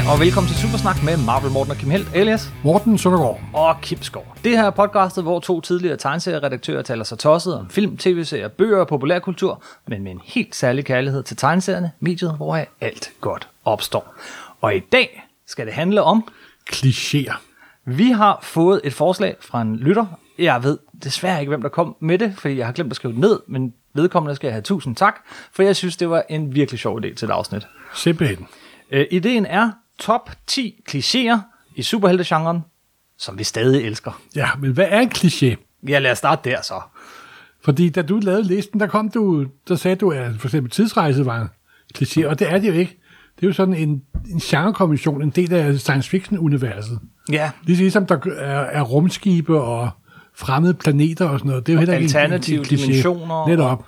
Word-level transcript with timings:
Hej 0.00 0.12
og 0.12 0.20
velkommen 0.20 0.48
til 0.48 0.58
Supersnak 0.58 1.02
med 1.04 1.16
Marvel 1.16 1.52
Morten 1.52 1.70
og 1.70 1.76
Kim 1.76 1.90
Helt, 1.90 2.08
alias 2.14 2.52
Morten 2.64 2.98
Søndergaard. 2.98 3.40
og 3.54 3.80
Kim 3.82 4.02
Skov. 4.02 4.36
Det 4.44 4.58
her 4.58 4.64
er 4.64 4.70
podcastet, 4.70 5.24
hvor 5.24 5.40
to 5.40 5.60
tidligere 5.60 5.96
tegneserieredaktører 5.96 6.82
taler 6.82 7.04
sig 7.04 7.18
tosset 7.18 7.58
om 7.58 7.70
film, 7.70 7.96
tv-serier, 7.96 8.48
bøger 8.48 8.78
og 8.78 8.88
populærkultur, 8.88 9.62
men 9.88 10.02
med 10.02 10.12
en 10.12 10.20
helt 10.24 10.56
særlig 10.56 10.84
kærlighed 10.84 11.22
til 11.22 11.36
tegneserierne, 11.36 11.92
mediet, 12.00 12.36
hvor 12.36 12.64
alt 12.80 13.12
godt 13.20 13.48
opstår. 13.64 14.14
Og 14.60 14.76
i 14.76 14.78
dag 14.78 15.22
skal 15.46 15.66
det 15.66 15.74
handle 15.74 16.02
om, 16.02 16.28
Klichéer. 16.72 17.36
vi 17.84 18.10
har 18.10 18.38
fået 18.42 18.80
et 18.84 18.94
forslag 18.94 19.36
fra 19.40 19.62
en 19.62 19.76
lytter. 19.76 20.06
Jeg 20.38 20.62
ved 20.62 20.78
desværre 21.04 21.40
ikke, 21.40 21.50
hvem 21.50 21.62
der 21.62 21.68
kom 21.68 21.96
med 22.00 22.18
det, 22.18 22.34
fordi 22.38 22.56
jeg 22.56 22.66
har 22.66 22.72
glemt 22.72 22.92
at 22.92 22.96
skrive 22.96 23.12
det 23.12 23.20
ned, 23.20 23.40
men 23.48 23.74
vedkommende 23.94 24.36
skal 24.36 24.48
jeg 24.48 24.54
have 24.54 24.62
tusind 24.62 24.96
tak, 24.96 25.14
for 25.52 25.62
jeg 25.62 25.76
synes, 25.76 25.96
det 25.96 26.10
var 26.10 26.22
en 26.28 26.54
virkelig 26.54 26.80
sjov 26.80 26.98
idé 26.98 27.14
til 27.14 27.26
et 27.26 27.30
afsnit. 27.30 27.66
Simpelthen. 27.94 28.46
Øh, 28.92 29.06
ideen 29.10 29.46
er 29.46 29.70
top 30.00 30.30
10 30.46 30.74
klichéer 30.90 31.38
i 31.76 31.82
superheltegenren, 31.82 32.60
som 33.18 33.38
vi 33.38 33.44
stadig 33.44 33.84
elsker. 33.86 34.20
Ja, 34.36 34.48
men 34.58 34.72
hvad 34.72 34.86
er 34.88 35.00
en 35.00 35.10
kliché? 35.16 35.54
Ja, 35.88 35.98
lad 35.98 36.10
os 36.12 36.18
starte 36.18 36.50
der 36.50 36.62
så. 36.62 36.80
Fordi 37.64 37.88
da 37.88 38.02
du 38.02 38.18
lavede 38.18 38.42
listen, 38.42 38.80
der 38.80 38.86
kom 38.86 39.08
du, 39.10 39.46
der 39.68 39.76
sagde 39.76 39.96
du, 39.96 40.10
at 40.10 40.32
for 40.38 40.48
eksempel 40.48 40.70
tidsrejse 40.70 41.26
var 41.26 41.40
en 41.40 41.48
kliché, 41.98 42.26
og 42.26 42.38
det 42.38 42.52
er 42.52 42.58
det 42.58 42.68
jo 42.68 42.72
ikke. 42.72 42.96
Det 43.36 43.42
er 43.42 43.46
jo 43.46 43.52
sådan 43.52 43.74
en, 43.74 44.02
en 44.30 44.38
genrekommission, 44.42 45.22
en 45.22 45.30
del 45.30 45.54
af 45.54 45.78
science 45.78 46.10
fiction-universet. 46.10 46.98
Ja, 47.32 47.50
Ligesom 47.64 48.06
der 48.06 48.16
er, 48.36 48.60
er 48.60 48.82
rumskibe 48.82 49.60
og 49.60 49.90
fremmede 50.34 50.74
planeter 50.74 51.28
og 51.28 51.38
sådan 51.38 51.48
noget. 51.48 51.66
Det 51.66 51.72
er 51.72 51.74
jo 51.74 51.78
heller 51.78 51.94
ikke 51.94 52.04
en- 52.10 52.16
Alternative 52.16 52.58
en, 52.58 52.64
en 52.64 52.78
dimensioner. 52.78 53.46
Netop. 53.48 53.86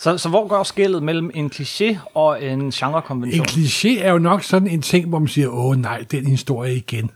Så, 0.00 0.18
så 0.18 0.28
hvor 0.28 0.48
går 0.48 0.62
skældet 0.62 1.02
mellem 1.02 1.30
en 1.34 1.50
kliché 1.54 1.96
og 2.14 2.44
en 2.44 2.60
En 2.60 2.70
genrekonvention? 2.70 3.46
kliché 3.46 4.04
er 4.04 4.12
jo 4.12 4.18
nok 4.18 4.42
sådan 4.42 4.68
en 4.68 4.82
ting, 4.82 5.08
hvor 5.08 5.18
man 5.18 5.28
siger, 5.28 5.48
åh 5.48 5.76
nej, 5.76 6.04
den 6.10 6.26
historie 6.26 6.76
igen. 6.76 7.10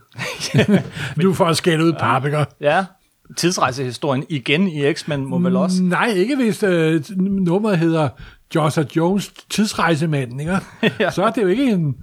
du 1.21 1.33
får 1.33 1.53
skælde 1.53 1.85
ud 1.85 1.93
papikker. 1.93 2.45
Ja, 2.61 2.85
tidsrejsehistorien 3.37 4.25
igen 4.29 4.67
i 4.67 4.93
X-Men 4.93 5.25
må 5.25 5.39
vel 5.39 5.55
også. 5.55 5.83
Nej, 5.83 6.07
ikke 6.07 6.35
hvis 6.35 6.63
øh, 6.63 7.03
nummeret 7.17 7.79
hedder 7.79 8.09
Joshua 8.55 8.85
Jones 8.95 9.31
tidsrejsemanden, 9.49 10.39
ikke? 10.39 10.59
Ja. 10.99 11.11
Så 11.11 11.23
er 11.23 11.29
det 11.29 11.41
jo 11.41 11.47
ikke 11.47 11.65
en... 11.65 11.95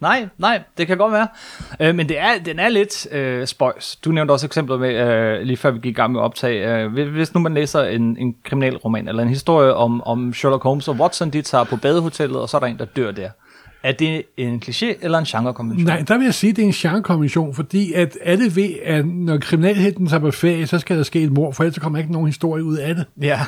Nej, 0.00 0.28
nej, 0.38 0.62
det 0.78 0.86
kan 0.86 0.96
godt 0.98 1.12
være. 1.12 1.28
Øh, 1.80 1.94
men 1.94 2.08
det 2.08 2.18
er, 2.18 2.28
den 2.44 2.58
er 2.58 2.68
lidt 2.68 3.12
øh, 3.12 3.46
spøjs. 3.46 3.96
Du 3.96 4.10
nævnte 4.12 4.32
også 4.32 4.46
eksempler 4.46 4.78
med, 4.78 4.94
øh, 4.94 5.42
lige 5.42 5.56
før 5.56 5.70
vi 5.70 5.78
gik 5.78 5.90
i 5.90 5.94
gang 5.94 6.12
med 6.12 6.20
optag. 6.20 6.64
Øh, 6.66 6.92
hvis- 7.12 7.34
nu 7.34 7.40
man 7.40 7.54
læser 7.54 7.82
en, 7.82 8.16
en 8.18 8.34
kriminalroman, 8.44 9.08
eller 9.08 9.22
en 9.22 9.28
historie 9.28 9.74
om, 9.74 10.02
om 10.02 10.32
Sherlock 10.34 10.62
Holmes 10.62 10.88
og 10.88 10.94
Watson, 10.94 11.30
de 11.30 11.42
tager 11.42 11.64
på 11.64 11.76
badehotellet, 11.76 12.40
og 12.40 12.48
så 12.48 12.56
er 12.56 12.60
der 12.60 12.66
en, 12.66 12.78
der 12.78 12.84
dør 12.84 13.10
der. 13.12 13.30
Er 13.82 13.92
det 13.92 14.22
en 14.36 14.62
kliché 14.64 15.04
eller 15.04 15.18
en 15.18 15.24
genrekonvention? 15.24 15.86
Nej, 15.86 16.04
der 16.08 16.18
vil 16.18 16.24
jeg 16.24 16.34
sige, 16.34 16.50
at 16.50 16.56
det 16.56 16.62
er 16.62 16.66
en 16.66 16.72
genrekommission, 16.72 17.54
fordi 17.54 17.92
at 17.92 18.18
alle 18.24 18.56
ved, 18.56 18.70
at 18.84 19.06
når 19.06 19.38
kriminalhelten 19.38 20.06
tager 20.06 20.20
på 20.20 20.30
ferie, 20.30 20.66
så 20.66 20.78
skal 20.78 20.96
der 20.96 21.02
ske 21.02 21.22
et 21.22 21.32
mord, 21.32 21.54
for 21.54 21.64
ellers 21.64 21.78
kommer 21.78 21.98
ikke 21.98 22.12
nogen 22.12 22.26
historie 22.28 22.64
ud 22.64 22.76
af 22.76 22.94
det. 22.94 23.04
Ja. 23.22 23.40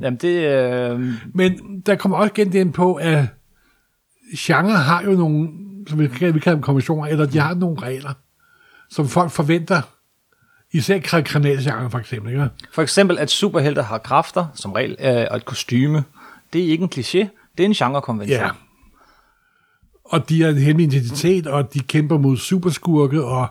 Jamen 0.00 0.18
det... 0.22 0.48
Øh, 0.48 1.00
Men 1.34 1.80
der 1.86 1.94
kommer 1.94 2.16
også 2.18 2.30
igen 2.36 2.52
det 2.52 2.58
ind 2.58 2.72
på, 2.72 2.94
at 2.94 3.18
genre 4.36 4.72
har 4.72 5.02
jo 5.02 5.10
nogle, 5.10 5.48
som 5.88 5.98
vi 5.98 6.08
kalder, 6.08 6.32
vi 6.32 6.40
kalder 6.40 6.56
dem 6.56 6.62
konventioner, 6.62 7.06
eller 7.06 7.26
de 7.26 7.38
har 7.38 7.54
nogle 7.54 7.82
regler, 7.82 8.12
som 8.90 9.08
folk 9.08 9.30
forventer, 9.30 9.82
især 10.72 10.98
kri- 10.98 11.22
kriminalgenre 11.22 11.90
for 11.90 11.98
eksempel, 11.98 12.32
ikke? 12.32 12.48
for 12.72 12.82
eksempel, 12.82 13.18
at 13.18 13.30
superhelte 13.30 13.82
har 13.82 13.98
kræfter, 13.98 14.46
som 14.54 14.72
regel, 14.72 14.96
øh, 15.00 15.26
og 15.30 15.36
et 15.36 15.44
kostyme. 15.44 16.04
Det 16.52 16.64
er 16.64 16.68
ikke 16.68 16.82
en 16.82 16.90
kliché, 16.94 17.28
det 17.56 17.62
er 17.62 17.64
en 17.64 17.72
genrekonvention. 17.72 18.40
Ja. 18.40 18.50
Og 20.04 20.28
de 20.28 20.42
har 20.42 20.48
en 20.48 20.58
hemmelig 20.58 20.94
identitet, 20.94 21.46
og 21.46 21.74
de 21.74 21.80
kæmper 21.80 22.18
mod 22.18 22.36
superskurke, 22.36 23.24
og 23.24 23.48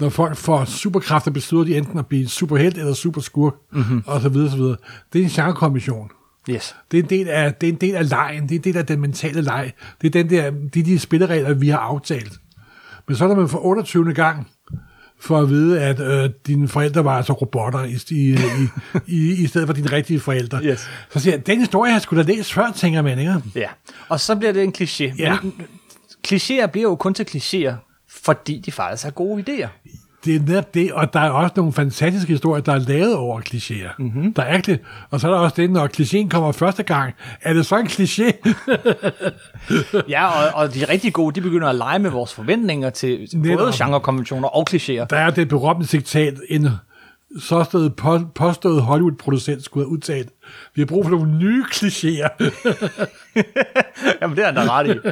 når 0.00 0.08
folk 0.08 0.36
får 0.36 0.64
superkræfter, 0.64 1.30
beslutter 1.30 1.72
de 1.72 1.78
enten 1.78 1.98
at 1.98 2.06
blive 2.06 2.28
superhelt 2.28 2.78
eller 2.78 2.94
superskurk, 2.94 3.54
mm-hmm. 3.72 4.02
og 4.06 4.20
så 4.20 4.28
videre, 4.28 4.50
så 4.50 4.56
videre. 4.56 4.76
Det 5.12 5.18
er 5.18 5.24
en 5.24 5.30
genrekommission. 5.30 6.10
Yes. 6.50 6.76
Det 6.90 6.98
er 6.98 7.02
en 7.02 7.10
del 7.10 7.28
af, 7.28 7.54
det 7.54 7.68
er 7.68 7.72
en 7.72 7.78
del 7.80 7.94
af 7.94 8.08
lejen, 8.08 8.42
det 8.42 8.50
er 8.50 8.58
en 8.58 8.64
del 8.64 8.76
af 8.76 8.86
den 8.86 9.00
mentale 9.00 9.40
leg. 9.40 9.72
Det 10.00 10.06
er 10.06 10.22
den 10.22 10.30
der, 10.30 10.50
de, 10.74 10.82
de 10.82 10.98
spilleregler, 10.98 11.54
vi 11.54 11.68
har 11.68 11.78
aftalt. 11.78 12.32
Men 13.08 13.16
så 13.16 13.28
når 13.28 13.34
man 13.34 13.48
for 13.48 13.66
28. 13.66 14.14
gang 14.14 14.48
for 15.20 15.38
at 15.38 15.48
vide, 15.48 15.80
at 15.80 16.00
øh, 16.00 16.30
dine 16.46 16.68
forældre 16.68 17.04
var 17.04 17.16
altså 17.16 17.32
robotter 17.32 17.84
i, 17.84 17.98
i, 18.10 18.36
i, 19.06 19.42
i, 19.42 19.46
stedet 19.46 19.68
for 19.68 19.74
dine 19.74 19.92
rigtige 19.92 20.20
forældre. 20.20 20.60
Yes. 20.64 20.88
Så 21.10 21.20
siger 21.20 21.34
jeg, 21.34 21.46
den 21.46 21.58
historie 21.58 21.90
har 21.90 21.96
jeg 21.96 22.02
skulle 22.02 22.24
da 22.24 22.32
læst 22.32 22.52
før, 22.52 22.72
tænker 22.76 23.02
man, 23.02 23.18
ikke? 23.18 23.42
Ja. 23.54 23.68
Og 24.08 24.20
så 24.20 24.36
bliver 24.36 24.52
det 24.52 24.64
en 24.64 24.74
kliché. 24.78 25.14
Ja. 25.18 25.38
Men 25.42 25.54
klichéer 26.28 26.66
bliver 26.66 26.88
jo 26.88 26.96
kun 26.96 27.14
til 27.14 27.24
klichéer, 27.24 27.74
fordi 28.08 28.62
de 28.66 28.72
faktisk 28.72 29.06
er 29.06 29.10
gode 29.10 29.44
idéer. 29.48 29.68
Det 30.24 30.36
er 30.36 30.40
netop 30.40 30.74
det, 30.74 30.92
og 30.92 31.12
der 31.12 31.20
er 31.20 31.30
også 31.30 31.52
nogle 31.56 31.72
fantastiske 31.72 32.32
historier, 32.32 32.62
der 32.62 32.72
er 32.72 32.78
lavet 32.78 33.14
over 33.14 33.40
klichéer. 33.40 33.94
Mm-hmm. 33.98 34.34
Der 34.34 34.42
er 34.42 34.60
det. 34.60 34.80
Og 35.10 35.20
så 35.20 35.28
er 35.28 35.32
der 35.32 35.38
også 35.38 35.56
det, 35.56 35.70
når 35.70 35.86
klichéen 35.86 36.28
kommer 36.28 36.52
første 36.52 36.82
gang, 36.82 37.14
er 37.42 37.52
det 37.52 37.66
så 37.66 37.78
en 37.78 37.86
kliché? 37.86 38.32
Ja, 40.08 40.26
og, 40.26 40.54
og 40.54 40.74
de 40.74 40.84
rigtig 40.84 41.12
gode, 41.12 41.34
de 41.34 41.40
begynder 41.40 41.68
at 41.68 41.74
lege 41.74 41.98
med 41.98 42.10
vores 42.10 42.34
forventninger 42.34 42.90
til 42.90 43.28
både 43.32 43.48
Netop. 43.48 43.74
genrekonventioner 43.74 44.48
og 44.48 44.66
klichéer. 44.70 45.04
Der 45.04 45.16
er 45.16 45.30
det 45.30 45.48
berømte 45.48 45.86
citat, 45.86 46.34
en 46.48 46.68
på, 47.96 48.18
påstået 48.34 48.82
Hollywood-producent 48.82 49.64
skulle 49.64 49.84
have 49.84 49.92
udtalt, 49.92 50.28
vi 50.74 50.80
har 50.80 50.86
brug 50.86 51.04
for 51.04 51.10
nogle 51.10 51.38
nye 51.38 51.64
klichéer. 51.74 52.28
Jamen, 54.22 54.36
det 54.36 54.46
er 54.46 54.50
da 54.50 54.60
ret 54.60 54.96
i. 54.96 55.08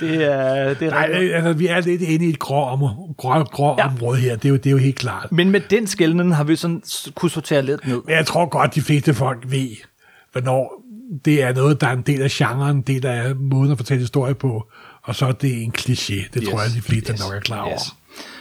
Det 0.00 0.24
er, 0.24 0.74
det 0.74 0.86
er 0.86 0.90
Nej, 0.90 1.04
altså, 1.34 1.52
vi 1.52 1.66
er 1.66 1.80
lidt 1.80 2.02
inde 2.02 2.26
i 2.26 2.28
et 2.28 2.38
grå, 2.38 2.62
om, 2.64 2.80
grå, 3.16 3.44
grå 3.44 3.74
Ja. 3.78 3.86
område 3.86 4.18
her. 4.20 4.36
Det 4.36 4.44
er, 4.44 4.48
jo, 4.48 4.56
det 4.56 4.66
er 4.66 4.70
jo 4.70 4.76
helt 4.76 4.96
klart. 4.98 5.32
Men 5.32 5.50
med 5.50 5.60
den 5.60 5.86
skældning 5.86 6.36
har 6.36 6.44
vi 6.44 6.56
sådan 6.56 6.82
kunne 7.14 7.30
sortere 7.30 7.62
lidt 7.62 7.86
ned. 7.86 8.00
Men 8.06 8.14
jeg 8.14 8.26
tror 8.26 8.46
godt, 8.46 8.74
de 8.74 8.82
fleste 8.82 9.14
folk 9.14 9.38
ved, 9.46 9.68
hvornår 10.32 10.82
det 11.24 11.42
er 11.42 11.54
noget, 11.54 11.80
der 11.80 11.86
er 11.86 11.92
en 11.92 12.02
del 12.02 12.22
af 12.22 12.30
genren, 12.30 12.76
en 12.76 12.82
del 12.82 13.06
af 13.06 13.36
måden 13.36 13.72
at 13.72 13.78
fortælle 13.78 14.00
historie 14.00 14.34
på, 14.34 14.66
og 15.02 15.14
så 15.14 15.26
er 15.26 15.32
det 15.32 15.62
en 15.62 15.72
kliché. 15.78 16.28
Det 16.34 16.42
yes. 16.42 16.48
tror 16.48 16.62
jeg, 16.62 16.70
de 16.76 16.82
fleste 16.82 17.12
yes. 17.12 17.20
nok 17.20 17.34
er 17.34 17.40
klar 17.40 17.60
over. 17.62 17.72
Yes. 17.74 17.94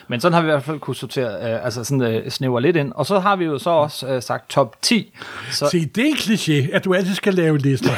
Men 0.09 0.19
sådan 0.19 0.33
har 0.33 0.41
vi 0.41 0.47
i 0.47 0.51
hvert 0.51 0.63
fald 0.63 0.79
kunne 0.79 0.95
sortere, 0.95 1.53
øh, 1.53 1.65
altså 1.65 1.83
sådan 1.83 2.01
øh, 2.01 2.29
snævre 2.31 2.61
lidt 2.61 2.75
ind. 2.75 2.91
Og 2.95 3.05
så 3.05 3.19
har 3.19 3.35
vi 3.35 3.45
jo 3.45 3.59
så 3.59 3.69
også 3.69 4.07
øh, 4.07 4.21
sagt 4.21 4.49
top 4.49 4.75
10. 4.81 5.13
Så, 5.51 5.69
Se, 5.71 5.85
det 5.85 6.03
er 6.03 6.07
en 6.09 6.13
kliché, 6.15 6.75
at 6.75 6.85
du 6.85 6.93
altid 6.93 7.15
skal 7.15 7.33
lave 7.33 7.57
lister. 7.57 7.91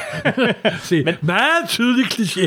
Se, 0.87 1.03
Men, 1.03 1.15
meget 1.21 1.67
tydelig 1.67 2.05
kliché. 2.05 2.41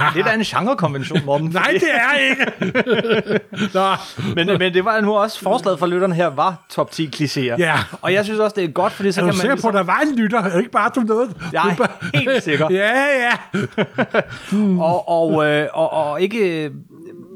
ja, 0.00 0.06
det 0.14 0.20
er 0.20 0.24
da 0.24 0.34
en 0.34 0.40
genrekonvention, 0.42 1.20
Morten. 1.24 1.48
Nej, 1.48 1.70
det 1.80 1.88
er 1.94 2.18
ikke. 2.30 2.46
Nå, 3.78 3.86
men, 4.34 4.58
men 4.58 4.74
det 4.74 4.84
var 4.84 5.00
nu 5.00 5.14
også 5.14 5.40
forslaget 5.40 5.78
fra 5.78 5.86
lytterne 5.86 6.14
her, 6.14 6.26
var 6.26 6.66
top 6.70 6.90
10 6.90 7.10
klichéer. 7.16 7.40
Ja. 7.58 7.74
Og 8.02 8.12
jeg 8.12 8.24
synes 8.24 8.40
også, 8.40 8.54
det 8.56 8.64
er 8.64 8.68
godt, 8.68 8.92
fordi 8.92 9.12
så 9.12 9.20
er 9.20 9.24
kan 9.24 9.32
du 9.32 9.36
man... 9.36 9.40
sikker 9.40 9.56
på, 9.56 9.68
at 9.68 9.74
der 9.74 9.82
var 9.82 10.00
en 10.00 10.16
lytter? 10.16 10.42
Er 10.42 10.58
ikke 10.58 10.70
bare 10.70 10.90
du 10.94 11.00
noget? 11.00 11.36
Jeg 11.52 11.70
er 11.70 11.76
bare- 11.76 12.20
helt 12.24 12.42
sikker. 12.42 12.68
ja, 12.80 12.92
ja. 13.24 13.32
og, 14.82 15.08
og, 15.08 15.46
øh, 15.46 15.68
og, 15.72 15.92
og 15.92 16.22
ikke... 16.22 16.70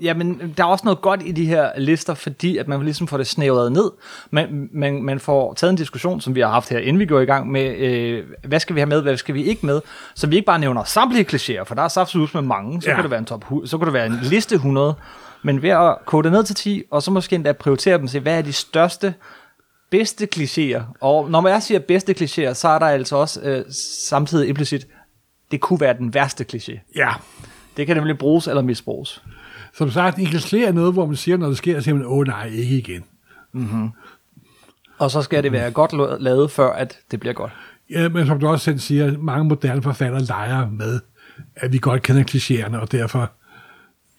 Jamen, 0.03 0.55
der 0.57 0.65
er 0.65 0.69
også 0.69 0.85
noget 0.85 1.01
godt 1.01 1.23
i 1.25 1.33
de 1.33 1.47
her 1.47 1.71
lister, 1.79 2.15
fordi 2.15 2.57
at 2.57 2.69
man 2.69 2.83
ligesom 2.83 3.09
får 3.09 3.17
det 3.17 3.27
snævret 3.27 3.73
ned. 3.73 3.91
Man, 4.31 4.69
man, 4.73 5.03
man 5.03 5.21
får 5.21 5.55
taget 5.55 5.71
en 5.71 5.77
diskussion, 5.77 6.21
som 6.21 6.35
vi 6.35 6.41
har 6.41 6.49
haft 6.49 6.69
her, 6.69 6.79
inden 6.79 6.99
vi 6.99 7.07
går 7.07 7.21
i 7.21 7.25
gang 7.25 7.51
med, 7.51 7.77
øh, 7.77 8.25
hvad 8.45 8.61
skal 8.61 8.75
vi 8.77 8.81
have 8.81 8.89
med, 8.89 9.03
hvad 9.03 9.17
skal 9.17 9.35
vi 9.35 9.45
ikke 9.45 9.67
med, 9.67 9.81
så 10.15 10.27
vi 10.27 10.37
ikke 10.37 10.47
bare 10.47 10.59
nævner 10.59 10.85
samtlige 10.85 11.27
klichéer, 11.33 11.65
for 11.65 11.75
der 11.75 11.83
er 11.83 11.89
saftsus 11.89 12.35
med 12.35 12.43
mange, 12.43 12.83
så, 12.83 12.89
ja. 12.89 12.95
Kan 12.95 13.03
det 13.03 13.11
være 13.11 13.21
en 13.21 13.27
top, 13.27 13.45
så 13.65 13.79
kan 13.79 13.87
det 13.87 13.95
være 13.95 14.07
en 14.07 14.19
liste 14.23 14.55
100, 14.55 14.95
men 15.43 15.63
ved 15.63 15.71
at 15.71 15.97
kode 16.05 16.31
ned 16.31 16.45
til 16.45 16.55
10, 16.55 16.83
og 16.91 17.03
så 17.03 17.11
måske 17.11 17.37
endda 17.37 17.53
prioritere 17.53 17.99
dem, 17.99 18.09
se, 18.09 18.21
hvad 18.21 18.39
er 18.39 18.43
de 18.43 18.53
største, 18.53 19.15
bedste 19.91 20.29
klichéer, 20.37 20.83
og 21.01 21.31
når 21.31 21.49
jeg 21.49 21.63
siger 21.63 21.81
bedste 21.81 22.13
klichéer, 22.13 22.53
så 22.53 22.69
er 22.69 22.79
der 22.79 22.87
altså 22.87 23.17
også 23.17 23.41
øh, 23.41 23.65
samtidig 24.09 24.49
implicit, 24.49 24.87
det 25.51 25.61
kunne 25.61 25.81
være 25.81 25.95
den 25.99 26.15
værste 26.15 26.47
kliché. 26.53 26.93
Ja. 26.97 27.09
Det 27.77 27.87
kan 27.87 27.97
nemlig 27.97 28.19
bruges 28.19 28.49
eller 28.49 28.63
misbruges. 28.63 29.23
Som 29.79 29.91
sagt, 29.91 30.19
er 30.69 30.73
noget, 30.73 30.93
hvor 30.93 31.07
man 31.07 31.17
siger, 31.17 31.37
når 31.37 31.49
det 31.49 31.57
sker, 31.57 31.79
så 31.79 31.85
siger 31.85 31.95
man, 31.95 32.05
åh 32.07 32.27
nej, 32.27 32.47
ikke 32.47 32.79
igen. 32.79 33.05
Og 34.99 35.11
så 35.11 35.23
skal 35.23 35.43
det 35.43 35.53
være 35.53 35.71
godt 35.71 35.93
la- 35.93 36.17
lavet, 36.23 36.51
før 36.51 36.73
at 36.73 36.99
det 37.11 37.21
bliver 37.21 37.33
godt. 37.33 37.53
Ja, 37.91 38.09
men 38.09 38.27
som 38.27 38.41
du 38.41 38.49
også 38.49 38.65
selv 38.65 38.79
siger, 38.79 39.19
mange 39.19 39.45
moderne 39.45 39.83
forfattere 39.83 40.23
leger 40.23 40.71
med, 40.71 41.01
at 41.57 41.73
vi 41.73 41.79
godt 41.79 42.03
kender 42.03 42.25
klichéerne, 42.25 42.77
og 42.77 42.93
derfor 42.93 43.31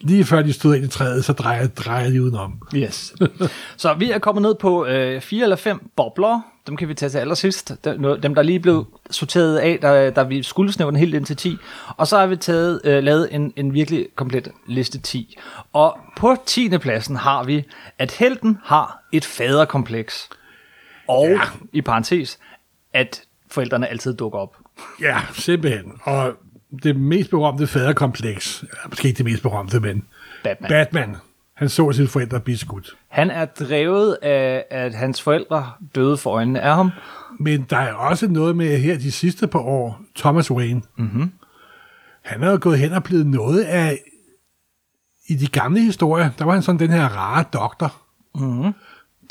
lige 0.02 0.26
før 0.26 0.42
de 0.42 0.54
stod 0.54 0.76
ind 0.76 0.86
i 0.86 0.88
træet, 0.88 1.26
så 1.26 1.34
drejer, 1.34 1.68
drejer 1.68 2.10
de 2.10 2.24
udenom. 2.24 2.62
Yes. 2.76 3.14
så 3.78 3.94
vi 3.94 4.12
er 4.12 4.20
kommet 4.20 4.42
ned 4.42 4.56
på 4.56 4.86
øh, 4.86 5.22
fire 5.22 5.44
eller 5.44 5.56
fem 5.56 5.92
bobler. 5.96 6.42
Dem 6.68 6.78
kan 6.78 6.88
vi 6.88 6.94
tage 6.94 7.10
til 7.10 7.18
allersidst. 7.18 7.74
Dem, 7.84 8.22
dem 8.22 8.36
der 8.36 8.42
lige 8.42 8.60
blev 8.60 8.86
sorteret 9.10 9.58
af, 9.58 9.80
der, 9.82 10.10
der 10.10 10.24
vi 10.24 10.44
skulle 10.44 10.72
snævre 10.72 10.92
den 10.92 11.00
helt 11.00 11.14
ind 11.14 11.26
til 11.26 11.36
10. 11.36 11.58
Og 11.98 12.08
så 12.08 12.18
har 12.18 12.28
vi 12.28 12.36
taget, 12.36 12.82
øh, 12.84 13.04
lavet 13.04 13.36
en, 13.36 13.54
en 13.56 13.74
virkelig 13.74 14.08
komplet 14.16 14.52
liste 14.68 15.00
10. 15.00 15.38
Og 15.74 15.98
på 16.18 16.36
10. 16.46 16.78
pladsen 16.78 17.16
har 17.16 17.44
vi, 17.44 17.64
at 17.98 18.12
helten 18.12 18.58
har 18.64 19.04
et 19.12 19.26
faderkompleks. 19.26 20.30
Og, 21.08 21.28
ja. 21.28 21.42
i 21.74 21.82
parentes, 21.82 22.40
at 22.94 23.22
forældrene 23.52 23.88
altid 23.88 24.14
dukker 24.14 24.40
op. 24.40 24.56
Ja, 25.02 25.22
simpelthen. 25.34 25.94
Og 26.04 26.34
det 26.84 26.96
mest 26.96 27.30
berømte 27.30 27.68
faderkompleks, 27.68 28.62
eller 28.62 28.90
måske 28.90 29.08
ikke 29.08 29.18
det 29.18 29.26
mest 29.26 29.42
berømte, 29.42 29.80
men 29.80 30.04
Batman. 30.44 30.70
Batman. 30.70 31.16
Han 31.54 31.70
så 31.70 31.92
sine 31.92 32.08
forældre 32.08 32.40
blive 32.40 32.58
skudt. 32.58 32.98
Han 33.08 33.32
er 33.32 33.46
drevet 33.46 34.18
af, 34.22 34.66
at 34.72 34.94
hans 34.94 35.22
forældre 35.22 35.72
døde 35.96 36.18
for 36.18 36.32
øjnene 36.32 36.62
af 36.62 36.76
ham. 36.76 36.92
Men 37.40 37.66
der 37.70 37.78
er 37.78 37.94
også 37.94 38.28
noget 38.28 38.56
med 38.56 38.78
her 38.78 38.98
de 38.98 39.12
sidste 39.12 39.48
par 39.48 39.60
år, 39.60 40.02
Thomas 40.16 40.52
Wayne. 40.52 40.82
Mm-hmm. 40.98 41.32
Han 42.22 42.44
er 42.44 42.52
jo 42.52 42.58
gået 42.62 42.80
hen 42.80 42.94
og 42.94 43.04
blevet 43.04 43.28
noget 43.28 43.64
af, 43.64 44.00
i 45.28 45.36
de 45.36 45.48
gamle 45.48 45.80
historier, 45.82 46.30
der 46.40 46.46
var 46.46 46.54
han 46.54 46.62
sådan 46.62 46.80
den 46.80 46.90
her 46.90 47.06
rare 47.06 47.46
doktor, 47.54 47.96
mm-hmm. 48.36 48.74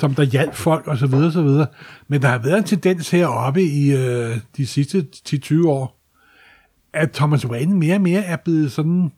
som 0.00 0.15
der 0.15 0.23
hjalp 0.23 0.55
folk 0.55 0.87
og 0.87 0.99
så 0.99 1.06
videre, 1.06 1.33
så 1.33 1.43
videre. 1.43 1.67
Men 2.09 2.23
der 2.23 2.29
har 2.29 2.38
været 2.38 2.59
en 2.59 2.65
tendens 2.65 3.11
heroppe 3.11 3.62
i 3.62 3.93
øh, 3.93 4.38
de 4.56 4.67
sidste 4.67 5.06
10-20 5.29 5.67
år, 5.67 6.00
at 6.96 7.10
Thomas 7.12 7.46
Wayne 7.46 7.75
mere 7.75 7.94
og 7.94 8.00
mere 8.00 8.25
er 8.25 8.37
blevet 8.37 8.72
sådan, 8.72 9.12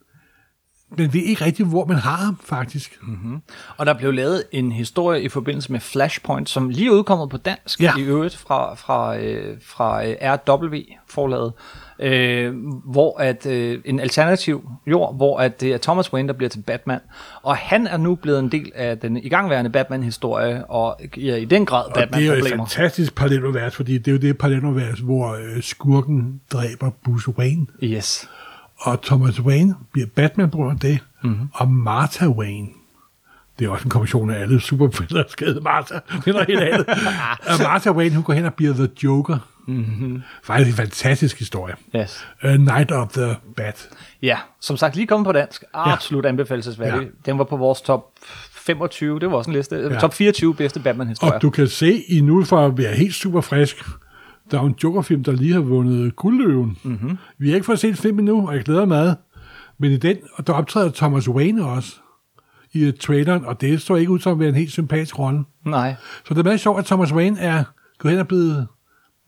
men 0.96 1.12
ved 1.14 1.20
ikke 1.20 1.44
rigtig, 1.44 1.66
hvor 1.66 1.84
man 1.84 1.96
har 1.96 2.16
ham, 2.16 2.38
faktisk. 2.44 2.98
Mm. 3.02 3.40
Og 3.76 3.86
der 3.86 3.94
blev 3.94 4.12
lavet 4.12 4.44
en 4.52 4.72
historie 4.72 5.22
i 5.22 5.28
forbindelse 5.28 5.72
med 5.72 5.80
Flashpoint, 5.80 6.48
som 6.48 6.68
lige 6.68 6.86
er 6.86 6.90
udkommet 6.92 7.30
på 7.30 7.36
dansk 7.36 7.80
Ja. 7.80 7.92
i 7.98 8.02
øvrigt 8.02 8.36
fra, 8.36 8.74
fra, 8.74 9.18
øh, 9.18 9.58
fra 9.62 10.06
øh, 10.06 10.16
RW-forlaget, 10.22 11.52
øh, 12.00 12.54
hvor 12.84 13.20
at 13.20 13.46
øh, 13.46 13.78
en 13.84 14.00
alternativ 14.00 14.70
jord, 14.86 15.16
hvor 15.16 15.38
at 15.38 15.60
det 15.60 15.72
er 15.72 15.78
Thomas 15.78 16.12
Wayne, 16.12 16.28
der 16.28 16.34
bliver 16.34 16.48
til 16.50 16.62
Batman. 16.66 17.00
Og 17.42 17.56
han 17.56 17.86
er 17.86 17.96
nu 17.96 18.14
blevet 18.14 18.38
en 18.38 18.52
del 18.52 18.72
af 18.74 18.98
den 18.98 19.16
igangværende 19.16 19.70
Batman-historie, 19.70 20.64
og 20.66 21.00
giver 21.12 21.36
i 21.36 21.44
den 21.44 21.66
grad 21.66 21.84
Og 21.84 21.94
det 21.94 22.02
er 22.02 22.02
jo 22.02 22.08
et 22.08 22.10
Batman-problemer. 22.10 22.66
fantastisk 22.66 23.14
parallelunivers, 23.14 23.76
fordi 23.76 23.98
det 23.98 24.08
er 24.08 24.12
jo 24.12 24.18
det 24.18 24.38
parallelunivers, 24.38 24.98
hvor 24.98 25.32
øh, 25.34 25.62
skurken 25.62 26.40
dræber 26.52 26.90
Bruce 27.04 27.30
Wayne. 27.38 27.66
Yes. 27.84 28.28
Og 28.78 29.02
Thomas 29.02 29.40
Wayne 29.40 29.74
bliver 29.92 30.06
Batman 30.16 30.50
på 30.50 30.72
det, 30.82 30.98
Mhm. 31.22 31.30
mm-hmm. 31.32 31.48
og 31.54 31.68
Martha 31.70 32.26
Wayne. 32.26 32.68
Det 33.58 33.64
er 33.66 33.68
også 33.70 33.84
en 33.84 33.90
kombination 33.90 34.30
af 34.30 34.40
alle 34.40 34.60
superfælder, 34.60 35.24
hedde 35.40 35.60
Martha. 35.60 35.94
Det 35.94 36.26
er 36.28 36.32
noget 36.32 36.46
helt 36.46 36.60
andet. 36.60 36.86
Martha 37.62 37.90
Wayne, 37.90 38.14
hun 38.14 38.24
går 38.24 38.32
hen 38.32 38.44
og 38.44 38.54
bliver 38.54 38.72
The 38.74 38.88
Joker. 39.04 39.38
Mhm. 39.68 39.76
Mm-hmm. 39.78 40.22
Faktisk 40.44 40.70
en 40.70 40.76
fantastisk 40.76 41.38
historie. 41.38 41.74
Yes. 41.96 42.26
A 42.42 42.56
Night 42.56 42.92
of 42.92 43.08
the 43.08 43.36
Bat. 43.56 43.88
Ja, 44.22 44.38
som 44.60 44.76
sagt 44.76 44.96
lige 44.96 45.06
kommet 45.06 45.24
på 45.26 45.32
dansk. 45.32 45.64
Absolut 45.74 46.24
ja. 46.24 46.28
anbefalesværdig. 46.28 47.02
Ja. 47.02 47.30
Den 47.30 47.38
var 47.38 47.44
på 47.44 47.56
vores 47.56 47.80
top 47.82 48.04
25, 48.52 49.20
det 49.20 49.30
var 49.30 49.36
også 49.36 49.50
en 49.50 49.56
liste. 49.56 49.76
Ja. 49.76 49.98
Top 49.98 50.14
24 50.14 50.54
bedste 50.54 50.80
Batman-historier. 50.80 51.34
Og 51.34 51.42
du 51.42 51.50
kan 51.50 51.68
se 51.68 52.02
i 52.08 52.20
nu, 52.20 52.44
for 52.44 52.66
at 52.66 52.78
være 52.78 52.94
helt 52.94 53.14
super 53.14 53.40
frisk, 53.40 53.76
der 54.50 54.58
er 54.60 54.62
en 54.62 54.74
Joker-film, 54.84 55.24
der 55.24 55.32
lige 55.32 55.52
har 55.52 55.60
vundet 55.60 56.16
guldløven. 56.16 56.78
Mhm. 56.82 56.92
Mm-hmm. 56.92 57.18
Vi 57.38 57.48
har 57.48 57.54
ikke 57.54 57.66
fået 57.66 57.78
set 57.78 57.98
filmen 57.98 58.28
endnu, 58.28 58.48
og 58.48 58.54
jeg 58.54 58.64
glæder 58.64 58.80
mig 58.80 58.88
meget. 58.88 59.16
Men 59.78 59.92
i 59.92 59.96
den, 59.96 60.16
der 60.46 60.52
optræder 60.52 60.90
Thomas 60.90 61.28
Wayne 61.28 61.64
også 61.64 61.94
i 62.72 62.92
traileren, 63.00 63.44
og 63.44 63.60
det 63.60 63.80
står 63.80 63.96
ikke 63.96 64.10
ud 64.10 64.18
som 64.18 64.32
at 64.32 64.38
være 64.38 64.48
en 64.48 64.54
helt 64.54 64.70
sympatisk 64.72 65.18
rolle. 65.18 65.44
Nej. 65.66 65.94
Så 66.24 66.34
det 66.34 66.40
er 66.40 66.44
meget 66.44 66.60
sjovt, 66.60 66.78
at 66.78 66.84
Thomas 66.84 67.12
Wayne 67.12 67.40
er 67.40 67.64
gået 67.98 68.12
hen 68.12 68.20
og 68.20 68.28
blevet 68.28 68.66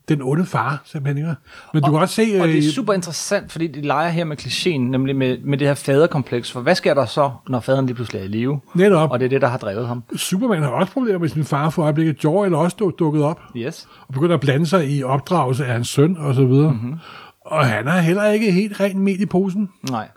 den 0.09 0.21
onde 0.21 0.45
far, 0.45 0.81
simpelthen. 0.85 1.17
Ikke? 1.17 1.35
Men 1.73 1.83
du 1.83 1.91
kan 1.91 1.99
også 1.99 2.15
se... 2.15 2.21
Og 2.41 2.47
det 2.47 2.55
øh, 2.55 2.63
er 2.63 2.71
super 2.71 2.93
interessant, 2.93 3.51
fordi 3.51 3.67
de 3.67 3.81
leger 3.81 4.09
her 4.09 4.23
med 4.25 4.37
klichéen, 4.41 4.79
nemlig 4.91 5.15
med, 5.15 5.37
med 5.45 5.57
det 5.57 5.67
her 5.67 5.73
faderkompleks. 5.73 6.51
For 6.51 6.61
hvad 6.61 6.75
sker 6.75 6.93
der 6.93 7.05
så, 7.05 7.31
når 7.49 7.59
faderen 7.59 7.85
lige 7.85 7.95
pludselig 7.95 8.19
er 8.19 8.23
i 8.23 8.27
live? 8.27 8.59
Netop. 8.75 9.11
Og 9.11 9.19
det 9.19 9.25
er 9.25 9.29
det, 9.29 9.41
der 9.41 9.47
har 9.47 9.57
drevet 9.57 9.87
ham. 9.87 10.03
Superman 10.15 10.61
har 10.63 10.69
også 10.69 10.93
problemer 10.93 11.19
med 11.19 11.29
sin 11.29 11.43
far 11.45 11.69
for 11.69 11.83
øjeblikket. 11.83 12.23
Jor-El 12.23 12.53
er 12.53 12.57
også 12.57 12.77
duk- 12.81 12.95
dukket 12.99 13.23
op. 13.23 13.39
Yes. 13.57 13.87
og 14.07 14.13
begynder 14.13 14.33
at 14.33 14.41
blande 14.41 14.65
sig 14.65 14.89
i 14.91 15.03
opdragelse 15.03 15.65
af 15.65 15.73
hans 15.73 15.87
søn 15.87 16.17
og 16.17 16.35
så 16.35 16.45
videre. 16.45 16.71
Mhm. 16.71 16.81
Mm-hmm. 16.83 16.99
Og 17.45 17.65
han 17.65 17.87
er 17.87 17.97
heller 17.97 18.25
ikke 18.27 18.51
helt 18.51 18.79
rent 18.79 18.99
med 18.99 19.13
i 19.19 19.25
posen. 19.25 19.69
Nej. 19.89 20.07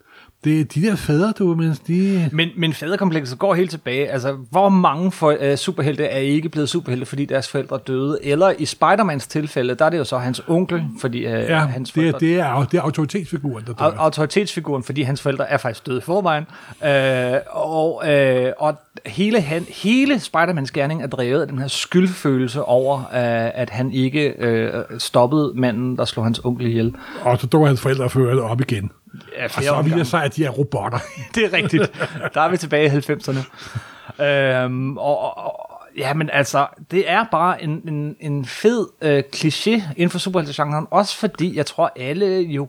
Det 0.45 0.61
er 0.61 0.65
de 0.65 0.83
der 0.83 0.97
fædre, 0.97 1.33
du, 1.39 1.55
mens 1.55 1.79
de... 1.79 2.29
Men, 2.33 2.49
men 2.57 2.73
faderkomplekset 2.73 3.39
går 3.39 3.55
helt 3.55 3.71
tilbage. 3.71 4.11
Altså, 4.11 4.37
hvor 4.51 4.69
mange 4.69 5.13
for, 5.13 5.37
uh, 5.51 5.57
superhelte 5.57 6.05
er 6.05 6.19
ikke 6.19 6.49
blevet 6.49 6.69
superhelte, 6.69 7.07
fordi 7.07 7.25
deres 7.25 7.49
forældre 7.49 7.79
døde? 7.87 8.19
Eller 8.23 8.53
i 8.59 8.65
Spider-Mans 8.65 9.27
tilfælde, 9.29 9.75
der 9.75 9.85
er 9.85 9.91
det 9.91 9.99
jo 9.99 10.05
så 10.05 10.19
hans 10.19 10.43
onkel, 10.49 10.83
fordi 11.01 11.27
uh, 11.27 11.33
Ja, 11.33 11.59
hans 11.59 11.91
det, 11.91 12.01
er, 12.01 12.03
forældre... 12.03 12.19
det, 12.19 12.41
er, 12.41 12.65
det 12.65 12.79
er 12.79 12.83
autoritetsfiguren, 12.83 13.65
der 13.67 13.73
dør. 13.73 13.91
Au- 13.91 13.97
autoritetsfiguren, 13.99 14.83
fordi 14.83 15.03
hans 15.03 15.23
forældre 15.23 15.51
er 15.51 15.57
faktisk 15.57 15.87
døde 15.87 15.99
i 15.99 16.01
forvejen. 16.01 16.47
Øh, 16.85 17.41
og, 17.51 18.13
øh, 18.13 18.53
og 18.59 18.75
hele, 19.07 19.41
han, 19.41 19.67
hele 19.69 20.15
Spider-Mans 20.15 20.71
gerning 20.75 21.03
er 21.03 21.07
drevet 21.07 21.41
af 21.41 21.49
den 21.49 21.59
her 21.59 21.69
skyldfølelse 21.69 22.63
over, 22.63 22.99
øh, 22.99 23.61
at 23.61 23.71
han 23.71 23.93
ikke 23.93 24.35
øh, 24.39 24.73
stoppede 24.99 25.53
manden, 25.55 25.97
der 25.97 26.05
slog 26.05 26.27
hans 26.27 26.41
onkel 26.45 26.67
ihjel. 26.67 26.95
Og 27.23 27.41
så 27.41 27.47
dukker 27.47 27.67
hans 27.67 27.81
forældre 27.81 28.11
fører 28.11 28.35
det 28.35 28.43
op 28.43 28.61
igen. 28.61 28.91
Ja, 29.37 29.45
Og 29.45 29.51
så 29.51 29.83
viser 29.83 30.05
sig, 30.05 30.25
at 30.25 30.37
de 30.37 30.45
er 30.45 30.51
robotter. 30.51 30.99
det 31.35 31.45
er 31.45 31.53
rigtigt. 31.53 31.93
Der 32.35 32.41
er 32.41 32.49
vi 32.49 32.57
tilbage 32.57 32.87
i 32.87 33.13
90'erne. 33.13 34.25
Øhm, 34.25 34.99
og, 34.99 35.19
og, 35.19 35.37
og, 35.37 35.71
ja, 35.97 36.15
men 36.15 36.31
altså, 36.33 36.67
det 36.91 37.11
er 37.11 37.25
bare 37.31 37.63
en, 37.63 37.89
en, 37.89 38.17
en 38.21 38.45
fed 38.45 38.87
øh, 39.03 39.23
kliché 39.37 39.71
inden 39.71 40.11
for 40.11 40.19
superheltegenren, 40.19 40.87
også 40.91 41.17
fordi 41.17 41.57
jeg 41.57 41.67
tror, 41.67 41.93
alle 41.97 42.27
jo 42.41 42.69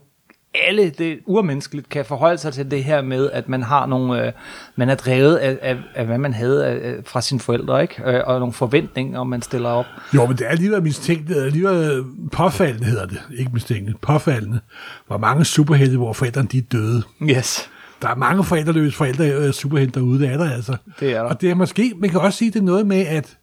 alle 0.68 0.90
det 0.90 1.20
urmenneskeligt 1.26 1.90
kan 1.90 2.06
forholde 2.06 2.38
sig 2.38 2.54
til 2.54 2.72
det 2.72 2.84
her 2.84 3.02
med, 3.02 3.32
at 3.32 3.50
man 3.50 3.64
har 3.64 3.86
nogle, 3.86 4.28
øh, 4.28 4.32
man 4.76 4.90
er 4.90 4.96
drevet 4.96 5.36
af, 5.36 5.58
af, 5.62 5.78
af, 5.96 6.06
hvad 6.06 6.18
man 6.18 6.34
havde 6.34 6.66
af, 6.66 6.96
fra 7.06 7.22
sine 7.22 7.40
forældre, 7.40 7.82
ikke? 7.82 8.04
Øh, 8.06 8.22
og 8.26 8.40
nogle 8.40 8.54
forventninger, 8.54 9.24
man 9.24 9.42
stiller 9.42 9.70
op. 9.70 9.86
Jo, 10.16 10.26
men 10.26 10.38
det 10.38 10.46
er 10.46 10.50
alligevel 10.50 10.88
er 11.30 11.44
alligevel 11.46 12.04
påfaldende 12.32 12.88
hedder 12.88 13.06
det. 13.06 13.22
Ikke 13.38 13.52
mistænkt, 13.54 14.02
påfaldende. 14.02 14.60
Hvor 15.08 15.18
mange 15.18 15.46
superhelte, 15.46 15.98
hvor 15.98 16.14
forældrene 16.14 16.48
de 16.52 16.58
er 16.58 16.62
døde. 16.72 17.04
Yes. 17.24 17.70
Der 18.02 18.08
er 18.08 18.16
mange 18.16 18.44
forældreløse 18.44 18.98
forældre, 18.98 19.32
øh, 19.32 19.54
superhelte 19.54 20.00
derude, 20.00 20.20
det 20.20 20.30
er 20.30 20.38
der 20.38 20.52
altså. 20.52 20.78
Det 21.00 21.12
er 21.12 21.24
der. 21.24 21.30
Og 21.30 21.42
det 21.42 21.50
er 21.50 21.56
måske, 21.56 21.94
man 21.98 22.10
kan 22.10 22.20
også 22.20 22.38
sige, 22.38 22.52
det 22.52 22.60
er 22.60 22.64
noget 22.64 22.88
med, 22.88 23.06
at 23.06 23.38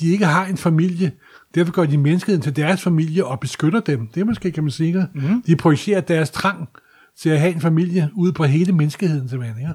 de 0.00 0.12
ikke 0.12 0.24
har 0.24 0.46
en 0.46 0.56
familie. 0.56 1.12
Derfor 1.54 1.72
gør 1.72 1.84
de 1.84 1.98
menneskeheden 1.98 2.42
til 2.42 2.56
deres 2.56 2.82
familie 2.82 3.24
og 3.26 3.40
beskytter 3.40 3.80
dem. 3.80 4.06
Det 4.14 4.20
er 4.20 4.24
måske, 4.24 4.50
kan 4.50 4.62
man 4.64 4.70
sige. 4.70 5.06
Mm. 5.14 5.42
De 5.46 5.56
projicerer 5.56 6.00
deres 6.00 6.30
trang 6.30 6.68
til 7.18 7.30
at 7.30 7.40
have 7.40 7.54
en 7.54 7.60
familie 7.60 8.10
ude 8.14 8.32
på 8.32 8.44
hele 8.44 8.72
menneskeheden, 8.72 9.28
simpelthen. 9.28 9.58
Ikke? 9.60 9.72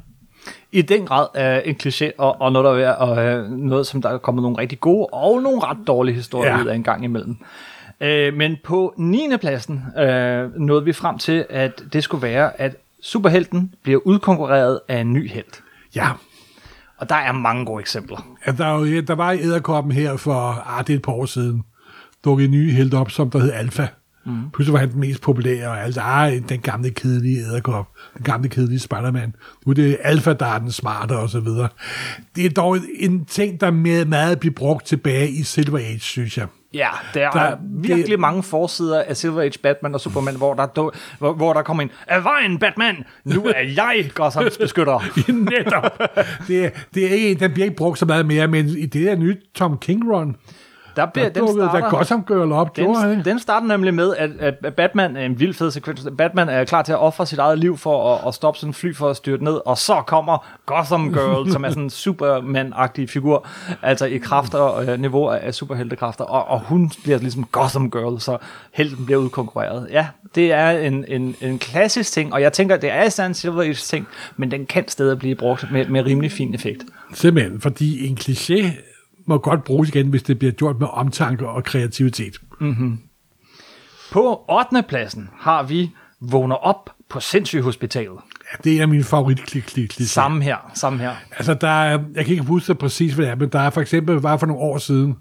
i 0.71 0.81
den 0.81 1.05
grad 1.05 1.27
er 1.35 1.59
en 1.59 1.75
kliché, 1.83 2.11
og, 2.17 2.41
og 2.41 2.51
noget, 2.51 2.65
der 2.79 2.87
er, 2.87 2.91
og, 2.93 3.25
øh, 3.25 3.51
noget, 3.51 3.87
som 3.87 4.01
der 4.01 4.09
er 4.09 4.17
kommet 4.17 4.41
nogle 4.41 4.57
rigtig 4.57 4.79
gode 4.79 5.05
og 5.13 5.41
nogle 5.41 5.59
ret 5.63 5.77
dårlige 5.88 6.15
historier 6.15 6.51
Ja. 6.57 6.62
ud 6.63 6.67
af 6.67 6.75
en 6.75 6.83
gang 6.83 7.03
imellem. 7.03 7.38
Øh, 8.01 8.33
men 8.33 8.55
på 8.63 8.93
9. 8.98 9.27
pladsen 9.41 9.83
øh, 10.00 10.59
nåede 10.62 10.86
vi 10.86 10.93
frem 10.93 11.17
til, 11.17 11.45
at 11.50 11.83
det 11.93 12.03
skulle 12.03 12.21
være, 12.21 12.62
at 12.62 12.75
superhelten 13.01 13.74
bliver 13.83 14.00
udkonkurreret 14.07 14.79
af 14.88 14.98
en 14.98 15.13
ny 15.13 15.29
helt. 15.29 15.63
Ja, 15.95 16.07
Og 16.98 17.09
der 17.09 17.15
er 17.15 17.31
mange 17.31 17.65
gode 17.65 17.79
eksempler. 17.81 18.27
Ja, 18.48 18.51
der, 18.51 18.65
er 18.65 18.79
jo, 18.86 19.01
der 19.01 19.15
var 19.15 19.31
i 19.31 19.39
æderkoppen 19.41 19.91
her 19.93 20.17
for, 20.17 20.33
ah, 20.77 20.88
det 20.88 20.93
er 20.93 20.98
et 20.98 21.01
par 21.03 21.12
år 21.12 21.25
siden, 21.25 21.63
dukkede 22.25 22.45
en 22.45 22.51
ny 22.51 22.71
helt 22.71 22.93
op, 22.93 23.11
som 23.11 23.29
der 23.29 23.39
hed 23.39 23.51
Alfa. 23.51 23.88
Mm. 24.25 24.49
Pludselig 24.53 24.73
var 24.73 24.79
han 24.79 24.91
den 24.91 24.99
mest 24.99 25.21
populære, 25.21 25.67
og 25.67 25.83
alt, 25.83 25.97
ah, 26.01 26.33
den 26.49 26.59
gamle 26.59 26.89
kedelige 26.89 27.39
æderkop, 27.39 27.88
den 28.17 28.23
gamle 28.23 28.49
kedelige 28.49 28.79
Spider-Man. 28.79 29.35
Nu 29.65 29.69
er 29.69 29.73
det 29.75 29.97
Alfa, 30.03 30.33
der 30.33 30.45
er 30.45 30.59
den 30.59 30.71
smarte, 30.71 31.11
og 31.17 31.29
så 31.29 31.39
videre. 31.39 31.67
Det 32.35 32.45
er 32.45 32.49
dog 32.49 32.77
en 32.99 33.25
ting, 33.25 33.61
der 33.61 33.71
med 33.71 34.05
meget 34.05 34.39
bliver 34.39 34.53
brugt 34.55 34.85
tilbage 34.85 35.29
i 35.29 35.43
Silver 35.43 35.77
Age, 35.79 35.99
synes 35.99 36.38
jeg. 36.38 36.47
Ja, 36.73 36.88
der, 37.13 37.31
der 37.31 37.39
er 37.39 37.57
virkelig 37.83 38.07
det- 38.07 38.19
mange 38.19 38.43
forsider 38.43 39.03
af 39.03 39.17
Silver 39.17 39.41
Age 39.41 39.59
Batman 39.63 39.93
og 39.93 40.01
Superman, 40.01 40.35
hvor 40.35 40.53
der, 40.53 40.65
do, 40.65 40.91
hvor, 41.19 41.33
hvor 41.33 41.53
der 41.53 41.61
kommer 41.61 41.83
en, 41.83 41.89
af 42.07 42.23
vejen 42.23 42.59
Batman, 42.59 42.95
nu 43.25 43.45
er 43.45 43.61
jeg 43.75 44.11
Gothams 44.13 44.57
beskytter. 44.57 44.99
Netop. 45.51 46.01
det, 46.47 46.65
er- 46.65 46.69
det 46.93 47.05
er 47.05 47.09
ikke, 47.09 47.39
den 47.39 47.51
bliver 47.53 47.65
ikke 47.65 47.77
brugt 47.77 47.99
så 47.99 48.05
meget 48.05 48.25
mere, 48.25 48.47
men 48.47 48.65
i 48.67 48.85
det 48.85 49.05
der 49.05 49.15
nye 49.15 49.38
Tom 49.55 49.77
King 49.77 50.11
Run, 50.13 50.35
Der, 50.96 51.05
der 51.05 51.12
bliver, 51.12 51.29
den 51.29 51.46
dukkede 51.46 51.67
der 51.67 51.89
Gotham 51.89 52.24
Girl 52.24 52.51
op, 52.51 52.74
gjorde 52.74 53.00
han 53.00 53.10
Den, 53.10 53.25
den 53.25 53.39
starter 53.39 53.67
nemlig 53.67 53.93
med, 53.93 54.15
at, 54.15 54.29
at 54.39 54.74
Batman 54.75 55.15
er 55.15 55.25
en 55.25 55.39
vild 55.39 55.53
fed 55.53 55.72
sekvens. 55.72 56.08
Batman 56.17 56.50
er 56.50 56.63
klar 56.63 56.81
til 56.81 56.91
at 56.91 57.00
ofre 57.00 57.25
sit 57.25 57.39
eget 57.39 57.60
liv 57.60 57.77
for 57.77 58.15
at, 58.15 58.27
at 58.27 58.34
stoppe 58.34 58.60
sådan 58.60 58.69
en 58.69 58.74
fly 58.74 58.96
for 58.96 59.10
at 59.10 59.17
styrte 59.17 59.43
ned, 59.43 59.60
og 59.65 59.77
så 59.77 60.01
kommer 60.08 60.48
Gotham 60.65 61.13
Girl, 61.13 61.51
som 61.51 61.63
er 61.63 61.69
sådan 61.69 61.84
en 61.84 61.89
Superman-agtig 61.89 63.05
figur, 63.08 63.48
altså 63.81 64.05
i 64.05 64.17
kræfter 64.17 64.58
og 64.58 64.86
øh, 64.86 65.00
niveau 65.00 65.27
af, 65.27 65.39
af 65.41 65.53
superheltekræfter, 65.53 66.24
og, 66.24 66.48
og 66.48 66.60
hun 66.60 66.91
bliver 67.03 67.17
ligesom 67.17 67.43
Gotham 67.43 67.91
Girl, 67.91 68.19
så 68.19 68.38
helten 68.74 69.05
bliver 69.05 69.19
udkonkurreret. 69.19 69.88
Ja, 69.91 70.08
det 70.36 70.51
er 70.51 70.69
en, 70.69 71.05
en, 71.08 71.36
en 71.41 71.60
klassisk 71.60 72.12
ting, 72.12 72.34
og 72.34 72.41
jeg 72.41 72.53
tænker, 72.53 72.77
det 72.77 72.91
er 72.91 73.03
især 73.03 73.25
en 73.25 73.34
Silver 73.34 73.62
Age 73.62 73.74
ting, 73.74 74.08
men 74.38 74.51
den 74.51 74.65
kan 74.65 74.88
stadig 74.88 75.19
blive 75.19 75.36
brugt 75.36 75.72
med, 75.72 75.86
med 75.88 76.05
rimelig 76.05 76.31
fin 76.31 76.53
effekt. 76.53 76.84
Simpelthen, 77.13 77.62
fordi 77.62 78.08
en 78.08 78.17
kliché 78.22 78.88
må 79.29 79.38
godt 79.38 79.63
bruges 79.63 79.89
igen, 79.89 80.07
hvis 80.07 80.24
det 80.24 80.39
bliver 80.39 80.51
gjort 80.51 80.79
med 80.79 80.88
omtanke 80.91 81.48
og 81.48 81.63
kreativitet. 81.63 82.41
På 84.12 84.45
8. 84.71 84.83
pladsen 84.88 85.29
har 85.38 85.63
vi 85.63 85.91
Vågner 86.21 86.55
op 86.55 86.89
på 87.09 87.19
sindssygehospitalet. 87.19 88.17
Ja, 88.51 88.57
det 88.63 88.71
er 88.71 88.75
en 88.75 88.81
af 88.81 88.88
mine 88.88 89.03
favoritkliché. 89.03 90.03
Samme 90.03 90.43
her, 90.43 90.71
samme 90.74 91.00
her. 91.00 91.15
Altså, 91.31 91.53
der 91.53 91.67
er, 91.67 92.00
jeg 92.15 92.25
kan 92.25 92.31
ikke 92.31 92.43
huske 92.43 92.75
præcis, 92.75 93.13
hvad 93.13 93.25
det 93.25 93.31
er, 93.31 93.36
men 93.36 93.50
der 93.50 93.59
er 93.59 93.69
for 93.69 93.81
eksempel, 93.81 94.15
var 94.15 94.38
for 94.38 94.45
nogle 94.45 94.62
år 94.62 94.77
siden, 94.77 95.15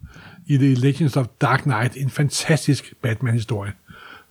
i 0.46 0.56
The 0.56 0.74
Legends 0.74 1.16
of 1.16 1.26
Dark 1.40 1.62
Knight, 1.62 1.96
en 1.96 2.10
fantastisk 2.10 2.94
Batman-historie, 3.02 3.72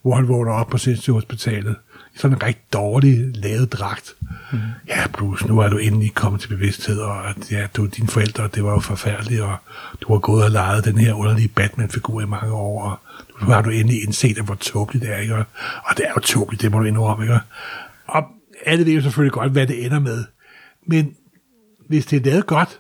hvor 0.02 0.16
han 0.16 0.28
vågner 0.28 0.52
op 0.52 0.68
på 0.68 0.78
sindssygehospitalet, 0.78 1.76
sådan 2.18 2.38
en 2.38 2.44
rigtig 2.44 2.64
dårlig 2.74 3.36
lavet 3.36 3.74
dragt. 3.74 4.16
Mm. 4.52 4.60
Ja, 4.88 5.08
Bruce, 5.14 5.48
nu 5.48 5.60
er 5.60 5.70
du 5.70 5.78
endelig 5.78 6.14
kommet 6.14 6.42
til 6.42 6.48
bevidsthed, 6.48 7.00
og 7.00 7.30
at, 7.30 7.52
ja, 7.52 7.68
du, 7.76 7.86
dine 7.86 8.08
forældre, 8.08 8.50
det 8.56 8.64
var 8.64 8.72
jo 8.72 8.80
forfærdeligt, 8.80 9.42
og 9.42 9.56
du 10.02 10.14
har 10.14 10.20
gået 10.20 10.44
og 10.44 10.52
leget 10.52 10.86
den 10.86 10.98
her 10.98 11.14
underlige 11.14 11.48
Batman-figur 11.48 12.22
i 12.22 12.26
mange 12.26 12.54
år, 12.54 12.84
og 12.84 13.00
nu 13.42 13.54
har 13.54 13.62
du 13.62 13.70
endelig 13.70 14.04
indset, 14.04 14.38
hvor 14.38 14.56
tåbeligt 14.56 15.06
det 15.06 15.14
er, 15.14 15.18
ikke? 15.18 15.36
Og 15.36 15.98
det 15.98 16.06
er 16.06 16.12
jo 16.16 16.22
tåbeligt, 16.22 16.62
det 16.62 16.72
må 16.72 16.80
du 16.80 16.86
indrømme, 16.86 17.24
ikke? 17.26 17.40
Og 18.08 18.24
alle 18.66 18.86
ved 18.86 18.94
jo 18.94 19.02
selvfølgelig 19.02 19.34
godt, 19.34 19.52
hvad 19.52 19.68
det 19.68 19.86
ender 19.86 20.00
med. 20.00 20.24
Men 20.88 21.16
hvis 21.90 22.06
det 22.06 22.18
er 22.22 22.32
lavet 22.32 22.46
godt, 22.46 22.80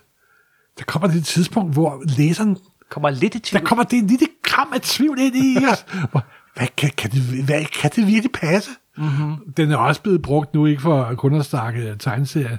der 0.77 0.83
kommer 0.83 1.07
det 1.07 1.17
et 1.17 1.25
tidspunkt, 1.25 1.73
hvor 1.73 2.03
læseren 2.17 2.57
Kommer 2.89 3.09
lidt 3.09 3.35
i 3.35 3.37
der 3.37 3.43
tvivl. 3.43 3.65
kommer 3.65 3.83
det 3.83 3.99
en 3.99 4.07
lille 4.07 4.27
kram 4.43 4.73
af 4.73 4.81
tvivl 4.81 5.19
ind 5.19 5.35
i 5.35 5.57
os. 5.71 5.85
Hvad, 6.57 6.67
kan, 6.77 6.89
kan, 6.97 7.09
det, 7.11 7.21
hvad, 7.45 7.65
kan 7.81 7.91
det 7.95 8.07
virkelig 8.07 8.31
passe? 8.31 8.69
Mm-hmm. 8.97 9.35
Den 9.57 9.71
er 9.71 9.77
også 9.77 10.01
blevet 10.01 10.21
brugt 10.21 10.53
nu, 10.53 10.65
ikke 10.65 10.81
for 10.81 11.13
kun 11.17 11.35
at 11.35 11.45
snakke 11.45 11.95
tegneserier. 11.99 12.57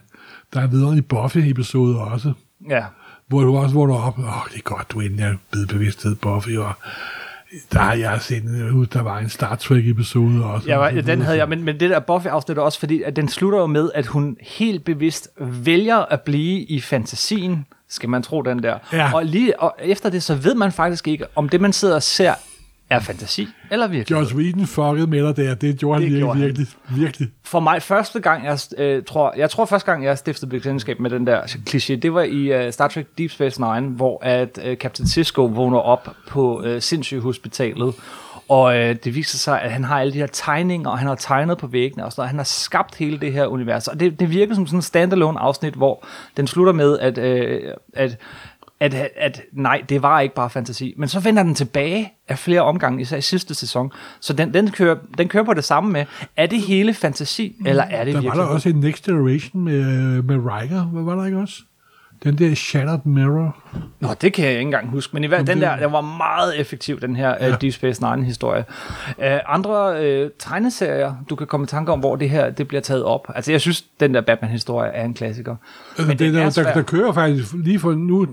Der 0.54 0.60
er 0.60 0.66
videre 0.66 0.96
i 0.96 1.00
Buffy-episoder 1.00 1.98
også, 2.00 2.32
Ja. 2.70 2.84
hvor 3.28 3.40
du 3.40 3.56
også 3.56 3.72
hvor 3.74 3.86
du 3.86 3.92
er 3.92 4.02
op, 4.02 4.18
åh, 4.18 4.24
det 4.52 4.58
er 4.58 4.62
godt, 4.62 4.90
du 4.90 5.00
endelig 5.00 5.24
er 5.24 5.34
blevet 5.50 5.68
bevidsthed, 5.68 6.14
Buffy, 6.14 6.56
og 6.56 6.72
der 7.72 7.78
har 7.78 7.94
jeg 7.94 8.20
set, 8.20 8.44
øh, 8.44 8.86
der 8.92 9.02
var 9.02 9.18
en 9.18 9.28
Star 9.28 9.54
Trek-episode 9.56 10.44
også. 10.44 10.68
Ja, 10.68 10.84
ja, 10.84 11.00
den 11.00 11.20
havde 11.20 11.38
jeg, 11.38 11.48
men, 11.48 11.64
men 11.64 11.80
det 11.80 11.90
der 11.90 12.00
Buffy-afsnit 12.00 12.58
er 12.58 12.62
også, 12.62 12.78
fordi 12.78 13.02
at 13.02 13.16
den 13.16 13.28
slutter 13.28 13.58
jo 13.58 13.66
med, 13.66 13.90
at 13.94 14.06
hun 14.06 14.36
helt 14.40 14.84
bevidst 14.84 15.28
vælger 15.40 15.96
at 15.96 16.20
blive 16.20 16.60
i 16.60 16.80
fantasien, 16.80 17.66
skal 17.88 18.08
man 18.08 18.22
tro 18.22 18.42
den 18.42 18.62
der. 18.62 18.78
Ja. 18.92 19.14
Og, 19.14 19.24
lige, 19.24 19.60
og 19.60 19.74
efter 19.82 20.10
det, 20.10 20.22
så 20.22 20.34
ved 20.34 20.54
man 20.54 20.72
faktisk 20.72 21.08
ikke, 21.08 21.24
om 21.36 21.48
det, 21.48 21.60
man 21.60 21.72
sidder 21.72 21.94
og 21.94 22.02
ser, 22.02 22.34
er 22.90 23.00
fantasi 23.00 23.48
eller 23.70 23.88
virkelig. 23.88 24.16
Joss 24.16 24.34
Whedon 24.34 24.66
fuckede 24.66 25.06
med 25.06 25.26
dig 25.26 25.36
der, 25.36 25.54
det 25.54 25.78
gjorde 25.78 26.00
Det 26.00 26.10
virkelig, 26.10 26.32
han. 26.32 26.42
virkelig, 26.42 26.66
virkelig. 26.90 27.28
For 27.44 27.60
mig, 27.60 27.82
første 27.82 28.20
gang, 28.20 28.44
jeg 28.44 28.58
øh, 28.78 29.02
tror, 29.02 29.34
jeg 29.36 29.50
tror 29.50 29.64
første 29.64 29.90
gang, 29.92 30.04
jeg 30.04 30.18
stiftede 30.18 30.50
bekendtskab 30.50 31.00
med 31.00 31.10
den 31.10 31.26
der 31.26 31.42
kliché, 31.70 31.94
det 31.94 32.14
var 32.14 32.22
i 32.22 32.66
uh, 32.66 32.72
Star 32.72 32.88
Trek 32.88 33.06
Deep 33.18 33.30
Space 33.30 33.60
Nine, 33.60 33.88
hvor 33.88 34.24
at 34.24 34.58
uh, 34.66 34.74
Captain 34.74 35.08
Sisko 35.08 35.44
vågner 35.44 35.78
op 35.78 36.08
på 36.28 36.62
uh, 36.66 36.80
sindssygehospitalet, 36.80 37.94
og 38.48 38.76
øh, 38.76 38.96
det 39.04 39.14
viser 39.14 39.38
sig, 39.38 39.62
at 39.62 39.72
han 39.72 39.84
har 39.84 40.00
alle 40.00 40.12
de 40.12 40.18
her 40.18 40.26
tegninger, 40.26 40.90
og 40.90 40.98
han 40.98 41.08
har 41.08 41.14
tegnet 41.14 41.58
på 41.58 41.66
væggene, 41.66 42.04
og 42.04 42.12
sådan 42.12 42.20
noget. 42.20 42.28
Han 42.28 42.38
har 42.38 42.44
skabt 42.44 42.94
hele 42.94 43.18
det 43.18 43.32
her 43.32 43.46
univers. 43.46 43.88
Og 43.88 44.00
det, 44.00 44.20
det 44.20 44.30
virker 44.30 44.54
som 44.54 44.66
sådan 44.66 44.78
en 44.78 44.82
standalone 44.82 45.38
afsnit, 45.38 45.74
hvor 45.74 46.06
den 46.36 46.46
slutter 46.46 46.72
med, 46.72 46.98
at, 46.98 47.18
øh, 47.18 47.72
at, 47.92 48.18
at, 48.80 48.94
at, 49.16 49.42
nej, 49.52 49.82
det 49.88 50.02
var 50.02 50.20
ikke 50.20 50.34
bare 50.34 50.50
fantasi. 50.50 50.94
Men 50.96 51.08
så 51.08 51.20
vender 51.20 51.42
den 51.42 51.54
tilbage 51.54 52.12
af 52.28 52.38
flere 52.38 52.60
omgange, 52.60 53.00
især 53.00 53.16
i 53.16 53.20
sidste 53.20 53.54
sæson. 53.54 53.92
Så 54.20 54.32
den, 54.32 54.54
den, 54.54 54.70
kører, 54.70 54.96
den 55.18 55.28
kører 55.28 55.44
på 55.44 55.54
det 55.54 55.64
samme 55.64 55.92
med, 55.92 56.04
er 56.36 56.46
det 56.46 56.60
hele 56.60 56.94
fantasi, 56.94 57.56
eller 57.66 57.84
er 57.84 58.04
det 58.04 58.14
Der 58.14 58.20
var 58.20 58.22
virkelig? 58.22 58.42
der 58.42 58.48
også 58.48 58.68
en 58.68 58.80
Next 58.80 59.04
Generation 59.04 59.64
med, 59.64 59.82
med 60.22 60.36
Riker, 60.36 60.82
hvad 60.82 61.02
var 61.02 61.14
der 61.14 61.24
ikke 61.24 61.38
også? 61.38 61.62
Den 62.24 62.38
der 62.38 62.54
Shattered 62.54 62.98
Mirror. 63.04 63.56
Nå, 64.00 64.08
det 64.20 64.32
kan 64.32 64.44
jeg 64.44 64.52
ikke 64.52 64.62
engang 64.62 64.88
huske, 64.88 65.14
men 65.14 65.24
i 65.24 65.26
hvert 65.26 65.46
den 65.46 65.60
der, 65.60 65.76
den 65.76 65.92
var 65.92 66.00
meget 66.00 66.60
effektiv, 66.60 67.00
den 67.00 67.16
her 67.16 67.34
ja. 67.40 67.50
uh, 67.50 67.56
Deep 67.60 67.72
Space 67.72 68.02
Nine-historie. 68.02 68.64
Uh, 69.18 69.24
andre 69.46 69.92
uh, 70.24 70.30
tegneserier, 70.38 71.14
du 71.30 71.36
kan 71.36 71.46
komme 71.46 71.64
i 71.64 71.66
tanke 71.66 71.92
om, 71.92 72.00
hvor 72.00 72.16
det 72.16 72.30
her 72.30 72.50
det 72.50 72.68
bliver 72.68 72.80
taget 72.80 73.04
op. 73.04 73.32
Altså, 73.34 73.52
jeg 73.52 73.60
synes, 73.60 73.84
den 74.00 74.14
der 74.14 74.20
Batman-historie 74.20 74.90
er 74.90 75.04
en 75.04 75.14
klassiker. 75.14 75.56
Altså, 75.90 76.08
Men 76.08 76.18
den 76.18 76.34
der, 76.34 76.40
er 76.40 76.44
der, 76.44 76.50
svær. 76.50 76.72
der 76.72 76.82
kører 76.82 77.12
faktisk 77.12 77.54
lige 77.54 77.78
for 77.78 77.92
nu, 77.92 78.26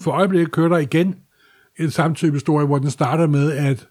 for 0.00 0.10
øjeblikket 0.10 0.52
kører 0.52 0.68
der 0.68 0.78
igen 0.78 1.14
en 1.78 1.90
samme 1.90 2.14
type 2.14 2.32
historie, 2.32 2.66
hvor 2.66 2.78
den 2.78 2.90
starter 2.90 3.26
med, 3.26 3.52
at 3.52 3.86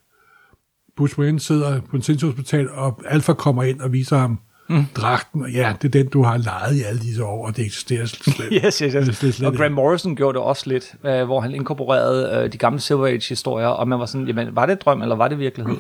Bruce 0.98 1.20
Wayne 1.20 1.39
sidder 1.39 1.81
på 1.81 1.96
en 1.96 2.01
sindshospital, 2.01 2.70
og 2.70 3.01
Alpha 3.05 3.34
kommer 3.34 3.63
ind 3.63 3.81
og 3.81 3.93
viser 3.93 4.17
ham 4.17 4.39
mm. 4.70 4.86
dragten, 4.96 5.41
og 5.41 5.51
ja, 5.51 5.74
det 5.81 5.96
er 5.96 6.03
den, 6.03 6.08
du 6.08 6.24
har 6.24 6.38
lejet 6.38 6.75
i 6.75 6.81
alle 6.81 7.01
disse 7.01 7.24
år, 7.24 7.48
og 7.48 7.58
det 7.58 7.65
eksisterer 7.65 8.05
slet. 8.05 8.48
Yes, 8.65 8.77
yes, 8.77 8.93
yes. 8.93 9.36
slet 9.36 9.48
Og. 9.48 9.55
Grant 9.55 9.74
Morrison 9.74 10.15
gjorde 10.15 10.38
det 10.38 10.46
også 10.46 10.70
lidt, 10.70 10.96
uh, 11.03 11.24
hvor 11.24 11.39
han 11.39 11.55
inkorporerede 11.55 12.43
uh, 12.43 12.51
de 12.51 12.58
gamle 12.58 12.79
Silver 12.79 13.08
Age-historier, 13.08 13.67
og 13.67 13.88
man 13.88 14.00
var 14.00 14.05
sådan, 14.05 14.27
jamen, 14.27 14.55
var 14.55 14.65
det 14.65 14.74
et 14.74 14.81
drøm, 14.81 15.01
eller 15.01 15.15
var 15.15 15.27
det 15.27 15.39
virkelighed? 15.39 15.77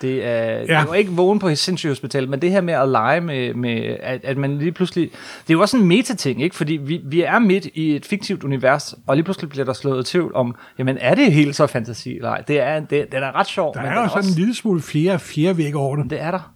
Det, 0.00 0.18
uh, 0.18 0.20
ja. 0.20 0.60
det 0.60 0.88
var 0.88 0.94
ikke 0.94 1.10
vågen 1.10 1.38
på 1.38 1.54
sindssyge 1.54 1.90
hospital, 1.90 2.28
men 2.28 2.42
det 2.42 2.50
her 2.50 2.60
med 2.60 2.74
at 2.74 2.88
lege 2.88 3.20
med, 3.20 3.54
med 3.54 3.96
at, 4.00 4.24
at 4.24 4.36
man 4.36 4.58
lige 4.58 4.72
pludselig... 4.72 5.10
Det 5.12 5.50
er 5.50 5.54
jo 5.54 5.60
også 5.60 5.76
en 5.76 5.86
metating, 5.88 6.42
ikke? 6.42 6.56
Fordi 6.56 6.72
vi, 6.72 7.00
vi 7.04 7.22
er 7.22 7.38
midt 7.38 7.66
i 7.74 7.96
et 7.96 8.06
fiktivt 8.06 8.44
univers, 8.44 8.94
og 9.06 9.16
lige 9.16 9.24
pludselig 9.24 9.50
bliver 9.50 9.64
der 9.64 9.72
slået 9.72 10.06
tvivl 10.06 10.34
om, 10.34 10.54
jamen 10.78 10.98
er 11.00 11.14
det 11.14 11.32
helt 11.32 11.56
så 11.56 11.66
fantasi 11.66 12.16
eller 12.16 12.30
ej? 12.30 12.40
Det 12.40 12.60
er, 12.60 12.80
det, 12.80 13.12
den 13.12 13.22
er 13.22 13.34
ret 13.34 13.46
sjov, 13.46 13.74
Der 13.74 13.82
men 13.82 13.90
er 13.90 13.94
den 13.94 14.04
jo 14.04 14.08
sådan 14.08 14.30
en 14.30 14.34
lille 14.34 14.54
smule 14.54 14.82
fjerde, 14.82 15.18
fjerde 15.18 15.58
væg 15.58 15.76
over 15.76 15.96
det. 15.96 16.10
det 16.10 16.20
er 16.20 16.30
der. 16.30 16.54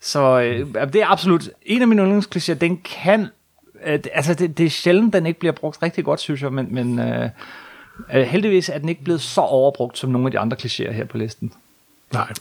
Så 0.00 0.40
øh, 0.40 0.92
det 0.92 1.02
er 1.02 1.06
absolut 1.06 1.50
en 1.62 1.82
af 1.82 1.88
mine 1.88 2.02
yndlingsklichéer. 2.02 2.54
Den 2.54 2.80
kan... 3.02 3.26
Øh, 3.86 3.98
altså, 4.12 4.34
det, 4.34 4.58
det 4.58 4.66
er 4.66 4.70
sjældent, 4.70 5.12
den 5.12 5.26
ikke 5.26 5.40
bliver 5.40 5.52
brugt 5.52 5.82
rigtig 5.82 6.04
godt, 6.04 6.20
synes 6.20 6.42
jeg, 6.42 6.52
men, 6.52 6.74
men 6.74 6.98
øh, 6.98 7.28
øh, 8.14 8.22
heldigvis 8.22 8.68
er 8.68 8.78
den 8.78 8.88
ikke 8.88 9.04
blevet 9.04 9.20
så 9.20 9.40
overbrugt 9.40 9.98
som 9.98 10.10
nogle 10.10 10.26
af 10.26 10.30
de 10.30 10.38
andre 10.38 10.56
klichéer 10.62 10.92
her 10.92 11.04
på 11.04 11.18
listen. 11.18 11.52
Nej. 12.12 12.32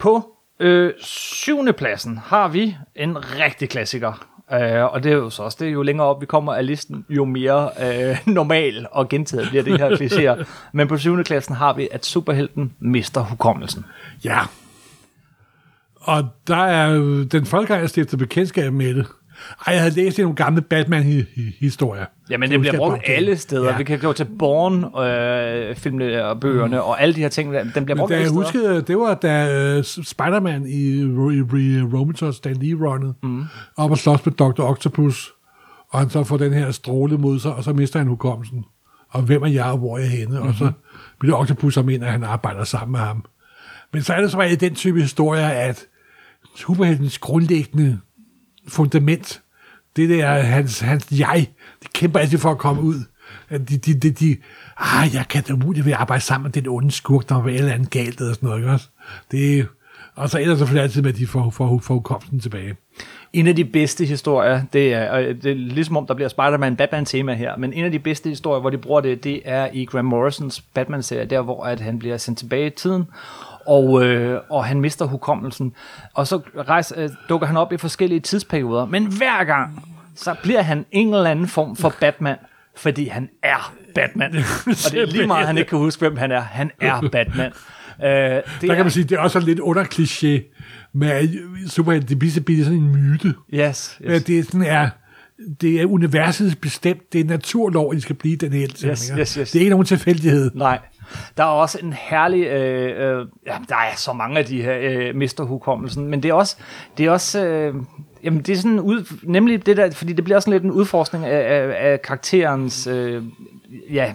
På 0.00 0.36
øh, 0.60 0.92
syvende 0.98 1.72
pladsen 1.72 2.18
har 2.18 2.48
vi 2.48 2.76
en 2.96 3.38
rigtig 3.38 3.68
klassiker. 3.68 4.26
Øh, 4.52 4.84
og 4.84 5.02
det 5.02 5.12
er 5.12 5.16
jo 5.16 5.30
så 5.30 5.42
også, 5.42 5.56
det 5.60 5.68
er 5.68 5.72
jo 5.72 5.82
længere 5.82 6.06
op 6.06 6.20
vi 6.20 6.26
kommer 6.26 6.54
af 6.54 6.66
listen, 6.66 7.06
jo 7.08 7.24
mere 7.24 7.70
øh, 7.82 8.18
normal 8.34 8.86
og 8.90 9.08
gentaget 9.08 9.48
bliver 9.48 9.62
det 9.62 9.78
her 9.78 9.90
klichéer. 10.00 10.44
Men 10.72 10.88
på 10.88 10.96
syvende 10.96 11.24
pladsen 11.24 11.54
har 11.54 11.72
vi, 11.72 11.88
at 11.92 12.06
superhelten 12.06 12.74
mister 12.78 13.20
hukommelsen. 13.20 13.84
Ja. 14.24 14.38
Og 16.00 16.28
der 16.46 16.64
er 16.64 16.90
jo 16.90 17.22
den 17.22 17.46
første 17.46 17.66
gang, 17.66 17.80
jeg 17.80 17.90
stiftede 17.90 18.18
bekendtskab 18.18 18.72
med 18.72 18.94
det. 18.94 19.06
Ej, 19.66 19.72
jeg 19.74 19.82
havde 19.82 19.94
læst 19.94 20.18
i 20.18 20.22
nogle 20.22 20.36
gamle 20.36 20.62
Batman-historier. 20.62 22.04
Jamen, 22.30 22.50
det 22.50 22.60
bliver 22.60 22.72
jeg 22.72 22.78
brugt 22.78 23.02
alle 23.06 23.36
steder. 23.36 23.70
Ja. 23.70 23.76
Vi 23.76 23.84
kan 23.84 23.98
gå 23.98 24.12
til 24.12 24.26
Bourne-filmene 24.38 26.24
og 26.24 26.40
bøgerne 26.40 26.76
mm. 26.76 26.82
og 26.82 27.02
alle 27.02 27.14
de 27.14 27.20
her 27.20 27.28
ting. 27.28 27.54
Den 27.74 27.84
bliver 27.84 27.96
brugt 27.96 28.12
alle 28.12 28.22
jeg 28.22 28.28
steder. 28.28 28.44
huskede, 28.44 28.82
det 28.82 28.98
var 28.98 29.14
da 29.14 29.76
uh, 29.78 29.84
Spider-Man 29.84 30.66
i, 30.66 31.04
Ro- 31.04 31.56
i 31.56 31.82
Romita 31.82 32.32
Stan 32.32 32.56
Lee-runnet, 32.56 33.14
mm. 33.22 33.44
op 33.76 33.90
og 33.90 33.98
slås 33.98 34.26
med 34.26 34.34
Dr. 34.34 34.62
Octopus, 34.62 35.32
og 35.90 35.98
han 35.98 36.10
så 36.10 36.24
får 36.24 36.36
den 36.36 36.52
her 36.52 36.70
stråle 36.70 37.18
mod 37.18 37.38
sig, 37.38 37.54
og 37.54 37.64
så 37.64 37.72
mister 37.72 37.98
han 37.98 38.08
hukommelsen. 38.08 38.64
Og 39.10 39.22
hvem 39.22 39.42
er 39.42 39.46
jeg, 39.46 39.64
og 39.64 39.78
hvor 39.78 39.96
er 39.96 40.00
jeg 40.00 40.10
henne? 40.10 40.34
Mm-hmm. 40.34 40.48
Og 40.48 40.54
så 40.54 40.72
bliver 41.20 41.36
Octopus 41.36 41.74
ham 41.74 41.88
ind, 41.88 42.04
at 42.04 42.12
han 42.12 42.24
arbejder 42.24 42.64
sammen 42.64 42.92
med 42.92 43.00
ham. 43.00 43.24
Men 43.92 44.02
så 44.02 44.12
er 44.12 44.20
det 44.20 44.30
så 44.30 44.40
i 44.40 44.54
den 44.54 44.74
type 44.74 45.00
historier, 45.00 45.48
at 45.48 45.86
superheltens 46.56 47.18
grundlæggende 47.18 47.98
fundament, 48.70 49.42
det 49.96 50.08
der 50.08 50.26
hans, 50.28 50.80
hans 50.80 51.06
jeg, 51.10 51.46
det 51.82 51.92
kæmper 51.92 52.18
altid 52.18 52.38
for 52.38 52.50
at 52.50 52.58
komme 52.58 52.82
ud. 52.82 53.04
At 53.48 53.68
De, 53.68 53.78
de, 53.78 53.94
de, 53.94 54.10
de, 54.10 54.36
ah, 54.76 55.14
jeg 55.14 55.24
kan 55.28 55.42
da 55.42 55.52
umuligt 55.52 55.86
ved 55.86 55.92
at 55.92 55.98
arbejde 55.98 56.22
sammen 56.22 56.44
med 56.44 56.62
den 56.62 56.68
onde 56.68 56.90
skurk, 56.90 57.28
der 57.28 57.34
var 57.34 57.50
eller 57.50 57.72
andet 57.72 57.90
galt 57.90 58.20
eller 58.20 58.34
sådan 58.34 58.46
noget, 58.46 58.60
ikke 58.60 58.72
også? 58.72 58.88
Det, 59.30 59.66
og 60.14 60.30
så 60.30 60.38
ender 60.38 60.50
det 60.50 60.58
selvfølgelig 60.58 60.82
altid 60.82 61.02
med, 61.02 61.10
at 61.10 61.16
de 61.16 61.26
får, 61.26 61.50
får, 61.50 61.78
får 61.78 61.94
hukommelsen 61.94 62.40
tilbage. 62.40 62.76
En 63.32 63.46
af 63.46 63.56
de 63.56 63.64
bedste 63.64 64.04
historier, 64.04 64.62
det 64.72 64.94
er, 64.94 65.10
og 65.10 65.22
det 65.22 65.46
er 65.46 65.54
ligesom 65.54 65.96
om, 65.96 66.06
der 66.06 66.14
bliver 66.14 66.28
Spider-Man 66.28 66.76
Batman-tema 66.76 67.34
her, 67.34 67.56
men 67.56 67.72
en 67.72 67.84
af 67.84 67.92
de 67.92 67.98
bedste 67.98 68.28
historier, 68.28 68.60
hvor 68.60 68.70
de 68.70 68.78
bruger 68.78 69.00
det, 69.00 69.24
det 69.24 69.42
er 69.44 69.68
i 69.72 69.84
Graham 69.84 70.04
Morrisons 70.04 70.60
Batman-serie, 70.60 71.24
der 71.24 71.40
hvor 71.40 71.64
at 71.64 71.80
han 71.80 71.98
bliver 71.98 72.16
sendt 72.16 72.38
tilbage 72.38 72.66
i 72.66 72.70
tiden, 72.70 73.04
og, 73.70 74.04
øh, 74.04 74.40
og 74.50 74.64
han 74.64 74.80
mister 74.80 75.04
hukommelsen. 75.04 75.72
Og 76.14 76.26
så 76.26 76.40
rejser, 76.68 77.02
øh, 77.04 77.10
dukker 77.28 77.46
han 77.46 77.56
op 77.56 77.72
i 77.72 77.76
forskellige 77.76 78.20
tidsperioder, 78.20 78.86
men 78.86 79.06
hver 79.06 79.44
gang, 79.44 79.84
så 80.16 80.34
bliver 80.42 80.62
han 80.62 80.86
en 80.90 81.14
eller 81.14 81.30
anden 81.30 81.48
form 81.48 81.76
for 81.76 81.94
Batman, 82.00 82.36
fordi 82.76 83.08
han 83.08 83.28
er 83.42 83.74
Batman. 83.94 84.34
og 84.86 84.92
det 84.92 85.00
er 85.02 85.06
lige 85.06 85.26
meget, 85.26 85.46
han 85.46 85.58
ikke 85.58 85.68
kan 85.68 85.78
huske, 85.78 86.00
hvem 86.00 86.16
han 86.16 86.32
er. 86.32 86.40
Han 86.40 86.70
er 86.80 87.08
Batman. 87.12 87.52
Øh, 88.04 88.08
det 88.10 88.44
Der 88.60 88.74
kan 88.74 88.84
man 88.84 88.90
sige, 88.90 89.04
det 89.04 89.16
er 89.16 89.20
også 89.20 89.40
lidt 89.40 89.60
under 89.60 89.84
kliché 89.84 90.56
med 90.92 91.10
at 91.10 91.28
superhelte, 91.68 92.08
det 92.08 92.18
bliver, 92.44 92.64
sådan 92.64 92.78
en 92.78 92.96
myte. 92.96 93.28
Yes, 93.28 93.36
Yes. 93.54 93.98
yes. 94.02 94.24
Det 94.24 94.38
er 94.38 94.42
sådan 94.42 94.62
er, 94.62 94.88
det 95.60 95.80
er 95.80 95.86
universets 95.86 96.56
bestemt, 96.56 97.12
det 97.12 97.20
er 97.20 97.24
naturlov, 97.24 97.90
at 97.90 97.96
de 97.96 98.00
skal 98.00 98.16
blive 98.16 98.36
den 98.36 98.52
helt. 98.52 98.80
Yes, 98.80 99.12
yes, 99.18 99.34
yes. 99.34 99.50
Det 99.50 99.58
er 99.58 99.60
ikke 99.60 99.70
nogen 99.70 99.86
tilfældighed. 99.86 100.50
Nej. 100.54 100.78
Der 101.36 101.44
er 101.44 101.48
også 101.48 101.78
en 101.82 101.92
herlig, 101.92 102.46
øh, 102.46 103.18
øh, 103.20 103.26
ja, 103.46 103.56
der 103.68 103.76
er 103.76 103.96
så 103.96 104.12
mange 104.12 104.38
af 104.38 104.44
de 104.44 104.62
her 104.62 104.78
øh, 104.80 105.14
mister 105.14 105.44
hukommelsen, 105.44 106.06
men 106.06 106.22
det 106.22 106.28
er 106.28 106.34
også, 106.34 106.56
det 106.98 107.06
er 107.06 107.10
også, 107.10 107.46
øh, 107.46 107.74
jamen 108.24 108.42
det 108.42 108.52
er 108.52 108.56
sådan 108.56 108.80
ud, 108.80 109.14
nemlig 109.22 109.66
det 109.66 109.76
der, 109.76 109.90
fordi 109.90 110.12
det 110.12 110.24
bliver 110.24 110.40
sådan 110.40 110.52
lidt 110.52 110.64
en 110.64 110.70
udforskning 110.70 111.24
af, 111.24 111.60
af, 111.60 111.90
af 111.90 112.02
karakterens, 112.02 112.86
øh, 112.86 113.22
ja, 113.90 114.12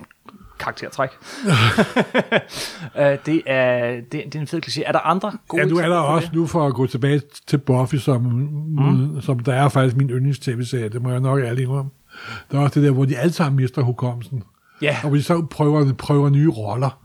karaktertræk. 0.60 1.10
øh, 3.00 3.18
det, 3.26 3.42
er, 3.46 3.96
det, 3.96 4.12
det 4.12 4.36
er 4.36 4.40
en 4.40 4.48
fed 4.48 4.66
kliché. 4.66 4.84
Er 4.86 4.92
der 4.92 5.00
andre 5.00 5.32
gode 5.48 5.62
Ja, 5.62 5.68
nu 5.68 5.78
er 5.78 5.88
der 5.88 5.98
også, 5.98 6.30
nu 6.34 6.48
for 6.48 6.68
at 6.68 6.74
gå 6.74 6.88
tilbage 6.88 7.22
til 7.48 7.58
Buffy, 7.58 7.96
som, 7.96 8.22
mm. 8.22 9.22
som 9.22 9.40
der 9.40 9.54
er 9.54 9.70
faktisk 9.70 9.96
min 9.96 10.10
yndlings-tv-serie, 10.10 10.90
det 10.90 11.02
må 11.02 11.12
jeg 11.12 11.20
nok 11.20 11.40
ærlig 11.40 11.68
om. 11.68 11.92
Der 12.52 12.58
er 12.58 12.64
også 12.64 12.80
det 12.80 12.88
der, 12.88 12.94
hvor 12.94 13.06
de 13.06 13.18
alle 13.18 13.34
sammen 13.34 13.58
mister 13.58 13.82
hukommelsen. 13.82 14.44
Ja, 14.86 14.98
Og 15.04 15.16
de 15.16 15.24
så 15.24 15.46
prøver, 15.52 15.94
prøver 15.94 16.30
nye 16.30 16.50
roller. 16.50 17.00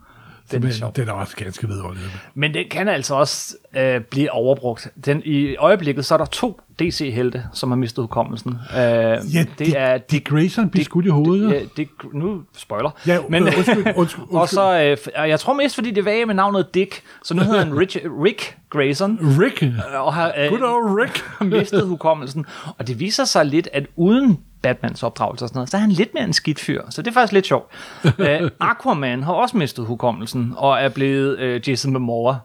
Den 0.51 0.67
er 0.67 0.71
sjov. 0.71 0.93
den 0.97 1.09
er 1.09 1.13
også 1.13 1.37
ganske 1.37 1.69
vidunderlig. 1.69 2.11
Men 2.35 2.55
den 2.55 2.65
kan 2.71 2.89
altså 2.89 3.15
også 3.15 3.57
øh, 3.77 4.01
blive 4.01 4.33
overbrugt. 4.33 4.89
Den, 5.05 5.23
I 5.25 5.57
øjeblikket 5.57 6.05
så 6.05 6.15
er 6.15 6.19
der 6.19 6.25
to 6.25 6.61
DC-helte, 6.81 7.45
som 7.53 7.71
har 7.71 7.77
mistet 7.77 8.03
hukommelsen. 8.03 8.59
Øh, 8.73 8.79
ja, 8.79 9.45
det 9.59 9.79
er 9.79 9.99
Dick 9.99 10.29
Grayson 10.29 10.71
blev 10.71 10.85
skudt 10.85 11.07
i 11.07 11.09
hovedet. 11.09 11.51
Ja, 11.51 11.61
det, 11.77 11.89
nu 12.13 12.43
spoiler. 12.57 12.91
Ja, 13.07 13.19
men, 13.29 13.43
undskyld, 13.43 13.67
undskyld, 13.69 13.95
undskyld. 14.03 14.25
og 14.31 14.49
så, 14.49 14.97
øh, 15.17 15.29
jeg 15.29 15.41
tror 15.41 15.55
mest, 15.55 15.75
fordi 15.75 15.91
det 15.91 16.05
var 16.05 16.27
med 16.27 16.35
navnet 16.35 16.75
Dick, 16.75 17.03
så 17.25 17.35
nu 17.35 17.43
hedder 17.43 17.65
han 17.65 17.79
Rich, 17.79 17.97
Rick 18.25 18.57
Grayson, 18.71 19.19
Rick. 19.41 19.65
og 19.95 20.15
har 20.15 20.33
øh, 20.39 20.49
Good 20.49 20.63
old 20.63 21.03
Rick. 21.03 21.25
mistet 21.59 21.87
hukommelsen. 21.87 22.47
Og 22.79 22.87
det 22.87 23.01
viser 23.01 23.25
sig 23.25 23.47
lidt, 23.47 23.69
at 23.73 23.87
uden 23.97 24.39
Batmans 24.63 25.03
opdragelse 25.03 25.45
og 25.45 25.49
sådan 25.49 25.59
noget, 25.59 25.71
så 25.71 25.77
er 25.77 25.81
han 25.81 25.91
lidt 25.91 26.15
mere 26.15 26.25
en 26.25 26.33
skidt 26.33 26.61
fyr. 26.61 26.83
Så 26.91 27.03
det 27.03 27.11
er 27.11 27.13
faktisk 27.15 27.33
lidt 27.33 27.47
sjovt. 27.47 27.73
øh, 28.19 28.51
Aquaman 28.61 29.23
har 29.23 29.33
også 29.33 29.57
mistet 29.57 29.87
hukommelsen, 29.87 30.55
og 30.57 30.81
er 30.81 30.89
blevet 30.89 31.39
øh, 31.39 31.69
Jason 31.69 31.93
Momoa. 31.93 32.37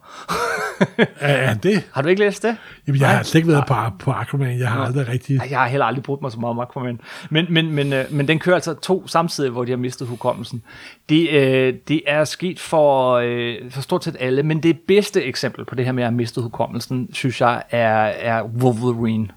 Ja, 1.20 1.54
det. 1.62 1.82
Har 1.92 2.02
du 2.02 2.08
ikke 2.08 2.20
læst 2.20 2.42
det? 2.42 2.56
Jamen, 2.86 3.00
jeg 3.00 3.08
har 3.08 3.22
slet 3.22 3.38
ikke 3.38 3.48
været 3.48 3.66
på, 3.66 3.74
på 3.98 4.10
Aquaman. 4.26 4.58
Jeg 4.58 4.68
har 4.68 4.84
aldrig 4.84 5.08
rigtig... 5.08 5.40
Jeg 5.50 5.58
har 5.58 5.66
heller 5.66 5.86
aldrig 5.86 6.02
brugt 6.02 6.22
mig 6.22 6.32
så 6.32 6.40
meget 6.40 6.50
om 6.50 6.58
Aquaman. 6.58 7.00
Men, 7.30 7.46
men, 7.48 7.70
men, 7.70 7.92
øh, 7.92 8.04
men 8.10 8.28
den 8.28 8.38
kører 8.38 8.54
altså 8.54 8.74
to 8.74 9.06
samtidig, 9.06 9.50
hvor 9.50 9.64
de 9.64 9.70
har 9.70 9.76
mistet 9.76 10.08
hukommelsen. 10.08 10.62
Det, 11.08 11.30
øh, 11.30 11.74
det 11.88 12.02
er 12.06 12.24
sket 12.24 12.60
for, 12.60 13.12
øh, 13.12 13.70
for 13.70 13.82
stort 13.82 14.04
set 14.04 14.16
alle, 14.20 14.42
men 14.42 14.62
det 14.62 14.78
bedste 14.88 15.24
eksempel 15.24 15.64
på 15.64 15.74
det 15.74 15.84
her 15.84 15.92
med 15.92 16.02
at 16.02 16.08
have 16.08 16.16
mistet 16.16 16.42
hukommelsen, 16.42 17.08
synes 17.12 17.40
jeg, 17.40 17.62
er, 17.70 18.04
er 18.04 18.42
Wolverine. 18.42 19.28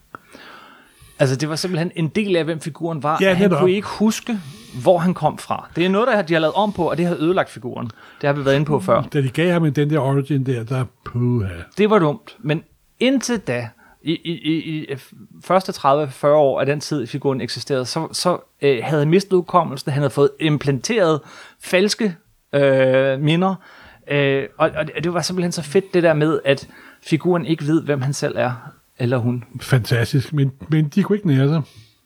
Altså, 1.19 1.35
det 1.35 1.49
var 1.49 1.55
simpelthen 1.55 1.91
en 1.95 2.07
del 2.07 2.35
af, 2.35 2.43
hvem 2.43 2.59
figuren 2.59 3.03
var. 3.03 3.17
Ja, 3.21 3.33
han 3.33 3.49
kunne 3.49 3.71
ikke 3.71 3.87
huske, 3.87 4.39
hvor 4.81 4.97
han 4.97 5.13
kom 5.13 5.37
fra. 5.37 5.69
Det 5.75 5.85
er 5.85 5.89
noget, 5.89 6.07
der 6.07 6.21
de 6.21 6.33
har 6.33 6.41
lavet 6.41 6.55
om 6.55 6.73
på, 6.73 6.89
og 6.89 6.97
det 6.97 7.05
har 7.05 7.15
ødelagt 7.19 7.49
figuren. 7.49 7.91
Det 8.21 8.27
har 8.27 8.33
vi 8.33 8.45
været 8.45 8.55
inde 8.55 8.65
på 8.65 8.79
før. 8.79 9.01
Da 9.01 9.21
de 9.21 9.29
gav 9.29 9.51
ham 9.51 9.73
den 9.73 9.89
der 9.89 9.99
origin 9.99 10.45
der, 10.45 10.63
der 10.63 10.85
puha. 11.05 11.53
Det 11.77 11.89
var 11.89 11.99
dumt, 11.99 12.37
men 12.39 12.63
indtil 12.99 13.39
da, 13.39 13.69
i, 14.01 14.11
i, 14.11 14.33
i, 14.81 14.95
første 15.43 15.71
30-40 15.71 16.27
år 16.27 16.59
af 16.59 16.65
den 16.65 16.79
tid, 16.79 17.07
figuren 17.07 17.41
eksisterede, 17.41 17.85
så, 17.85 18.07
så 18.11 18.37
øh, 18.61 18.79
havde 18.83 19.01
han 19.01 19.09
mistet 19.09 19.33
udkommelsen, 19.33 19.91
han 19.91 20.01
havde 20.01 20.09
fået 20.09 20.29
implanteret 20.39 21.19
falske 21.61 22.15
øh, 22.55 23.19
minder, 23.21 23.55
øh, 24.11 24.43
og, 24.57 24.71
og 24.75 25.03
det- 25.03 25.13
var 25.13 25.21
simpelthen 25.21 25.51
så 25.51 25.61
fedt 25.61 25.93
det 25.93 26.03
der 26.03 26.13
med, 26.13 26.39
at 26.45 26.67
figuren 27.01 27.45
ikke 27.45 27.67
ved, 27.67 27.83
hvem 27.83 28.01
han 28.01 28.13
selv 28.13 28.35
er, 28.37 28.71
eller 28.99 29.17
hun. 29.17 29.43
Fantastisk, 29.61 30.33
men, 30.33 30.51
men 30.69 30.87
de 30.87 31.03
kunne 31.03 31.15
ikke 31.17 31.27
nære 31.27 31.47
sig. 31.47 31.61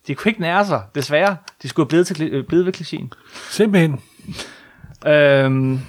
De 0.07 0.15
kunne 0.15 0.29
ikke 0.29 0.41
nære 0.41 0.65
sig, 0.65 0.81
desværre. 0.95 1.37
De 1.63 1.69
skulle 1.69 1.83
have 1.83 1.89
blevet, 1.89 2.07
til, 2.07 2.21
øh, 2.33 2.45
blevet 2.45 2.65
ved 2.65 2.73
klichéen. 2.77 3.07
Simpelthen. 3.51 3.99
Øhm, 5.07 5.79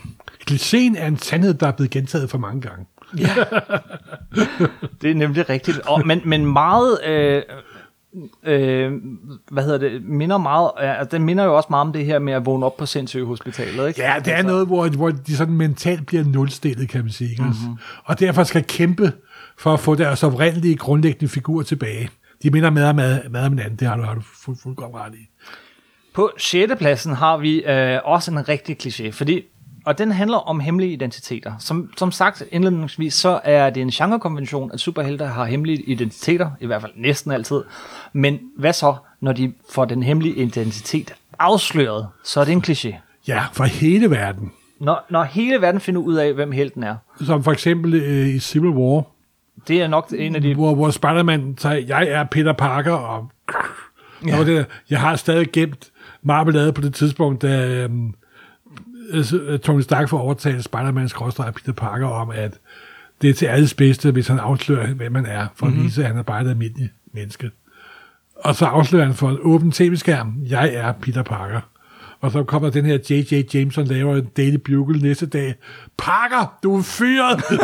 Klichéen 0.50 0.98
er 0.98 1.06
en 1.06 1.18
sandhed, 1.18 1.54
der 1.54 1.66
er 1.66 1.72
blevet 1.72 1.90
gentaget 1.90 2.30
for 2.30 2.38
mange 2.38 2.60
gange. 2.60 2.86
Det 5.02 5.10
er 5.10 5.14
nemlig 5.14 5.48
rigtigt. 5.48 5.78
Og, 5.78 6.06
men, 6.06 6.20
men 6.24 6.46
meget, 6.46 7.04
øh, 7.04 7.42
øh, 8.44 8.92
hvad 9.50 9.64
hedder 9.64 9.78
det, 9.78 10.04
minder 10.04 10.38
meget, 10.38 10.70
øh, 10.82 11.10
den 11.10 11.22
minder 11.22 11.44
jo 11.44 11.56
også 11.56 11.66
meget 11.70 11.86
om 11.86 11.92
det 11.92 12.04
her 12.04 12.18
med 12.18 12.32
at 12.32 12.46
vågne 12.46 12.66
op 12.66 12.76
på 12.76 12.86
sindssygehospitalet, 12.86 13.88
ikke? 13.88 14.02
Ja, 14.02 14.14
det 14.24 14.32
er 14.32 14.42
noget, 14.42 14.66
hvor, 14.66 14.88
hvor 14.88 15.10
de 15.10 15.36
sådan 15.36 15.54
mentalt 15.54 16.06
bliver 16.06 16.24
nulstillet, 16.24 16.88
kan 16.88 17.00
man 17.00 17.12
sige. 17.12 17.30
Ikke? 17.30 17.42
Mm-hmm. 17.42 17.78
Og 18.04 18.20
derfor 18.20 18.44
skal 18.44 18.64
kæmpe 18.64 19.12
for 19.58 19.72
at 19.72 19.80
få 19.80 19.94
deres 19.94 20.22
oprindelige 20.22 20.76
grundlæggende 20.76 21.28
figur 21.28 21.62
tilbage. 21.62 22.10
De 22.42 22.50
minder 22.50 22.70
med 22.70 22.84
om 22.84 22.96
mad, 22.96 23.28
mad 23.30 23.46
om 23.46 23.52
hinanden, 23.52 23.76
det 23.76 23.88
har 23.88 23.96
du, 23.96 24.02
har 24.02 24.14
du 24.14 24.22
fuld, 24.44 24.56
fuldkommen 24.62 25.00
ret 25.00 25.14
i. 25.14 25.28
På 26.14 26.30
6. 26.38 26.72
pladsen 26.78 27.14
har 27.14 27.36
vi 27.36 27.64
øh, 27.64 28.00
også 28.04 28.30
en 28.30 28.48
rigtig 28.48 28.76
kliché, 28.82 29.10
fordi 29.10 29.42
og 29.84 29.98
den 29.98 30.12
handler 30.12 30.36
om 30.36 30.60
hemmelige 30.60 30.92
identiteter. 30.92 31.52
Som, 31.58 31.90
som 31.96 32.12
sagt 32.12 32.42
indledningsvis, 32.52 33.14
så 33.14 33.40
er 33.44 33.70
det 33.70 33.80
en 33.80 33.90
genrekonvention, 33.90 34.70
at 34.72 34.80
superhelte 34.80 35.24
har 35.24 35.44
hemmelige 35.44 35.82
identiteter, 35.82 36.50
i 36.60 36.66
hvert 36.66 36.80
fald 36.80 36.92
næsten 36.96 37.32
altid. 37.32 37.62
Men 38.12 38.38
hvad 38.56 38.72
så, 38.72 38.94
når 39.20 39.32
de 39.32 39.52
får 39.70 39.84
den 39.84 40.02
hemmelige 40.02 40.34
identitet 40.34 41.14
afsløret, 41.38 42.06
så 42.24 42.40
er 42.40 42.44
det 42.44 42.52
en 42.52 42.64
kliché. 42.66 42.94
Ja, 43.28 43.44
for 43.52 43.64
hele 43.64 44.10
verden. 44.10 44.52
Når, 44.80 45.04
når 45.10 45.22
hele 45.22 45.60
verden 45.60 45.80
finder 45.80 46.00
ud 46.00 46.14
af, 46.14 46.32
hvem 46.32 46.52
helten 46.52 46.82
er, 46.82 46.96
Som 47.20 47.44
for 47.44 47.52
eksempel 47.52 47.94
øh, 47.94 48.28
i 48.28 48.38
Civil 48.38 48.70
War, 48.70 49.04
det 49.68 49.82
er 49.82 49.88
nok 49.88 50.12
en 50.16 50.36
af 50.36 50.42
de... 50.42 50.54
hvor, 50.54 50.74
hvor 50.74 50.90
Spider-Man 50.90 51.54
siger, 51.58 51.74
jeg 51.74 52.08
er 52.08 52.24
Peter 52.24 52.52
Parker, 52.52 52.92
og 52.92 53.30
ja. 54.26 54.44
det, 54.44 54.66
jeg 54.90 55.00
har 55.00 55.16
stadig 55.16 55.52
gemt 55.52 55.90
marmelade 56.22 56.72
på 56.72 56.80
det 56.80 56.94
tidspunkt, 56.94 57.42
da 57.42 57.66
øh, 57.68 57.90
Tony 59.58 59.80
Stark 59.80 60.08
får 60.08 60.18
overtalt 60.18 60.64
Spider-Mans 60.64 61.08
skråstrej 61.10 61.50
Peter 61.50 61.72
Parker 61.72 62.06
om, 62.06 62.30
at 62.30 62.52
det 63.22 63.30
er 63.30 63.34
til 63.34 63.46
alles 63.46 63.74
bedste, 63.74 64.10
hvis 64.10 64.28
han 64.28 64.38
afslører, 64.38 64.86
hvem 64.94 65.12
man 65.12 65.26
er, 65.26 65.46
for 65.56 65.66
at 65.66 65.74
vise, 65.76 66.00
at 66.02 66.08
han 66.08 66.18
er 66.18 66.22
bare 66.22 66.42
et 66.42 66.48
almindeligt 66.48 66.92
menneske. 67.14 67.50
Og 68.36 68.54
så 68.54 68.64
afslører 68.66 69.04
han 69.04 69.14
for 69.14 69.30
en 69.30 69.38
åben 69.40 69.72
tv-skærm, 69.72 70.34
jeg 70.48 70.74
er 70.74 70.92
Peter 70.92 71.22
Parker. 71.22 71.60
Og 72.20 72.32
så 72.32 72.42
kommer 72.44 72.70
den 72.70 72.84
her 72.84 72.98
J.J. 73.10 73.54
Jameson, 73.54 73.84
laver 73.86 74.16
en 74.16 74.24
Daily 74.36 74.56
Bugle 74.56 74.98
næste 75.00 75.26
dag. 75.26 75.54
Parker, 75.98 76.58
du 76.62 76.76
er 76.78 76.82
fyret! 76.82 77.40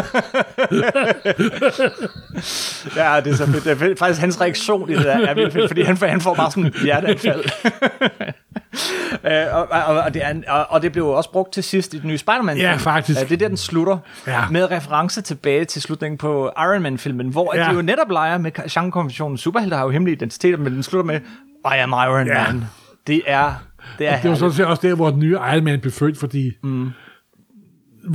Ja, 2.96 3.20
det 3.24 3.32
er 3.32 3.36
så 3.36 3.46
fedt. 3.46 3.64
Det 3.64 3.72
er 3.72 3.76
fedt. 3.76 3.98
Faktisk 3.98 4.20
hans 4.20 4.40
reaktion 4.40 4.90
i 4.90 4.94
det 4.94 5.04
der 5.04 5.26
er 5.26 5.34
vildt 5.34 5.52
fedt, 5.52 5.68
fordi 5.70 5.82
han, 5.82 5.96
får- 5.96 6.06
han 6.06 6.20
får 6.20 6.34
bare 6.34 6.50
sådan 6.50 6.64
et 6.66 6.74
hjerteanfald. 6.84 7.44
Øh, 9.24 9.54
og, 9.54 9.68
og, 9.70 9.96
og, 10.02 10.14
det 10.14 10.24
er, 10.24 10.34
og, 10.48 10.66
og 10.70 10.82
det 10.82 10.92
blev 10.92 11.06
også 11.06 11.30
brugt 11.30 11.52
til 11.52 11.62
sidst 11.62 11.94
i 11.94 11.98
den 11.98 12.08
nye 12.08 12.18
Spider-Man. 12.18 12.56
Ja, 12.56 12.76
faktisk. 12.76 13.20
det 13.20 13.32
er 13.32 13.36
der, 13.36 13.48
den 13.48 13.56
slutter. 13.56 13.98
Ja. 14.26 14.48
Med 14.50 14.70
reference 14.70 15.22
tilbage 15.22 15.64
til 15.64 15.82
slutningen 15.82 16.18
på 16.18 16.50
Iron 16.58 16.82
Man-filmen, 16.82 17.28
hvor 17.28 17.54
ja. 17.56 17.64
De 17.64 17.74
jo 17.74 17.82
netop 17.82 18.10
leger 18.10 18.38
med 18.38 18.70
genrekonventionen. 18.70 19.38
Superhelte 19.38 19.76
har 19.76 19.84
jo 19.84 19.90
hemmelige 19.90 20.16
identiteter, 20.16 20.58
men 20.58 20.72
den 20.72 20.82
slutter 20.82 21.12
med, 21.12 21.20
I 21.64 21.78
am 21.78 21.90
Iron 21.90 22.26
Ja. 22.26 22.52
Man. 22.52 22.64
Det 23.06 23.22
er, 23.26 23.54
det 23.98 24.08
er 24.08 24.20
Det 24.20 24.30
var 24.30 24.36
sådan 24.36 24.52
set 24.52 24.66
også 24.66 24.88
der, 24.88 24.94
hvor 24.94 25.10
den 25.10 25.18
nye 25.18 25.38
Iron 25.52 25.64
Man 25.64 25.80
blev 25.80 25.92
født, 25.92 26.18
fordi 26.18 26.52
mm. 26.62 26.90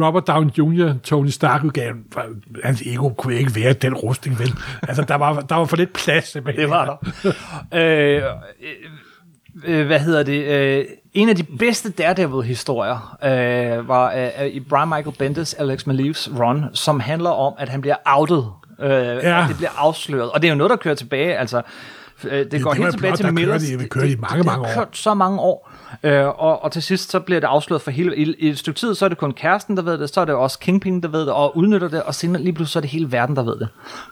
Robert 0.01 0.27
Downey 0.27 0.51
Jr., 0.51 0.93
Tony 1.03 1.27
Stark 1.27 1.63
udgaven, 1.63 2.03
hans 2.63 2.81
ego 2.81 3.09
kunne 3.09 3.35
ikke 3.35 3.55
være 3.55 3.73
den 3.73 3.93
rustning, 3.93 4.39
vel? 4.39 4.53
Altså, 4.81 5.03
der 5.03 5.15
var, 5.15 5.39
der 5.39 5.55
var 5.55 5.65
for 5.65 5.77
lidt 5.77 5.93
plads. 5.93 6.27
Simpelthen. 6.27 6.61
Det 6.61 6.69
var 6.69 6.99
der. 7.23 7.31
øh, 8.17 8.23
øh, 9.63 9.85
hvad 9.85 9.99
hedder 9.99 10.23
det? 10.23 10.43
Øh, 10.43 10.85
en 11.13 11.29
af 11.29 11.35
de 11.35 11.43
bedste 11.43 11.89
Daredevil-historier 11.91 13.17
øh, 13.23 13.87
var 13.87 14.13
øh, 14.41 14.47
i 14.47 14.59
Brian 14.59 14.87
Michael 14.87 15.15
Bendis 15.19 15.53
Alex 15.53 15.85
Maleevs 15.85 16.29
run, 16.39 16.65
som 16.73 16.99
handler 16.99 17.29
om, 17.29 17.53
at 17.57 17.69
han 17.69 17.81
bliver 17.81 17.95
outet. 18.05 18.51
Øh, 18.79 18.89
ja. 18.89 19.41
Og 19.43 19.47
det 19.47 19.57
bliver 19.57 19.71
afsløret. 19.77 20.31
Og 20.31 20.41
det 20.41 20.47
er 20.47 20.51
jo 20.51 20.57
noget, 20.57 20.69
der 20.69 20.75
kører 20.75 20.95
tilbage. 20.95 21.37
Altså, 21.37 21.61
øh, 22.23 22.31
det, 22.31 22.51
det 22.51 22.63
går 22.63 22.71
det 22.71 22.79
helt 22.79 22.91
tilbage 22.91 23.11
plot, 23.11 23.17
til 23.17 23.33
Millers. 23.33 23.63
det 23.63 23.89
kørte 23.89 24.09
i 24.11 24.15
mange, 24.15 24.37
det, 24.37 24.45
mange 24.45 24.63
det, 24.63 24.69
år. 24.69 24.73
har 24.73 24.85
kørt 24.85 24.97
så 24.97 25.13
mange 25.13 25.39
år. 25.39 25.71
Øh, 26.03 26.25
og, 26.27 26.63
og 26.63 26.71
til 26.71 26.81
sidst 26.83 27.11
så 27.11 27.19
bliver 27.19 27.39
det 27.39 27.47
afsløret 27.47 27.81
for 27.81 27.91
hele... 27.91 28.15
I, 28.17 28.33
I 28.39 28.49
et 28.49 28.57
stykke 28.59 28.79
tid, 28.79 28.95
så 28.95 29.05
er 29.05 29.09
det 29.09 29.17
kun 29.17 29.31
kæresten, 29.33 29.77
der 29.77 29.83
ved 29.83 29.97
det, 29.97 30.09
så 30.13 30.21
er 30.21 30.25
det 30.25 30.35
også 30.35 30.59
Kingpin, 30.59 31.01
der 31.01 31.07
ved 31.07 31.19
det, 31.21 31.29
og 31.33 31.57
udnytter 31.57 31.87
det, 31.87 32.03
og 32.03 32.15
senere 32.15 32.41
lige 32.41 32.53
pludselig 32.53 32.71
så 32.73 32.79
er 32.79 32.81
det 32.81 32.89
hele 32.89 33.11
verden, 33.11 33.35
der 33.35 33.43
ved 33.43 33.55
det. 33.59 33.67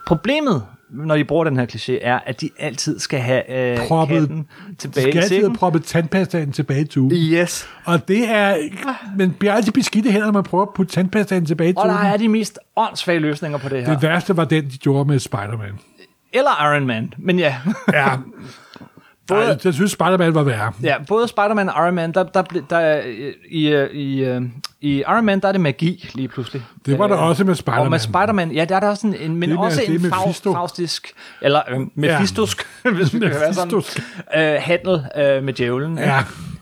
Problemet, 0.07 0.63
når 0.89 1.15
de 1.17 1.23
bruger 1.25 1.43
den 1.43 1.57
her 1.57 1.65
kliché, 1.65 1.97
er, 2.01 2.19
at 2.25 2.41
de 2.41 2.49
altid 2.59 2.99
skal 2.99 3.19
have 3.19 3.51
øh, 3.71 3.77
Proppet- 3.87 4.13
katten 4.19 4.47
tilbage 4.79 5.11
skal 5.11 5.23
i 5.23 5.27
sækken. 5.27 5.55
proppe 5.55 5.79
tandpastaen 5.79 6.51
tilbage 6.51 6.81
i 6.81 6.85
tuben. 6.85 7.17
Yes. 7.17 7.67
Og 7.85 8.07
det 8.07 8.29
er... 8.29 8.55
Men 9.17 9.31
bliver 9.31 9.53
altid 9.53 9.71
beskidte 9.71 10.11
hænder, 10.11 10.25
når 10.27 10.33
man 10.33 10.43
prøver 10.43 10.61
at 10.65 10.69
putte 10.75 10.91
tandpastaen 10.93 11.45
tilbage 11.45 11.69
i 11.69 11.73
Og 11.77 11.83
tuben. 11.83 11.97
der 11.97 12.03
er 12.03 12.17
de 12.17 12.27
mest 12.27 12.59
åndssvage 12.75 13.19
løsninger 13.19 13.57
på 13.57 13.69
det 13.69 13.85
her. 13.85 13.93
Det 13.93 14.01
værste 14.03 14.37
var 14.37 14.45
den, 14.45 14.63
de 14.69 14.77
gjorde 14.77 15.05
med 15.09 15.19
Spider-Man. 15.19 15.79
Eller 16.33 16.73
Iron 16.73 16.87
Man, 16.87 17.13
men 17.17 17.39
ja. 17.39 17.55
Ja. 17.93 18.07
Både- 19.33 19.45
Ej, 19.45 19.57
jeg 19.65 19.73
synes, 19.73 19.91
Spider-Man 19.91 20.35
var 20.35 20.43
værre. 20.43 20.71
ja 20.83 20.95
både 21.07 21.27
Spider-Man 21.27 21.69
og 21.69 21.83
Iron 21.85 21.95
Man, 21.95 22.11
der, 22.13 22.23
der, 22.23 22.41
der, 22.69 22.77
er, 22.77 23.01
øh, 23.07 23.33
i, 23.51 23.67
øh, 23.67 23.89
i, 23.89 24.23
øh, 24.23 24.41
i 24.81 24.97
Iron 24.99 25.25
Man, 25.25 25.39
der 25.39 25.47
er 25.47 25.51
det 25.51 25.61
magi 25.61 26.09
lige 26.15 26.27
pludselig. 26.27 26.61
Det 26.85 26.99
var 26.99 27.07
der 27.07 27.17
Øh, 27.17 27.27
også 27.27 27.43
med 27.43 27.55
Spider-Man. 27.55 27.85
Og 27.85 27.89
med 27.91 27.99
Spider-Man, 27.99 28.51
ja, 28.51 28.65
der 28.65 28.75
er 28.75 28.79
der 28.79 28.89
også 28.89 29.07
en, 29.07 29.15
en 29.15 29.35
men 29.35 29.49
Det 29.49 29.57
også 29.57 29.81
det 29.87 29.95
en 29.95 30.01
Mephisto. 30.01 30.53
faustisk, 30.53 31.13
eller 31.41 31.61
øh, 31.71 31.79
mephistosk, 31.95 32.63
hvis 32.95 33.13
vi 33.13 33.19
kan 33.19 33.29
være 33.29 33.53
sådan, 33.53 33.81
øh, 34.37 34.55
handel 34.59 35.01
øh, 35.17 35.43
med 35.43 35.53
djævlen. 35.53 35.97
Ja. 35.97 36.19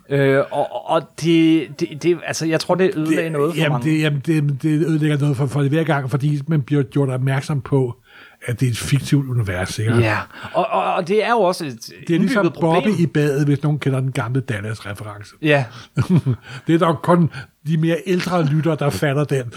Øh, 0.10 0.44
og, 0.52 0.90
og 0.92 1.02
det, 1.22 1.68
det, 1.80 2.04
det, 2.04 2.18
altså, 2.28 2.46
jeg 2.46 2.60
tror, 2.60 2.76
det 2.76 2.92
ødelagde 2.96 3.30
noget 3.30 3.54
for 3.54 3.58
jamen, 3.62 3.72
mange. 3.72 3.92
det, 3.92 4.02
jamen 4.02 4.22
det, 4.26 4.62
det 4.64 4.88
ødelægger 4.88 5.18
noget 5.18 5.38
for, 5.38 5.46
for 5.46 5.62
det 5.62 5.70
hver 5.70 5.84
gang, 5.84 6.10
fordi 6.12 6.42
man 6.48 6.62
bliver 6.62 6.84
gjort 6.84 7.10
opmærksom 7.10 7.62
på, 7.62 7.96
at 8.46 8.60
det 8.60 8.66
er 8.66 8.72
et 8.72 8.78
fiktivt 8.78 9.30
univers, 9.30 9.80
ikke? 9.80 9.98
Ja, 9.98 10.18
og, 10.54 10.68
og, 10.70 10.94
og 10.94 11.08
det 11.08 11.24
er 11.24 11.32
jo 11.32 11.38
også 11.38 11.66
et 11.66 11.92
Det 12.08 12.16
er 12.16 12.20
ligesom 12.20 12.46
indbygget 12.46 12.54
problem. 12.54 12.92
Bobby 12.92 13.02
i 13.02 13.08
badet, 13.08 13.46
hvis 13.46 13.64
nogen 13.64 13.80
kender 13.80 14.00
den 14.00 14.12
gamle 14.12 14.42
Dallas-reference. 14.42 15.36
Ja, 15.42 15.66
det 16.68 16.76
er 16.76 16.80
nok 16.80 17.00
kun 17.04 17.30
de 17.68 17.78
mere 17.78 17.98
ældre 18.06 18.46
lytter, 18.46 18.76
der 18.76 18.90
fatter 18.90 19.24
den. 19.24 19.54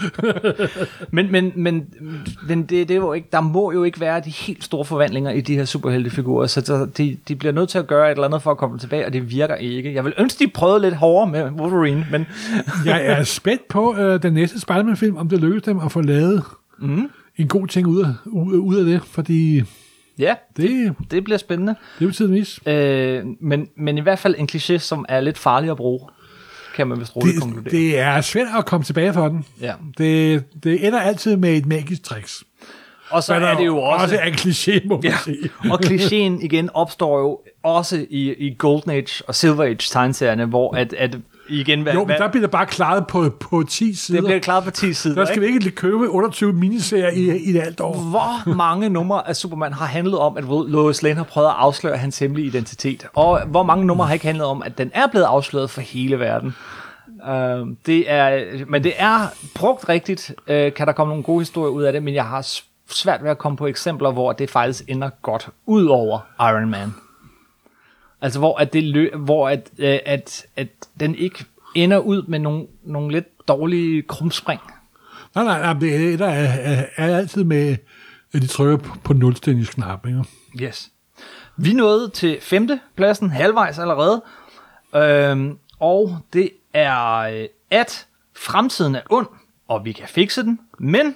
men, 1.15 1.31
men, 1.31 1.51
men, 1.55 1.85
men 2.47 2.61
det, 2.61 2.69
det 2.69 2.91
er 2.91 2.95
jo 2.95 3.13
ikke, 3.13 3.27
der 3.31 3.41
må 3.41 3.71
jo 3.71 3.83
ikke 3.83 3.99
være 3.99 4.19
de 4.19 4.29
helt 4.29 4.63
store 4.63 4.85
forvandlinger 4.85 5.31
i 5.31 5.41
de 5.41 5.55
her 5.55 5.65
superheltefigurer, 5.65 6.47
så 6.47 6.87
de, 6.97 7.17
de 7.27 7.35
bliver 7.35 7.51
nødt 7.51 7.69
til 7.69 7.77
at 7.77 7.87
gøre 7.87 8.07
et 8.07 8.11
eller 8.11 8.25
andet 8.25 8.41
for 8.41 8.51
at 8.51 8.57
komme 8.57 8.79
tilbage, 8.79 9.05
og 9.05 9.13
det 9.13 9.31
virker 9.31 9.55
ikke. 9.55 9.93
Jeg 9.93 10.05
vil 10.05 10.13
ønske, 10.17 10.45
de 10.45 10.51
prøvede 10.51 10.81
lidt 10.81 10.95
hårdere 10.95 11.31
med 11.31 11.51
Wolverine, 11.51 12.07
men 12.11 12.25
Jeg 12.85 13.05
er 13.05 13.23
spændt 13.23 13.67
på 13.67 13.95
øh, 13.97 14.21
den 14.21 14.33
næste 14.33 14.59
Spider-Man-film, 14.59 15.17
om 15.17 15.29
det 15.29 15.39
lykkes 15.39 15.63
dem 15.63 15.79
at 15.79 15.91
få 15.91 16.01
lavet 16.01 16.43
mm. 16.79 17.09
En 17.37 17.47
god 17.47 17.67
ting 17.67 17.87
ud 17.87 18.01
af, 18.03 18.13
ud, 18.25 18.75
af 18.79 18.85
det, 18.85 19.01
fordi 19.03 19.63
ja, 20.19 20.35
det, 20.57 20.95
det 21.11 21.23
bliver 21.23 21.37
spændende. 21.37 21.75
det 21.99 22.07
betyder 22.07 22.29
vis. 22.29 22.59
Øh, 22.65 23.23
men, 23.41 23.67
men 23.77 23.97
i 23.97 24.01
hvert 24.01 24.19
fald 24.19 24.35
en 24.37 24.49
kliché, 24.51 24.77
som 24.77 25.05
er 25.09 25.21
lidt 25.21 25.37
farlig 25.37 25.71
at 25.71 25.77
bruge, 25.77 25.99
kan 26.75 26.87
man 26.87 26.99
vist 26.99 27.15
roligt 27.15 27.41
konkludere. 27.41 27.71
det 27.71 27.99
er 27.99 28.21
svært 28.21 28.47
at 28.57 28.65
komme 28.65 28.83
tilbage 28.83 29.13
fra 29.13 29.29
den. 29.29 29.45
Ja. 29.61 29.73
Det, 29.97 30.43
det 30.63 30.87
ender 30.87 30.99
altid 30.99 31.35
med 31.37 31.57
et 31.57 31.65
magisk 31.65 32.03
tricks. 32.03 32.43
Og 33.09 33.23
så 33.23 33.33
er 33.33 33.57
det 33.57 33.65
jo 33.65 33.77
også... 33.77 34.03
også 34.03 34.19
en 34.27 34.33
kliché, 34.33 34.87
må 34.87 34.95
man 34.95 35.03
Ja, 35.03 35.17
sige. 35.23 35.49
og 35.71 35.79
klichéen 35.85 36.45
igen 36.45 36.69
opstår 36.73 37.19
jo 37.19 37.39
også 37.63 38.05
i, 38.09 38.33
i 38.33 38.55
Golden 38.57 38.91
Age 38.91 39.23
og 39.27 39.35
Silver 39.35 39.63
Age 39.63 39.75
tegneserierne, 39.75 40.45
hvor 40.45 40.75
at, 40.75 40.93
at 40.93 41.17
igen, 41.49 41.81
hvad, 41.81 41.93
Jo, 41.93 42.05
men 42.05 42.17
der 42.17 42.27
bliver 42.27 42.41
det 42.41 42.51
bare 42.51 42.65
klaret 42.65 43.07
på, 43.07 43.29
på 43.39 43.63
10 43.69 43.93
sider. 43.93 44.19
det 44.21 44.27
bliver 44.27 44.39
klaret 44.39 44.63
på 44.63 44.71
10 44.71 44.93
sider. 44.93 45.15
der 45.15 45.25
skal 45.25 45.41
vi 45.41 45.45
ikke 45.45 45.59
lige 45.59 45.71
købe 45.75 46.07
28 46.07 46.53
miniserier 46.53 47.09
i, 47.09 47.37
i 47.37 47.49
et 47.49 47.61
alt 47.61 47.81
år. 47.81 47.93
Hvor 47.95 48.53
mange 48.53 48.89
numre 48.89 49.27
af 49.27 49.35
Superman 49.35 49.73
har 49.73 49.85
handlet 49.85 50.19
om, 50.19 50.37
at 50.37 50.43
Lois 50.43 51.03
Lane 51.03 51.15
har 51.15 51.23
prøvet 51.23 51.47
at 51.47 51.53
afsløre 51.57 51.97
hans 51.97 52.19
hemmelige 52.19 52.47
identitet? 52.47 53.07
Og 53.13 53.41
hvor 53.45 53.63
mange 53.63 53.85
numre 53.85 54.05
har 54.05 54.13
ikke 54.13 54.25
handlet 54.25 54.47
om, 54.47 54.63
at 54.63 54.77
den 54.77 54.91
er 54.93 55.07
blevet 55.07 55.25
afsløret 55.25 55.69
for 55.69 55.81
hele 55.81 56.19
verden? 56.19 56.55
Uh, 57.27 57.67
det 57.85 58.11
er, 58.11 58.45
men 58.67 58.83
det 58.83 58.93
er 58.97 59.19
brugt 59.55 59.89
rigtigt, 59.89 60.33
uh, 60.39 60.45
kan 60.47 60.87
der 60.87 60.91
komme 60.91 61.11
nogle 61.11 61.23
gode 61.23 61.39
historier 61.39 61.71
ud 61.71 61.83
af 61.83 61.93
det, 61.93 62.03
men 62.03 62.13
jeg 62.13 62.25
har 62.25 62.47
svært 62.89 63.23
ved 63.23 63.29
at 63.29 63.37
komme 63.37 63.57
på 63.57 63.67
eksempler, 63.67 64.11
hvor 64.11 64.31
det 64.31 64.49
faktisk 64.49 64.83
ender 64.87 65.09
godt 65.21 65.49
ud 65.65 65.85
over 65.85 66.19
Iron 66.39 66.69
Man. 66.69 66.93
Altså 68.21 68.39
hvor 68.39 68.57
at 68.57 68.73
det 68.73 69.15
hvor 69.15 69.49
at, 69.49 69.69
øh, 69.77 69.99
at, 70.05 70.45
at 70.55 70.67
den 70.99 71.15
ikke 71.15 71.45
ender 71.75 71.97
ud 71.97 72.23
med 72.27 72.39
nogle, 72.39 72.67
nogle 72.83 73.11
lidt 73.11 73.47
dårlige 73.47 74.01
krumspring. 74.01 74.61
Nej, 75.35 75.43
nej, 75.43 75.59
nej, 75.59 75.73
det 75.73 76.13
er, 76.13 76.17
der 76.17 76.27
er, 76.27 76.47
er, 76.47 76.85
er 76.95 77.17
altid 77.17 77.43
med, 77.43 77.77
at 78.33 78.41
de 78.41 78.47
trykker 78.47 78.77
på, 78.77 78.97
på 79.03 79.13
nulstillingsknap, 79.13 80.07
ikke? 80.07 80.23
Yes. 80.61 80.91
Vi 81.57 81.73
nåede 81.73 82.09
til 82.09 82.37
femte 82.41 82.79
pladsen, 82.95 83.29
halvvejs 83.29 83.79
allerede. 83.79 84.23
Øhm, 84.95 85.57
og 85.79 86.17
det 86.33 86.49
er, 86.73 87.15
øh, 87.15 87.47
at 87.71 88.07
fremtiden 88.35 88.95
er 88.95 89.01
ond, 89.09 89.27
og 89.67 89.85
vi 89.85 89.91
kan 89.91 90.07
fikse 90.07 90.43
den, 90.43 90.59
men 90.79 91.15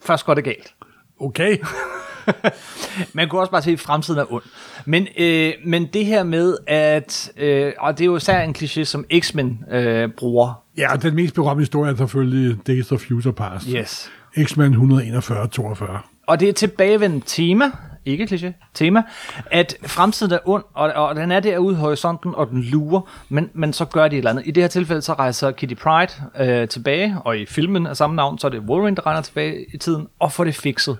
først 0.00 0.26
går 0.26 0.34
det 0.34 0.44
galt. 0.44 0.74
Okay. 1.20 1.58
Man 3.14 3.28
kunne 3.28 3.40
også 3.40 3.50
bare 3.50 3.62
sige, 3.62 3.74
at 3.74 3.80
fremtiden 3.80 4.20
er 4.20 4.32
ond. 4.32 4.42
Men, 4.86 5.06
øh, 5.18 5.52
men 5.64 5.86
det 5.86 6.06
her 6.06 6.22
med, 6.22 6.56
at, 6.66 7.32
øh, 7.36 7.72
og 7.78 7.98
det 7.98 8.04
er 8.04 8.06
jo 8.06 8.16
især 8.16 8.40
en 8.40 8.54
kliché, 8.58 8.84
som 8.84 9.04
X-Men 9.20 9.64
øh, 9.70 10.08
bruger. 10.16 10.62
Ja, 10.78 10.92
og 10.92 11.02
den 11.02 11.14
mest 11.14 11.34
berømte 11.34 11.60
historie 11.60 11.92
er 11.92 11.96
selvfølgelig 11.96 12.66
Days 12.66 12.92
of 12.92 13.00
Future 13.00 13.32
Past. 13.32 13.66
Yes. 13.66 14.10
X-Men 14.44 14.74
141-42. 14.74 16.24
Og 16.26 16.40
det 16.40 16.48
er 16.48 16.52
tilbagevendt 16.52 17.24
tema, 17.26 17.70
ikke 18.04 18.24
kliché, 18.24 18.70
tema, 18.74 19.02
at 19.46 19.76
fremtiden 19.86 20.32
er 20.32 20.38
ond, 20.44 20.64
og, 20.74 20.92
og 20.92 21.16
den 21.16 21.32
er 21.32 21.40
derude 21.40 21.74
i 21.74 21.78
horisonten, 21.78 22.34
og 22.34 22.48
den 22.50 22.62
lurer, 22.62 23.00
men, 23.28 23.50
men 23.54 23.72
så 23.72 23.84
gør 23.84 24.08
de 24.08 24.16
et 24.16 24.18
eller 24.18 24.30
andet. 24.30 24.46
I 24.46 24.50
det 24.50 24.62
her 24.62 24.68
tilfælde, 24.68 25.02
så 25.02 25.12
rejser 25.12 25.50
Kitty 25.50 25.74
Pryde 25.74 26.12
øh, 26.40 26.68
tilbage, 26.68 27.16
og 27.24 27.38
i 27.38 27.46
filmen 27.46 27.86
af 27.86 27.96
samme 27.96 28.16
navn, 28.16 28.38
så 28.38 28.46
er 28.46 28.50
det 28.50 28.60
Wolverine, 28.60 28.96
der 28.96 29.06
rejser 29.06 29.22
tilbage 29.22 29.66
i 29.74 29.78
tiden, 29.78 30.06
og 30.18 30.32
får 30.32 30.44
det 30.44 30.54
fikset. 30.54 30.98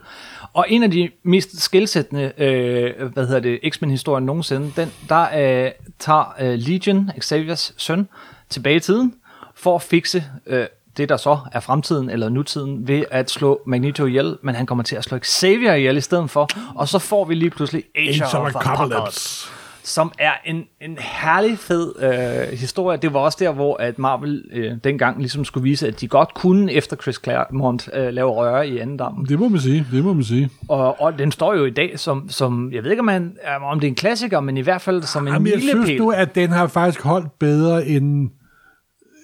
Og 0.52 0.66
en 0.68 0.82
af 0.82 0.90
de 0.90 1.10
mest 1.22 1.60
skældsættende, 1.60 2.32
øh, 2.38 3.12
hvad 3.12 3.26
hedder 3.26 3.40
det, 3.40 3.60
X-Men-historien 3.70 4.26
nogensinde, 4.26 4.72
den, 4.76 4.92
der 5.08 5.22
øh, 5.66 5.70
tager 5.98 6.34
øh, 6.40 6.58
Legion, 6.58 7.10
Xaviers 7.20 7.74
søn, 7.76 8.08
tilbage 8.48 8.76
i 8.76 8.80
tiden, 8.80 9.14
for 9.54 9.74
at 9.74 9.82
fikse 9.82 10.24
øh, 10.46 10.66
det, 10.96 11.08
der 11.08 11.16
så 11.16 11.38
er 11.52 11.60
fremtiden 11.60 12.10
eller 12.10 12.28
nutiden, 12.28 12.88
ved 12.88 13.04
at 13.10 13.30
slå 13.30 13.60
Magneto 13.66 14.06
ihjel, 14.06 14.36
men 14.42 14.54
han 14.54 14.66
kommer 14.66 14.84
til 14.84 14.96
at 14.96 15.04
slå 15.04 15.18
Xavier 15.18 15.74
ihjel 15.74 15.96
i 15.96 16.00
stedet 16.00 16.30
for, 16.30 16.48
og 16.74 16.88
så 16.88 16.98
får 16.98 17.24
vi 17.24 17.34
lige 17.34 17.50
pludselig 17.50 17.84
Age, 17.94 18.08
Age 18.08 18.24
of 18.24 18.34
of 18.34 18.54
Apocalypse, 18.54 18.96
Apocalypse. 18.96 19.48
Som 19.90 20.12
er 20.18 20.33
en, 20.44 20.64
en 20.81 20.98
herlig 21.00 21.59
fed 21.59 21.92
øh, 22.03 22.59
historie. 22.59 22.98
Det 22.98 23.14
var 23.14 23.20
også 23.20 23.38
der, 23.40 23.53
hvor 23.53 23.76
at 23.76 23.98
Marvel 23.98 24.44
øh, 24.53 24.72
dengang 24.85 25.18
ligesom 25.18 25.44
skulle 25.44 25.64
vise, 25.64 25.88
at 25.88 26.00
de 26.00 26.09
godt 26.09 26.35
kunne 26.35 26.72
efter 26.72 26.96
Chris 26.96 27.20
Claremont 27.24 27.88
øh, 27.94 28.09
lave 28.09 28.31
røre 28.31 28.68
i 28.68 28.79
anden 28.79 28.96
dammen. 28.96 29.26
Det 29.26 29.38
må 29.38 29.48
man 29.48 29.61
sige, 29.61 29.87
det 29.92 30.05
må 30.05 30.12
man 30.12 30.24
sige. 30.24 30.50
Og, 30.68 31.00
og 31.00 31.18
den 31.18 31.33
står 31.33 31.55
jo 31.55 31.64
i 31.64 31.70
dag 31.70 31.98
som, 31.98 32.29
som 32.29 32.72
jeg 32.72 32.85
ved 32.85 32.90
ikke, 32.90 33.00
om, 33.00 33.07
man, 33.07 33.37
om 33.62 33.81
det 33.81 33.87
er 33.87 33.90
en 33.90 33.94
klassiker, 33.94 34.40
men 34.40 34.57
i 34.57 34.61
hvert 34.61 34.81
fald 34.81 35.03
som 35.03 35.26
en 35.26 35.33
Jamen, 35.33 35.53
jeg 35.53 35.61
synes 35.61 35.74
milepæl. 35.74 35.98
nu, 35.98 36.11
at 36.11 36.35
den 36.35 36.50
har 36.50 36.66
faktisk 36.66 37.03
holdt 37.03 37.38
bedre 37.38 37.87
end... 37.87 38.31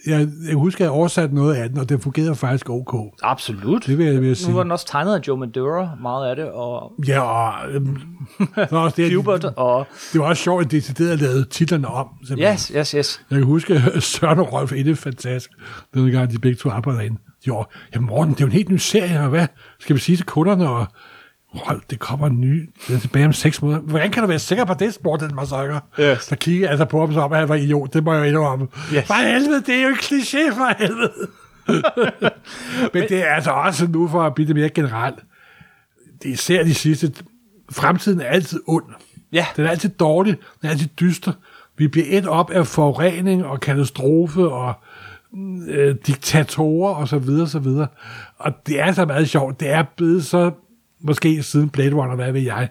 Jeg, 0.07 0.29
jeg 0.49 0.55
husker, 0.57 0.81
at 0.81 0.85
jeg 0.85 0.91
oversat 0.91 1.33
noget 1.33 1.55
af 1.55 1.69
den, 1.69 1.79
og 1.79 1.89
den 1.89 2.01
fungerede 2.01 2.35
faktisk 2.35 2.71
ok. 2.71 2.95
Absolut. 3.23 3.87
Det 3.87 3.99
vil 3.99 4.07
jeg, 4.07 4.15
vil 4.15 4.23
jeg 4.23 4.29
Nu 4.31 4.35
sige. 4.35 4.55
var 4.55 4.63
den 4.63 4.73
også 4.73 4.87
tegnet 4.87 5.15
af 5.15 5.21
Joe 5.29 5.37
Madura, 5.39 5.89
meget 6.03 6.31
af 6.31 6.37
det, 6.37 6.45
og 6.51 6.93
Ja, 7.09 7.21
og... 7.21 7.71
Øhm, 7.73 7.99
så 8.71 8.77
også 8.77 8.95
det, 8.97 9.15
Hubert, 9.17 9.45
og 9.45 9.87
det 10.13 10.21
var 10.21 10.27
også 10.27 10.43
sjovt, 10.43 10.65
at 10.65 10.71
decideret 10.71 11.21
lavede 11.21 11.45
titlerne 11.45 11.89
om. 11.89 12.07
simpelthen. 12.27 12.55
yes, 12.55 12.67
yes, 12.77 12.91
yes. 12.91 13.21
Jeg 13.31 13.39
kan 13.39 13.47
huske, 13.47 13.75
at 13.95 14.03
Søren 14.13 14.39
og 14.39 14.53
Rolf 14.53 14.73
Inde 14.73 14.97
fantastisk, 14.97 15.51
den 15.95 16.11
gang 16.11 16.31
de 16.33 16.39
begge 16.39 16.57
to 16.57 16.71
arbejder 16.71 17.01
ind. 17.01 17.17
Jo, 17.49 17.65
jamen 17.95 18.07
Morten, 18.09 18.33
det 18.35 18.41
er 18.41 18.45
jo 18.45 18.47
en 18.47 18.53
helt 18.53 18.69
ny 18.69 18.77
serie, 18.77 19.21
og 19.21 19.29
hvad 19.29 19.47
skal 19.81 19.97
vi 19.97 20.01
sige 20.01 20.17
til 20.17 20.27
kunderne? 20.27 20.69
Og 20.71 20.87
Rolf, 21.57 21.83
det 21.91 21.99
kommer 21.99 22.27
en 22.27 22.41
ny, 22.41 22.71
den 22.89 22.97
er 22.97 23.01
tilbage 23.01 23.27
om 23.27 23.33
seks 23.33 23.63
måneder. 23.63 23.81
Hvordan 23.81 24.11
kan 24.11 24.23
du 24.23 24.29
være 24.29 24.39
sikker 24.39 24.65
på 24.65 24.75
det, 24.75 24.99
Morten 25.05 25.35
Massacre? 25.35 25.81
Yes. 26.01 26.27
Der 26.27 26.37
kigger 26.37 26.69
altså 26.69 26.85
på 26.85 27.01
ham 27.01 27.13
som 27.13 27.23
om, 27.23 27.33
at 27.33 27.39
han 27.39 27.49
var 27.49 27.55
idiot. 27.55 27.95
Det 27.95 28.05
må 28.05 28.13
jeg 28.13 28.21
jo 28.21 28.25
indrømme. 28.25 28.69
Yes. 28.95 29.07
For 29.07 29.15
helvede, 29.15 29.63
det 29.63 29.75
er 29.75 29.83
jo 29.83 29.89
en 29.89 29.95
kliché 29.95 30.55
for 30.57 30.79
helvede. 30.79 31.13
Men 32.95 33.03
det 33.09 33.23
er 33.23 33.27
altså 33.35 33.51
også 33.51 33.87
nu 33.87 34.09
for 34.09 34.23
at 34.23 34.35
blive 34.35 34.47
det 34.47 34.57
mere 34.57 34.69
generelt. 34.69 35.19
Det 36.23 36.29
er 36.29 36.33
især 36.33 36.65
de 36.65 36.75
sidste... 36.75 37.13
Fremtiden 37.73 38.21
er 38.21 38.25
altid 38.27 38.61
ond. 38.67 38.85
Ja, 39.33 39.47
Den 39.57 39.65
er 39.65 39.71
altid 39.71 39.89
dårlig, 39.89 40.37
den 40.61 40.67
er 40.67 40.71
altid 40.71 40.89
dyster. 41.01 41.33
Vi 41.79 41.89
bliver 41.89 42.07
et 42.09 42.27
op 42.27 42.51
af 42.51 42.67
forurening 42.67 43.45
og 43.45 43.61
katastrofe 43.61 44.49
og 44.49 44.75
øh, 45.69 45.95
diktatorer 46.07 46.95
og 46.95 47.09
så 47.09 47.19
videre, 47.19 47.49
så 47.49 47.59
videre. 47.59 47.87
Og 48.39 48.53
det 48.67 48.81
er 48.81 48.93
så 48.93 49.05
meget 49.05 49.29
sjovt. 49.29 49.61
Det 49.61 49.71
er 49.71 49.85
blevet 49.97 50.25
så, 50.25 50.51
måske 51.01 51.43
siden 51.43 51.69
Blade 51.69 51.95
Runner, 51.95 52.15
hvad 52.15 52.33
ved 52.33 52.41
jeg, 52.41 52.69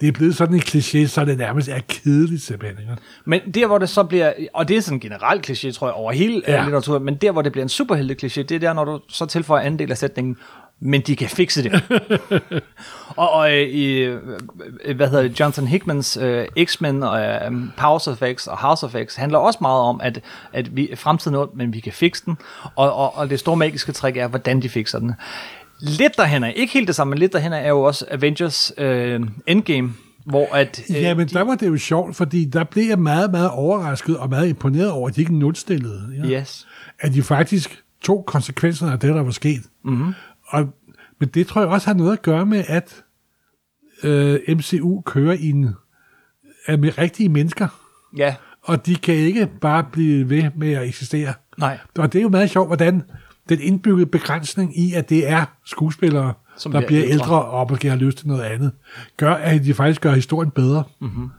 det 0.00 0.08
er 0.08 0.12
blevet 0.12 0.36
sådan 0.36 0.54
en 0.54 0.60
kliché, 0.60 1.06
så 1.06 1.24
det 1.24 1.38
nærmest 1.38 1.68
er 1.68 1.80
kedeligt 1.88 2.42
simpelthen. 2.42 2.78
Ikke? 2.78 3.02
men 3.24 3.40
der 3.54 3.66
hvor 3.66 3.78
det 3.78 3.88
så 3.88 4.04
bliver, 4.04 4.32
og 4.54 4.68
det 4.68 4.76
er 4.76 4.80
sådan 4.80 4.96
en 4.96 5.00
generel 5.00 5.40
kliché, 5.46 5.72
tror 5.72 5.86
jeg, 5.86 5.94
over 5.94 6.12
hele 6.12 6.42
Ja. 6.48 6.54
ja. 6.54 6.62
litteraturen, 6.62 7.04
men 7.04 7.14
der 7.14 7.32
hvor 7.32 7.42
det 7.42 7.52
bliver 7.52 7.62
en 7.62 7.68
superhelte 7.68 8.16
kliché, 8.22 8.42
det 8.42 8.52
er 8.52 8.58
der, 8.58 8.72
når 8.72 8.84
du 8.84 9.00
så 9.08 9.26
tilføjer 9.26 9.62
anden 9.64 9.78
del 9.78 9.90
af 9.90 9.98
sætningen, 9.98 10.36
men 10.80 11.00
de 11.00 11.16
kan 11.16 11.28
fikse 11.28 11.62
det. 11.62 11.82
og 13.16 13.32
og 13.32 13.52
øh, 13.52 13.68
i, 13.68 13.92
øh, 13.92 14.96
hvad 14.96 15.08
hedder 15.08 15.22
det, 15.22 15.40
Jonathan 15.40 15.66
Hickmans 15.66 16.16
øh, 16.16 16.46
X-Men 16.64 17.02
og 17.02 17.20
øh, 17.20 17.52
Powers 17.76 18.08
of 18.08 18.22
X 18.34 18.46
og 18.46 18.58
House 18.58 18.86
of 18.86 18.94
X 19.06 19.16
handler 19.16 19.38
også 19.38 19.58
meget 19.62 19.80
om, 19.80 20.00
at, 20.00 20.20
at 20.52 20.76
vi 20.76 20.90
fremtiden 20.94 21.36
er 21.36 21.46
men 21.54 21.72
vi 21.72 21.80
kan 21.80 21.92
fikse 21.92 22.24
den. 22.24 22.36
Og, 22.76 22.92
og, 22.92 23.16
og 23.16 23.30
det 23.30 23.40
store 23.40 23.56
magiske 23.56 23.92
træk 23.92 24.16
er, 24.16 24.28
hvordan 24.28 24.62
de 24.62 24.68
fikser 24.68 24.98
den. 24.98 25.12
Lidt 25.84 26.16
derhen 26.16 26.44
er, 26.44 26.48
ikke 26.48 26.72
helt 26.72 26.86
det 26.86 26.94
samme, 26.96 27.10
men 27.10 27.18
lidt 27.18 27.32
derhen 27.32 27.52
er 27.52 27.68
jo 27.68 27.82
også 27.82 28.04
Avengers 28.10 28.72
øh, 28.78 29.20
Endgame, 29.46 29.92
hvor 30.26 30.54
at... 30.54 30.82
Øh, 30.90 30.96
Ja, 30.96 31.14
men 31.14 31.28
der 31.28 31.42
var 31.42 31.54
det 31.54 31.66
jo 31.68 31.76
sjovt, 31.76 32.16
fordi 32.16 32.44
der 32.44 32.64
blev 32.64 32.84
jeg 32.88 32.98
meget, 32.98 33.30
meget 33.30 33.50
overrasket 33.50 34.16
og 34.18 34.28
meget 34.30 34.48
imponeret 34.48 34.90
over, 34.90 35.08
at 35.08 35.16
de 35.16 35.20
ikke 35.20 35.38
nulstillede. 35.38 36.02
Ja? 36.24 36.40
Yes. 36.40 36.66
At 37.00 37.14
de 37.14 37.22
faktisk 37.22 37.82
tog 38.02 38.24
konsekvenserne 38.26 38.92
af 38.92 38.98
det, 39.00 39.14
der 39.14 39.22
var 39.22 39.30
sket. 39.30 39.60
Mm-hmm. 39.84 40.12
Og, 40.46 40.68
men 41.20 41.28
det 41.28 41.46
tror 41.46 41.60
jeg 41.60 41.70
også 41.70 41.86
har 41.86 41.94
noget 41.94 42.12
at 42.12 42.22
gøre 42.22 42.46
med, 42.46 42.64
at 42.68 43.02
øh, 44.02 44.38
MCU 44.48 45.00
kører 45.00 45.32
i 45.34 45.50
en, 45.50 45.74
er 46.66 46.76
med 46.76 46.98
rigtige 46.98 47.28
mennesker, 47.28 47.68
Ja, 48.16 48.34
og 48.62 48.86
de 48.86 48.96
kan 48.96 49.14
ikke 49.14 49.48
bare 49.60 49.84
blive 49.92 50.30
ved 50.30 50.44
med 50.56 50.72
at 50.72 50.88
eksistere. 50.88 51.34
nej. 51.58 51.78
Og 51.98 52.12
det 52.12 52.18
er 52.18 52.22
jo 52.22 52.28
meget 52.28 52.50
sjovt, 52.50 52.68
hvordan 52.68 53.02
den 53.48 53.60
indbyggede 53.60 54.06
begrænsning 54.06 54.78
i, 54.80 54.92
at 54.94 55.08
det 55.08 55.28
er 55.28 55.44
skuespillere, 55.64 56.32
Som 56.56 56.72
der 56.72 56.78
bliver 56.78 56.86
bliver 56.86 57.02
ældre. 57.02 57.24
ældre 57.24 57.42
og 57.44 57.66
måske 57.70 57.88
har 57.90 57.96
lyst 57.96 58.18
til 58.18 58.28
noget 58.28 58.42
andet, 58.42 58.72
gør, 59.16 59.34
at 59.34 59.64
de 59.64 59.74
faktisk 59.74 60.00
gør 60.00 60.12
historien 60.12 60.50
bedre. 60.50 60.84
Mm-hmm. 61.00 61.30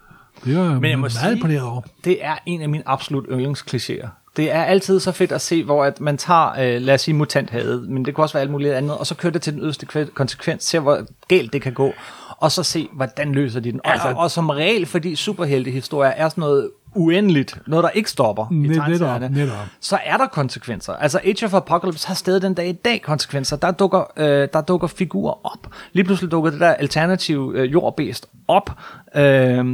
Det 0.46 0.56
er. 0.58 0.80
Men 0.80 0.90
jeg 0.90 0.98
må 0.98 1.02
meget 1.02 1.12
sige- 1.12 1.32
imponeret 1.32 1.62
over. 1.64 1.82
Det 2.06 2.26
er 2.26 2.36
en 2.46 2.62
af 2.62 2.70
mine 2.70 2.84
absolut 2.86 3.26
yndlingsklichéer. 3.32 4.08
Det 4.38 4.52
er 4.52 4.64
altid 4.64 5.00
så 5.00 5.12
fedt 5.12 5.32
at 5.32 5.42
se, 5.42 5.64
hvor 5.64 5.86
at 5.86 6.02
man 6.02 6.18
tager, 6.18 6.50
øh, 6.76 6.82
lad 6.82 6.94
os 6.94 7.02
sige, 7.02 7.16
mutanthavet, 7.16 7.90
men 7.90 8.06
det 8.06 8.16
kan 8.16 8.22
også 8.22 8.34
være 8.34 8.42
alt 8.42 8.52
muligt 8.52 8.74
andet, 8.74 8.98
og 8.98 9.08
så 9.08 9.16
kører 9.16 9.34
det 9.34 9.42
til 9.42 9.54
den 9.54 9.62
yderste 9.62 9.86
konsekvens, 10.14 10.64
se 10.64 10.80
hvor 10.80 11.00
galt 11.28 11.54
det 11.54 11.62
kan 11.62 11.74
gå, 11.74 11.94
og 12.38 12.52
så 12.52 12.64
se, 12.64 12.88
hvordan 12.94 13.32
løser 13.32 13.60
de 13.60 13.72
den. 13.72 13.80
Og, 13.84 13.92
Altså- 13.92 14.08
og, 14.08 14.16
og 14.18 14.32
som 14.32 14.50
regel, 14.50 14.86
fordi 14.86 15.16
superheltehistorier 15.16 16.12
er 16.12 16.30
sådan 16.30 16.42
noget 16.42 16.70
uendeligt, 16.96 17.58
noget 17.68 17.84
der 17.84 17.90
ikke 17.90 18.10
stopper 18.10 18.46
i 18.52 18.54
Net- 18.54 18.68
netop, 18.70 18.84
tegneserierne, 18.84 19.30
netop. 19.30 19.58
så 19.80 19.98
er 20.06 20.18
der 20.18 20.28
konsekvenser. 20.28 20.94
Altså 20.94 21.20
Age 21.26 21.46
of 21.46 21.54
Apocalypse 21.54 22.08
har 22.08 22.16
stadig 22.16 22.42
den 22.42 22.54
dag 22.54 22.68
i 22.68 22.72
dag 22.72 23.02
konsekvenser. 23.02 23.56
Der 23.58 23.72
dukker, 23.72 24.04
øh, 24.18 24.48
der 24.54 24.62
dukker 24.62 24.88
figurer 24.88 25.46
op. 25.46 25.68
Lige 25.94 26.04
pludselig 26.04 26.32
dukker 26.32 26.50
det 26.52 26.60
der 26.60 26.70
alternative 26.74 27.60
øh, 27.60 27.74
jordbæst 27.74 28.28
op 28.48 28.70
øh, 29.16 29.66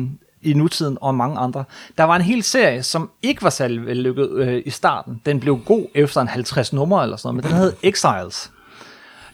i 0.42 0.54
nutiden 0.54 0.98
og 1.02 1.16
mange 1.16 1.38
andre. 1.40 1.64
Der 1.98 2.04
var 2.04 2.16
en 2.16 2.22
hel 2.22 2.44
serie, 2.44 2.84
som 2.84 3.10
ikke 3.22 3.44
var 3.44 3.50
særlig 3.50 3.86
vellykket 3.86 4.30
øh, 4.32 4.62
i 4.66 4.70
starten. 4.70 5.22
Den 5.26 5.40
blev 5.40 5.60
god 5.66 5.86
efter 5.96 6.22
en 6.22 6.28
50 6.28 6.74
nummer 6.74 7.02
eller 7.04 7.18
sådan 7.18 7.36
noget, 7.36 7.44
men 7.46 7.52
den 7.52 7.62
hed 7.62 7.74
Exiles. 7.84 8.52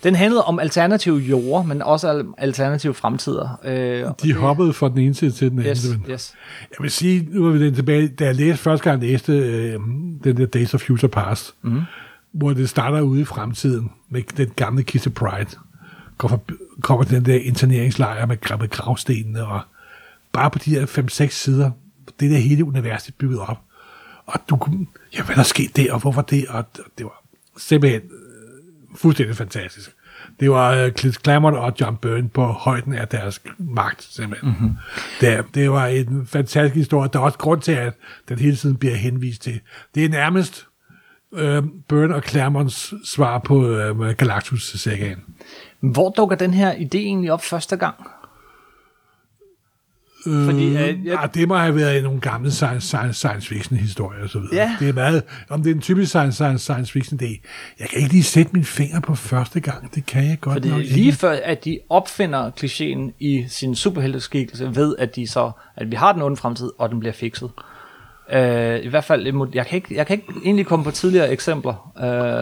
Den 0.03 0.15
handlede 0.15 0.43
om 0.43 0.59
alternative 0.59 1.17
jorder, 1.17 1.63
men 1.63 1.81
også 1.81 2.07
al- 2.09 2.25
alternative 2.37 2.93
fremtider. 2.93 3.59
Øh, 3.65 4.05
De 4.23 4.33
hoppede 4.33 4.73
fra 4.73 4.89
den 4.89 4.97
ene 4.97 5.13
side 5.13 5.31
til 5.31 5.51
den 5.51 5.59
anden. 5.59 5.71
yes, 5.71 5.87
men- 5.89 6.11
yes. 6.11 6.33
Jeg 6.71 6.77
vil 6.83 6.91
sige, 6.91 7.27
nu 7.31 7.47
er 7.47 7.51
vi 7.51 7.65
den 7.65 7.75
tilbage, 7.75 8.07
da 8.07 8.25
jeg 8.25 8.35
læste 8.35 8.57
første 8.63 8.89
gang 8.89 9.01
læste 9.01 9.33
øh, 9.33 9.79
den 10.23 10.37
der 10.37 10.45
Days 10.45 10.73
of 10.73 10.81
Future 10.81 11.09
Past, 11.09 11.53
mm. 11.61 11.81
hvor 12.31 12.53
det 12.53 12.69
starter 12.69 13.01
ude 13.01 13.21
i 13.21 13.25
fremtiden 13.25 13.91
med 14.09 14.21
den 14.37 14.49
gamle 14.55 14.83
Kitty 14.83 15.09
Pride, 15.09 15.49
kommer, 16.17 16.37
kommer 16.81 17.03
den 17.05 17.25
der 17.25 17.35
interneringslejr 17.35 18.25
med, 18.25 18.37
med 18.59 18.69
gravstenene, 18.69 19.47
og 19.47 19.59
bare 20.33 20.51
på 20.51 20.59
de 20.65 20.69
her 20.69 20.85
5-6 20.85 21.27
sider, 21.29 21.71
det 22.19 22.31
der 22.31 22.37
hele 22.37 22.65
universet 22.65 23.15
bygget 23.15 23.39
op. 23.39 23.57
Og 24.25 24.39
du 24.49 24.55
kunne, 24.55 24.85
ja, 25.17 25.23
hvad 25.23 25.35
der 25.35 25.43
skete 25.43 25.83
der, 25.83 25.93
og 25.93 25.99
hvorfor 25.99 26.21
det, 26.21 26.45
og 26.47 26.65
det 26.97 27.03
var 27.05 27.23
simpelthen 27.57 28.01
fuldstændig 28.95 29.35
fantastisk. 29.35 29.91
Det 30.39 30.51
var 30.51 30.71
øh, 30.71 30.91
Clint 30.91 31.23
Claremont 31.23 31.57
og 31.57 31.73
John 31.81 31.97
Byrne 31.97 32.29
på 32.29 32.45
højden 32.45 32.93
af 32.93 33.07
deres 33.07 33.41
magt, 33.57 34.03
simpelthen. 34.03 34.49
Mm-hmm. 34.49 34.77
Det, 35.21 35.45
det 35.53 35.71
var 35.71 35.85
en 35.85 36.27
fantastisk 36.27 36.75
historie. 36.75 37.09
Der 37.13 37.19
er 37.19 37.23
også 37.23 37.37
grund 37.37 37.61
til, 37.61 37.71
at 37.71 37.93
den 38.29 38.39
hele 38.39 38.55
tiden 38.55 38.77
bliver 38.77 38.95
henvist 38.95 39.41
til. 39.41 39.59
Det 39.95 40.05
er 40.05 40.09
nærmest 40.09 40.67
øh, 41.33 41.63
Byrne 41.89 42.15
og 42.15 42.23
Claremonts 42.23 42.93
svar 43.09 43.39
på 43.39 43.69
øh, 43.69 44.15
Galactus-sagaen. 44.17 45.19
Hvor 45.79 46.09
dukker 46.09 46.35
den 46.35 46.53
her 46.53 46.73
idé 46.73 46.97
egentlig 46.97 47.31
op 47.31 47.43
første 47.43 47.77
gang? 47.77 47.95
Fordi, 50.45 50.67
øh, 50.67 50.73
jeg, 50.73 50.95
Ja, 51.05 51.17
det 51.33 51.47
må 51.47 51.55
have 51.55 51.75
været 51.75 51.99
i 51.99 52.01
nogle 52.01 52.19
gamle 52.19 52.51
science, 52.51 52.87
science, 52.87 53.13
science 53.13 53.47
fiction 53.47 53.77
historier 53.77 54.23
og 54.23 54.29
så 54.29 54.39
videre. 54.39 54.55
Ja. 54.55 54.75
Det 54.79 54.89
er 54.89 54.93
meget, 54.93 55.23
om 55.49 55.63
det 55.63 55.71
er 55.71 55.75
en 55.75 55.81
typisk 55.81 56.09
science, 56.09 56.35
science, 56.35 56.63
science 56.63 56.91
fiction 56.91 57.19
idé. 57.23 57.47
Jeg 57.79 57.87
kan 57.89 57.99
ikke 57.99 58.11
lige 58.11 58.23
sætte 58.23 58.51
min 58.53 58.63
finger 58.65 58.99
på 58.99 59.15
første 59.15 59.59
gang. 59.59 59.95
Det 59.95 60.05
kan 60.05 60.27
jeg 60.29 60.37
godt 60.41 60.53
Fordi 60.53 60.69
nok 60.69 60.79
lige 60.79 61.05
ikke. 61.05 61.17
før, 61.17 61.39
at 61.43 61.65
de 61.65 61.79
opfinder 61.89 62.51
klichéen 62.51 63.17
i 63.19 63.45
sin 63.49 63.75
superhelteskikkelse, 63.75 64.75
ved 64.75 64.95
at 64.99 65.15
de 65.15 65.27
så, 65.27 65.51
at 65.75 65.91
vi 65.91 65.95
har 65.95 66.13
den 66.13 66.21
onde 66.21 66.37
fremtid, 66.37 66.71
og 66.77 66.89
den 66.89 66.99
bliver 66.99 67.13
fikset. 67.13 67.49
Uh, 68.33 68.35
I 68.85 68.87
hvert 68.87 69.03
fald, 69.03 69.49
jeg 69.53 69.65
kan, 69.67 69.75
ikke, 69.75 69.95
jeg 69.95 70.07
kan 70.07 70.13
ikke 70.13 70.33
egentlig 70.45 70.65
komme 70.65 70.85
på 70.85 70.91
tidligere 70.91 71.31
eksempler, 71.31 71.91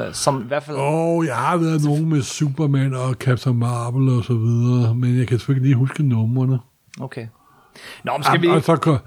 uh, 0.08 0.13
som 0.13 0.41
i 0.41 0.48
hvert 0.48 0.63
fald... 0.63 0.78
Åh, 0.78 0.93
oh, 0.93 1.26
jeg 1.26 1.36
har 1.36 1.58
været 1.58 1.84
nogen 1.84 2.10
med 2.10 2.21
Superman 2.21 2.93
og 2.93 3.13
Captain 3.13 3.58
Marvel 3.58 4.10
og 4.17 4.24
så 4.24 4.34
videre, 4.34 4.95
men 4.95 5.17
jeg 5.17 5.28
kan 5.28 5.38
selvfølgelig 5.38 5.67
lige 5.67 5.76
huske 5.76 6.04
numrene. 6.04 6.60
Okay. 7.00 7.28
Nå, 8.04 8.18
men 8.18 8.24
skal 8.24 8.42
vi... 8.42 8.48
Og 8.48 8.64
så, 8.64 8.98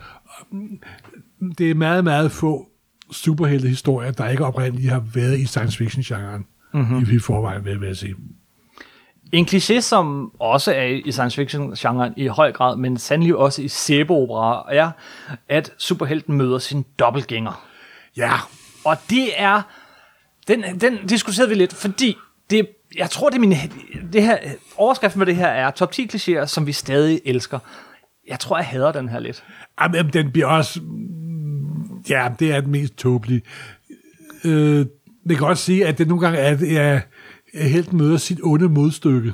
det 1.59 1.71
er 1.71 1.75
meget, 1.75 2.05
meget 2.05 2.33
få 2.33 2.69
superheltehistorier, 3.13 4.11
der 4.11 4.29
ikke 4.29 4.45
oprindeligt 4.45 4.93
har 4.93 5.05
været 5.15 5.39
i 5.39 5.47
science 5.47 5.79
fiction-genren. 5.79 6.47
Mm-hmm. 6.75 7.07
I 7.13 7.19
forvejen, 7.19 7.65
vil 7.65 7.87
jeg 7.87 7.97
sige. 7.97 8.15
En 9.33 9.45
kliché, 9.45 9.81
som 9.81 10.33
også 10.41 10.73
er 10.73 10.85
i 10.85 11.13
science 11.13 11.37
fiction-genren 11.37 12.13
i 12.17 12.27
høj 12.27 12.53
grad, 12.53 12.77
men 12.77 12.97
sandelig 12.97 13.37
også 13.37 13.63
i 13.63 13.69
sæbeopera, 13.69 14.67
er, 14.73 14.91
at 15.49 15.73
superhelten 15.79 16.37
møder 16.37 16.59
sin 16.59 16.85
dobbeltgænger. 16.99 17.65
Ja, 18.17 18.33
Og 18.85 18.97
det 19.11 19.29
er, 19.37 19.63
den, 20.49 20.81
den 20.81 21.07
diskuterede 21.07 21.49
vi 21.49 21.55
lidt, 21.55 21.75
fordi 21.75 22.17
det, 22.51 22.69
jeg 22.97 23.11
tror, 23.11 23.29
det 23.29 23.37
er 23.37 23.41
min, 23.41 23.55
det 24.13 24.23
her, 24.23 24.39
overskriften 24.77 25.19
med 25.19 25.27
det 25.27 25.37
her 25.37 25.47
er 25.47 25.71
top 25.71 25.93
10 25.93 26.09
klichéer, 26.15 26.47
som 26.47 26.67
vi 26.67 26.73
stadig 26.73 27.21
elsker. 27.25 27.59
Jeg 28.29 28.41
tror, 28.41 28.57
jeg 28.59 28.67
hader 28.67 28.93
den 28.93 29.09
her 29.09 29.19
lidt. 29.19 29.45
Jamen, 29.83 30.11
den 30.13 30.31
bliver 30.33 30.47
også... 30.47 30.81
Ja, 32.11 32.29
det 32.39 32.53
er 32.53 32.61
den 32.61 32.71
mest 32.71 32.97
tåbelige. 32.97 33.43
Øh, 34.45 34.87
det 35.29 35.37
kan 35.39 35.47
også 35.47 35.65
sige, 35.65 35.87
at 35.87 35.99
det 35.99 36.09
nogle 36.09 36.21
gange 36.21 36.39
er, 36.39 36.51
at 36.97 37.09
at 37.55 37.71
helten 37.71 37.99
møder 37.99 38.17
sit 38.17 38.41
onde 38.43 38.69
modstykke. 38.69 39.33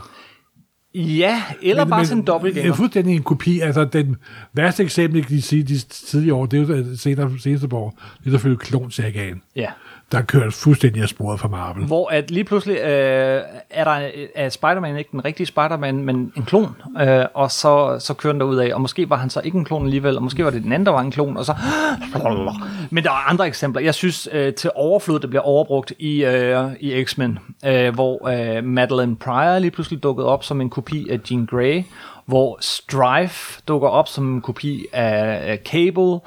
Ja, 0.94 1.42
eller 1.62 1.85
men, 1.85 1.90
bare 1.90 2.07
sådan 2.07 2.18
en 2.18 2.22
Det 2.22 2.28
er 2.28 2.33
dobbeltgænger. 2.33 2.74
fuldstændig 2.74 3.16
en 3.16 3.22
kopi. 3.22 3.61
Altså, 3.61 3.85
den 3.85 4.16
værste 4.52 4.83
eksempel, 4.83 5.18
jeg 5.18 5.26
kan 5.26 5.40
sige 5.40 5.62
de 5.62 5.78
tidligere 5.78 6.37
år, 6.37 6.46
det 6.46 6.70
er 6.70 6.76
jo 6.76 6.96
senere, 6.96 7.38
seneste 7.38 7.68
år, 7.72 8.00
det 8.18 8.26
er 8.26 8.30
selvfølgelig 8.30 8.61
klonsagaen, 8.61 9.42
Ja 9.57 9.70
der 10.14 10.20
er 10.20 10.24
kørt 10.24 10.53
fuldstændig 10.53 11.03
af 11.03 11.09
sporet 11.09 11.40
fra 11.40 11.48
Marvel. 11.48 11.87
Hvor 11.87 12.09
at 12.09 12.31
lige 12.31 12.44
pludselig 12.44 12.77
øh, 12.77 13.42
er 13.70 13.85
der 13.85 14.11
er 14.35 14.48
Spider-Man 14.48 14.96
ikke 14.96 15.11
den 15.12 15.24
rigtige 15.24 15.46
Spider-Man, 15.46 16.03
men 16.05 16.33
en 16.37 16.42
klon, 16.46 16.77
øh, 17.00 17.24
og 17.35 17.50
så, 17.50 17.96
så 17.98 18.14
kører 18.14 18.33
den 18.33 18.42
ud 18.42 18.57
af, 18.57 18.74
og 18.74 18.81
måske 18.81 19.11
var 19.11 19.16
han 19.16 19.31
så 19.31 19.40
ikke 19.44 19.59
en 19.59 19.64
klon 19.64 19.85
alligevel, 19.85 20.16
og 20.16 20.22
måske 20.22 20.44
var 20.44 20.50
det 20.50 20.62
den 20.62 20.72
anden, 20.72 20.87
der 20.87 20.92
var 20.92 21.00
en 21.00 21.11
klon, 21.11 21.37
og 21.37 21.44
så... 21.44 21.55
Men 22.90 23.05
der 23.05 23.11
er 23.11 23.31
andre 23.31 23.46
eksempler. 23.46 23.83
Jeg 23.83 23.94
synes 23.94 24.29
øh, 24.33 24.55
til 24.55 24.70
overflod, 24.74 25.20
det 25.20 25.31
bliver 25.31 25.42
overbrugt 25.42 25.92
i, 25.98 26.24
øh, 26.24 26.64
i 26.81 27.05
X-Men, 27.05 27.38
øh, 27.66 27.94
hvor 27.94 28.29
øh, 28.29 28.64
Madeline 28.64 29.16
Pryor 29.16 29.59
lige 29.59 29.70
pludselig 29.70 30.03
dukkede 30.03 30.29
op 30.29 30.44
som 30.44 30.61
en 30.61 30.70
kopi 30.70 31.09
af 31.11 31.20
Jean 31.31 31.46
Grey, 31.46 31.83
hvor 32.27 32.59
Strife 32.61 33.62
dukker 33.68 33.88
op 33.88 34.09
som 34.09 34.35
en 34.35 34.40
kopi 34.40 34.87
af, 34.92 35.40
af 35.50 35.59
Cable, 35.64 36.20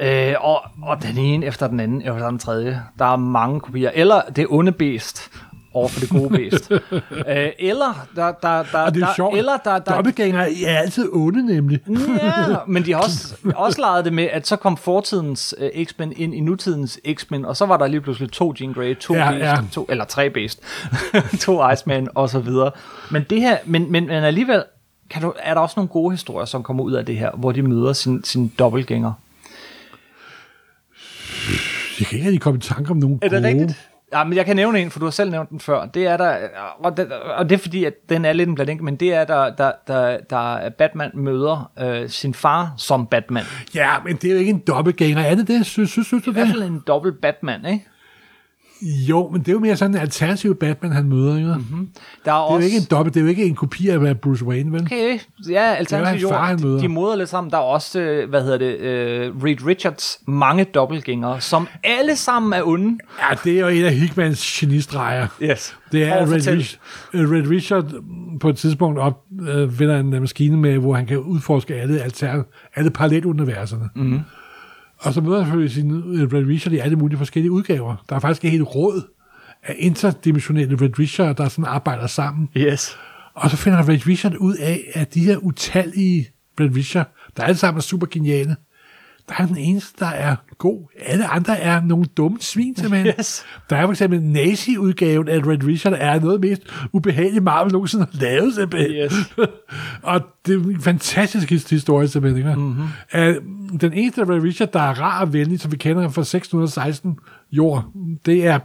Øh, 0.00 0.34
og, 0.40 0.60
og 0.82 1.02
den 1.02 1.18
ene 1.18 1.46
efter 1.46 1.66
den 1.68 1.80
anden, 1.80 2.02
efter 2.02 2.28
den 2.28 2.38
tredje. 2.38 2.82
Der 2.98 3.04
er 3.04 3.16
mange 3.16 3.60
kopier. 3.60 3.90
Eller 3.94 4.20
det 4.36 4.46
onde 4.50 4.72
bæst 4.72 5.30
over 5.74 5.88
for 5.88 6.00
det 6.00 6.08
gode 6.08 6.28
bæst. 6.28 6.70
øh, 7.28 7.48
eller 7.58 8.06
der, 8.16 8.32
der, 8.32 8.62
der, 8.72 8.78
Og 8.78 8.94
det 8.94 9.02
er 9.02 9.06
der, 9.06 9.14
sjovt. 9.14 9.38
Eller 9.38 9.56
der, 9.64 9.78
der, 9.78 9.94
Dobbeltgængere 9.94 10.62
er 10.66 10.78
altid 10.78 11.08
onde, 11.12 11.46
nemlig. 11.46 11.80
Ja, 12.22 12.56
men 12.66 12.84
de 12.84 12.92
har 12.92 13.02
også, 13.02 13.36
også 13.54 13.80
leget 13.80 14.04
det 14.04 14.12
med, 14.12 14.24
at 14.24 14.46
så 14.46 14.56
kom 14.56 14.76
fortidens 14.76 15.54
uh, 15.60 15.84
X-Men 15.84 16.12
ind 16.16 16.34
i 16.34 16.40
nutidens 16.40 17.00
X-Men, 17.14 17.44
og 17.44 17.56
så 17.56 17.66
var 17.66 17.76
der 17.76 17.86
lige 17.86 18.00
pludselig 18.00 18.32
to 18.32 18.54
Jean 18.60 18.72
Grey, 18.72 18.98
to 18.98 19.14
Ja, 19.14 19.30
Beast, 19.30 19.44
ja. 19.44 19.58
to, 19.72 19.86
eller 19.88 20.04
tre 20.04 20.30
Beast, 20.30 20.60
to 21.44 21.70
Iceman 21.70 22.08
og 22.14 22.30
så 22.30 22.38
videre. 22.38 22.70
Men 23.10 23.24
det 23.30 23.40
her, 23.40 23.56
men, 23.64 23.92
men, 23.92 24.06
men 24.06 24.24
alligevel 24.24 24.64
kan 25.10 25.22
du, 25.22 25.32
er 25.38 25.54
der 25.54 25.60
også 25.60 25.74
nogle 25.76 25.88
gode 25.88 26.10
historier, 26.10 26.46
som 26.46 26.62
kommer 26.62 26.84
ud 26.84 26.92
af 26.92 27.06
det 27.06 27.16
her, 27.16 27.30
hvor 27.30 27.52
de 27.52 27.62
møder 27.62 27.92
sin, 27.92 28.24
sin 28.24 28.52
dobbeltgænger. 28.58 29.12
Jeg 32.00 32.06
kan 32.06 32.16
ikke 32.18 32.26
rigtig 32.28 32.40
komme 32.40 32.58
i 32.58 32.60
tanke 32.60 32.90
om 32.90 32.96
nogen 32.96 33.18
Er 33.22 33.28
det 33.28 33.42
gode. 33.42 33.48
rigtigt? 33.48 33.88
Ja, 34.14 34.24
men 34.24 34.36
jeg 34.36 34.46
kan 34.46 34.56
nævne 34.56 34.80
en, 34.80 34.90
for 34.90 34.98
du 34.98 35.06
har 35.06 35.10
selv 35.10 35.30
nævnt 35.30 35.50
den 35.50 35.60
før. 35.60 35.86
Det 35.86 36.06
er 36.06 36.16
der, 36.16 36.36
og 36.78 36.96
det, 36.96 37.12
og 37.12 37.48
det 37.50 37.54
er 37.54 37.58
fordi, 37.58 37.84
at 37.84 37.94
den 38.08 38.24
er 38.24 38.32
lidt 38.32 38.48
en 38.48 38.54
blanding, 38.54 38.82
men 38.84 38.96
det 38.96 39.14
er 39.14 39.24
der, 39.24 39.50
der, 39.56 39.72
der, 39.86 40.18
der 40.30 40.68
Batman 40.70 41.10
møder 41.14 41.70
øh, 41.80 42.08
sin 42.08 42.34
far 42.34 42.74
som 42.76 43.06
Batman. 43.06 43.44
Ja, 43.74 43.90
men 44.06 44.16
det 44.16 44.28
er 44.28 44.32
jo 44.32 44.38
ikke 44.38 44.50
en 44.50 44.62
dobbeltgænger. 44.66 45.22
Er 45.22 45.34
det 45.34 45.48
det? 45.48 45.66
Synes, 45.66 45.90
synes, 45.90 46.06
synes 46.06 46.24
du 46.24 46.30
I 46.30 46.32
hvert 46.32 46.46
det? 46.46 46.54
fald 46.54 46.62
en 46.62 46.82
dobbelt 46.86 47.20
Batman, 47.20 47.66
ikke? 47.66 47.84
Jo, 49.08 49.28
men 49.32 49.40
det 49.40 49.48
er 49.48 49.52
jo 49.52 49.58
mere 49.58 49.76
sådan 49.76 49.94
en 49.94 50.00
alternativ 50.00 50.54
Batman, 50.54 50.92
han 50.92 51.04
møder. 51.04 51.36
Ikke? 51.36 51.48
Mm-hmm. 51.48 51.88
Der 52.24 52.32
er, 52.32 52.36
Det 52.36 52.48
er 52.48 52.50
jo 52.50 52.54
også... 52.54 52.66
ikke 52.66 52.76
en 52.76 52.84
dobbelt, 52.90 53.14
det 53.14 53.20
er 53.20 53.24
jo 53.24 53.30
ikke 53.30 53.44
en 53.44 53.54
kopi 53.54 53.88
af 53.88 54.20
Bruce 54.20 54.44
Wayne, 54.44 54.72
vel? 54.72 54.82
Okay, 54.82 55.18
ja, 55.50 55.74
alternativ 55.74 56.28
far, 56.28 56.46
han 56.46 56.58
jord, 56.58 56.62
møder. 56.62 56.76
de, 56.76 56.82
de 56.82 56.88
moder 56.88 57.16
lidt 57.16 57.28
sammen. 57.28 57.50
Der 57.50 57.56
er 57.56 57.62
også, 57.62 58.00
øh, 58.00 58.28
hvad 58.28 58.42
hedder 58.42 58.58
det, 58.58 58.76
øh, 58.78 59.44
Reed 59.44 59.66
Richards 59.66 60.18
mange 60.26 60.64
dobbeltgængere, 60.64 61.40
som 61.40 61.68
alle 61.84 62.16
sammen 62.16 62.52
er 62.52 62.62
onde. 62.64 62.98
Ja, 63.20 63.36
det 63.44 63.56
er 63.56 63.60
jo 63.60 63.68
en 63.68 63.84
af 63.84 63.94
Hickmans 63.94 64.58
genistreger. 64.60 65.26
Yes. 65.42 65.76
Det 65.92 66.04
er, 66.04 66.14
at 66.14 66.28
Red. 66.30 66.48
Rich, 66.48 66.78
øh, 67.12 67.30
Red 67.30 67.50
Richard 67.50 67.92
på 68.40 68.48
et 68.48 68.56
tidspunkt 68.56 68.98
op, 68.98 69.20
øh, 69.48 69.80
en 69.80 70.10
maskine 70.10 70.56
med, 70.56 70.78
hvor 70.78 70.94
han 70.94 71.06
kan 71.06 71.18
udforske 71.18 71.74
alle, 71.74 72.00
alter, 72.00 72.42
alle 72.74 72.90
paralleluniverserne. 72.90 73.88
Mm. 73.94 74.20
Og 75.02 75.14
så 75.14 75.20
møder 75.20 75.42
han 75.42 75.68
sin 75.68 75.90
øh, 75.90 76.32
Red 76.32 76.46
Richard 76.46 76.72
i 76.72 76.78
alle 76.78 76.96
mulige 76.96 77.18
forskellige 77.18 77.50
udgaver. 77.52 78.04
Der 78.08 78.16
er 78.16 78.20
faktisk 78.20 78.44
et 78.44 78.50
helt 78.50 78.62
råd 78.62 79.02
af 79.62 79.74
interdimensionelle 79.78 80.76
Red 80.80 80.98
Richard, 80.98 81.36
der 81.36 81.48
sådan 81.48 81.64
arbejder 81.64 82.06
sammen. 82.06 82.48
Yes. 82.56 82.96
Og 83.34 83.50
så 83.50 83.56
finder 83.56 83.88
Red 83.88 84.06
Richard 84.06 84.34
ud 84.34 84.54
af, 84.54 84.90
at 84.94 85.14
de 85.14 85.20
her 85.20 85.36
utallige 85.36 86.28
Red 86.60 86.76
Richard, 86.76 87.12
der 87.36 87.42
alle 87.42 87.56
sammen 87.56 87.78
er 87.78 87.82
super 87.82 88.06
geniale, 88.10 88.56
der 89.28 89.34
er 89.38 89.46
den 89.46 89.56
eneste, 89.56 90.04
der 90.04 90.10
er 90.10 90.36
god. 90.62 90.88
Alle 91.06 91.26
andre 91.26 91.58
er 91.58 91.82
nogle 91.84 92.04
dumme 92.04 92.36
svin, 92.40 92.76
simpelthen. 92.76 93.12
Yes. 93.18 93.44
Der 93.70 93.76
er 93.76 93.82
for 93.86 93.90
eksempel 93.92 94.22
nazi-udgaven 94.22 95.28
af 95.28 95.38
Red 95.46 95.64
Richard, 95.66 95.92
er 95.98 96.20
noget 96.20 96.40
mest 96.40 96.62
ubehagelige 96.92 97.40
Marvel 97.40 97.72
nogensinde 97.72 98.06
har 98.12 98.20
lavet, 98.20 98.54
simpelthen. 98.54 98.90
Yes. 98.90 99.12
og 100.02 100.20
det 100.46 100.54
er 100.54 100.58
en 100.60 100.80
fantastisk 100.80 101.52
his- 101.52 101.70
historie, 101.70 102.08
simpelthen. 102.08 102.38
Ikke? 102.48 102.60
Mm-hmm. 102.60 102.84
At 103.10 103.36
den 103.80 103.92
eneste 103.92 104.22
Red 104.22 104.42
Richard, 104.42 104.72
der 104.72 104.80
er 104.80 105.00
rar 105.00 105.20
og 105.24 105.32
venlig, 105.32 105.60
som 105.60 105.72
vi 105.72 105.76
kender 105.76 106.02
ham 106.02 106.12
fra 106.12 106.24
616 106.24 107.18
jord, 107.52 107.84
det 108.26 108.46
er 108.46 108.58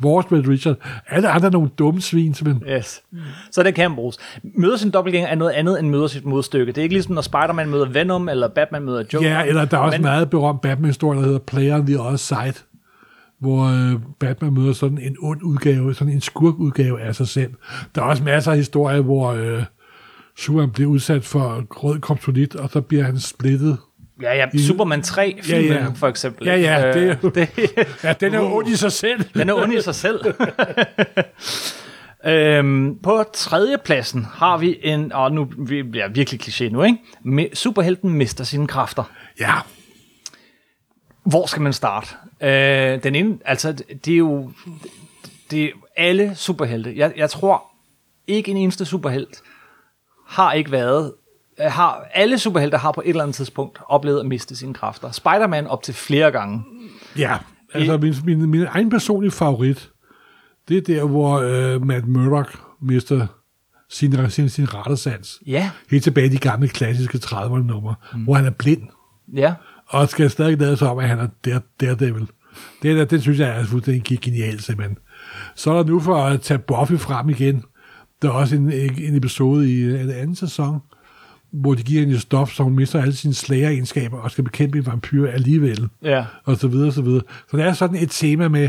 vores 0.00 0.26
Red 0.32 0.48
Richard. 0.48 0.76
Alle 1.08 1.28
andre 1.28 1.46
er 1.46 1.52
nogle 1.52 1.70
dumme 1.78 2.00
svin, 2.00 2.34
simpelthen. 2.34 2.68
Yes. 2.76 3.02
Så 3.50 3.62
det 3.62 3.74
kan 3.74 3.94
bruges. 3.94 4.18
Møder 4.58 4.76
sin 4.76 4.90
dobbeltgænger 4.90 5.28
er 5.28 5.34
noget 5.34 5.52
andet 5.52 5.78
end 5.78 5.88
møder 5.88 6.06
sit 6.06 6.24
modstykke. 6.24 6.72
Det 6.72 6.78
er 6.78 6.82
ikke 6.82 6.94
ligesom, 6.94 7.14
når 7.14 7.22
Spider-Man 7.22 7.68
møder 7.68 7.88
Venom, 7.88 8.28
eller 8.28 8.48
Batman 8.48 8.82
møder 8.82 9.04
Joker. 9.12 9.28
Ja, 9.28 9.44
eller 9.44 9.64
der 9.64 9.76
er 9.76 9.80
også 9.82 9.98
Men- 9.98 10.02
meget 10.02 10.30
berømt 10.30 10.60
Batman-historie, 10.60 11.18
der 11.18 11.24
hedder 11.24 11.38
Player 11.38 11.74
on 11.74 11.86
the 11.86 12.00
Other 12.00 12.16
Side, 12.16 12.54
hvor 13.40 13.64
øh, 13.64 14.00
Batman 14.20 14.54
møder 14.54 14.72
sådan 14.72 14.98
en 14.98 15.16
ond 15.20 15.42
udgave, 15.42 15.94
sådan 15.94 16.12
en 16.12 16.20
skurk-udgave 16.20 17.00
af 17.00 17.14
sig 17.14 17.28
selv. 17.28 17.50
Der 17.94 18.02
er 18.02 18.06
også 18.06 18.22
masser 18.24 18.50
af 18.50 18.56
historier, 18.56 19.00
hvor 19.00 19.32
øh, 19.32 19.62
Superman 20.36 20.70
bliver 20.70 20.90
udsat 20.90 21.24
for 21.24 21.64
rød 21.70 22.00
kryptonit, 22.00 22.56
og 22.56 22.70
så 22.70 22.80
bliver 22.80 23.04
han 23.04 23.18
splittet. 23.18 23.78
Ja, 24.22 24.34
ja. 24.34 24.46
Superman 24.66 25.02
3 25.02 25.38
filmen, 25.42 25.72
Ja, 25.72 25.78
ja. 25.84 25.88
for 25.96 26.08
eksempel. 26.08 26.46
Ja, 26.46 26.56
ja, 26.56 26.88
Øh, 26.88 26.94
det 26.94 27.02
er 27.10 27.16
jo- 27.22 27.28
det, 27.30 27.48
Ja, 28.04 28.12
den 28.12 28.34
er 28.34 28.38
jo 28.38 28.56
ond 28.56 28.68
i 28.68 28.76
sig 28.76 28.92
selv. 28.92 29.24
Den 29.34 29.48
er 29.48 29.54
ond 29.54 29.72
i 29.72 29.80
sig 29.82 29.94
selv. 29.94 30.20
øhm, 32.26 32.98
på 33.02 33.24
tredje 33.32 33.78
pladsen 33.84 34.24
har 34.34 34.56
vi 34.58 34.78
en, 34.82 35.12
og 35.12 35.32
nu 35.32 35.48
vi 35.58 35.82
bliver 35.82 36.08
virkelig 36.08 36.40
kliché 36.42 36.68
nu, 36.68 36.82
ikke? 36.82 37.56
Superhelten 37.56 38.10
mister 38.10 38.44
sine 38.44 38.66
kræfter. 38.66 39.04
Ja, 39.40 39.54
Hvor 41.24 41.46
skal 41.46 41.62
man 41.62 41.72
starte? 41.72 42.06
Øh, 42.40 43.02
den 43.02 43.14
ene, 43.14 43.38
altså, 43.44 43.72
det 44.04 44.12
er 44.14 44.18
jo 44.18 44.52
det 45.50 45.64
er 45.64 45.68
alle 45.96 46.34
superhelte. 46.34 46.92
Jeg, 46.96 47.12
jeg 47.16 47.30
tror 47.30 47.64
ikke 48.26 48.50
en 48.50 48.56
eneste 48.56 48.84
superhelt 48.84 49.42
har 50.26 50.52
ikke 50.52 50.72
været 50.72 51.06
øh, 51.06 51.12
har, 51.60 52.06
alle 52.14 52.38
superhelte 52.38 52.76
har 52.76 52.92
på 52.92 53.00
et 53.04 53.08
eller 53.08 53.22
andet 53.22 53.36
tidspunkt 53.36 53.78
oplevet 53.88 54.20
at 54.20 54.26
miste 54.26 54.56
sine 54.56 54.74
kræfter. 54.74 55.10
Spider-Man 55.10 55.66
op 55.66 55.82
til 55.82 55.94
flere 55.94 56.30
gange. 56.30 56.62
ja. 57.18 57.36
Altså, 57.74 57.98
min, 57.98 58.14
min, 58.24 58.50
min 58.50 58.66
egen 58.68 58.90
personlige 58.90 59.30
favorit, 59.30 59.90
det 60.68 60.76
er 60.76 60.80
der, 60.80 61.04
hvor 61.04 61.40
øh, 61.40 61.86
Matt 61.86 62.08
Murdock 62.08 62.58
mister 62.82 63.26
sin, 63.88 64.30
sin, 64.30 64.48
sin 64.48 64.74
rettesans. 64.74 65.40
Ja, 65.46 65.70
Helt 65.90 66.04
tilbage 66.04 66.26
i 66.26 66.30
de 66.30 66.38
gamle 66.38 66.68
klassiske 66.68 67.18
30'erne 67.24 67.62
numre, 67.66 67.94
mm. 68.14 68.24
hvor 68.24 68.34
han 68.34 68.44
er 68.46 68.50
blind. 68.50 68.82
ja. 69.34 69.54
og 69.86 70.08
skal 70.08 70.30
stadig 70.30 70.58
lade 70.58 70.76
sig 70.76 70.90
om, 70.90 70.98
at 70.98 71.08
han 71.08 71.18
er 71.18 71.28
der, 71.44 71.60
Daredevil. 71.80 72.28
Det, 72.82 72.96
der, 72.96 73.04
det 73.04 73.22
synes 73.22 73.38
jeg 73.38 73.60
er 73.60 73.64
fuldstændig 73.64 74.20
genialt, 74.20 74.62
simpelthen. 74.62 74.98
Så 75.54 75.70
er 75.70 75.76
der 75.76 75.84
nu 75.84 76.00
for 76.00 76.16
at 76.16 76.40
tage 76.40 76.58
Buffy 76.58 76.94
frem 76.94 77.28
igen. 77.28 77.62
Der 78.22 78.28
er 78.28 78.32
også 78.32 78.56
en, 78.56 78.72
en 78.72 79.16
episode 79.16 79.72
i 79.72 79.84
en 79.84 80.10
anden 80.10 80.36
sæson, 80.36 80.80
hvor 81.60 81.74
de 81.74 81.82
giver 81.82 82.00
hende 82.00 82.14
et 82.14 82.20
stof, 82.20 82.52
så 82.52 82.62
hun 82.62 82.76
mister 82.76 83.02
alle 83.02 83.14
sine 83.14 83.34
slageregenskaber 83.34 84.18
og 84.18 84.30
skal 84.30 84.44
bekæmpe 84.44 84.78
en 84.78 84.86
vampyr 84.86 85.30
alligevel. 85.30 85.88
Ja. 86.02 86.24
Og 86.44 86.56
så 86.56 86.68
videre, 86.68 86.88
og 86.88 86.92
så 86.92 87.02
videre. 87.02 87.22
Så 87.50 87.56
der 87.56 87.64
er 87.64 87.72
sådan 87.72 87.96
et 87.96 88.10
tema 88.10 88.48
med, 88.48 88.68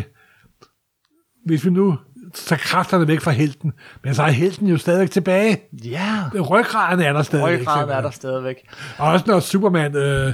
hvis 1.46 1.66
vi 1.66 1.70
nu 1.70 1.98
tager 2.34 2.60
kræfterne 2.60 3.08
væk 3.08 3.22
fra 3.22 3.32
helten, 3.32 3.74
men 4.04 4.16
så 4.16 4.24
er 4.24 4.30
helten 4.32 4.68
jo 4.68 4.78
stadigvæk 4.78 5.12
tilbage. 5.12 5.62
Ja. 5.86 6.24
Ryggraden 6.50 7.00
er 7.00 7.14
der 7.14 7.22
stadigvæk. 7.22 7.60
Ryggraden 7.60 7.90
er 7.90 8.02
der 8.02 8.10
stadigvæk. 8.10 8.56
Og 8.98 9.12
også 9.12 9.26
når 9.28 9.40
Superman 9.40 9.96
øh, 9.96 10.34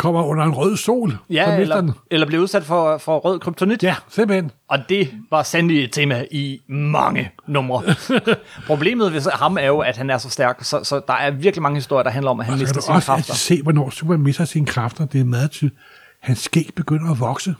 kommer 0.00 0.22
under 0.22 0.44
en 0.44 0.50
rød 0.50 0.76
sol, 0.76 1.10
så 1.10 1.16
Ja, 1.30 1.56
eller, 1.56 1.92
eller 2.10 2.26
bliver 2.26 2.42
udsat 2.42 2.64
for, 2.64 2.98
for 2.98 3.18
rød 3.18 3.38
kryptonit. 3.38 3.82
Ja, 3.82 3.94
simpelthen. 4.08 4.50
Og 4.68 4.78
det 4.88 5.12
var 5.30 5.42
sandelig 5.42 5.84
et 5.84 5.92
tema 5.92 6.24
i 6.30 6.60
mange 6.68 7.30
numre. 7.46 7.82
Problemet 8.66 9.12
ved 9.12 9.22
ham 9.32 9.56
er 9.58 9.66
jo, 9.66 9.78
at 9.78 9.96
han 9.96 10.10
er 10.10 10.18
så 10.18 10.30
stærk, 10.30 10.64
så, 10.64 10.84
så 10.84 11.00
der 11.06 11.14
er 11.14 11.30
virkelig 11.30 11.62
mange 11.62 11.76
historier, 11.76 12.02
der 12.02 12.10
handler 12.10 12.30
om, 12.30 12.40
at 12.40 12.46
han 12.46 12.52
Og 12.52 12.58
så 12.58 12.62
mister 12.62 12.80
sine 12.80 12.94
også 12.96 13.12
altid 13.12 13.24
kræfter. 13.24 13.34
se, 13.34 13.62
hvornår 13.62 13.90
Superman 13.90 14.20
mister 14.20 14.44
sine 14.44 14.66
kræfter. 14.66 15.06
Det 15.06 15.20
er 15.20 15.24
meget 15.24 15.50
tydeligt. 15.50 15.80
Hans 16.22 16.38
skæg 16.38 16.70
begynder 16.76 17.10
at 17.10 17.20
vokse. 17.20 17.54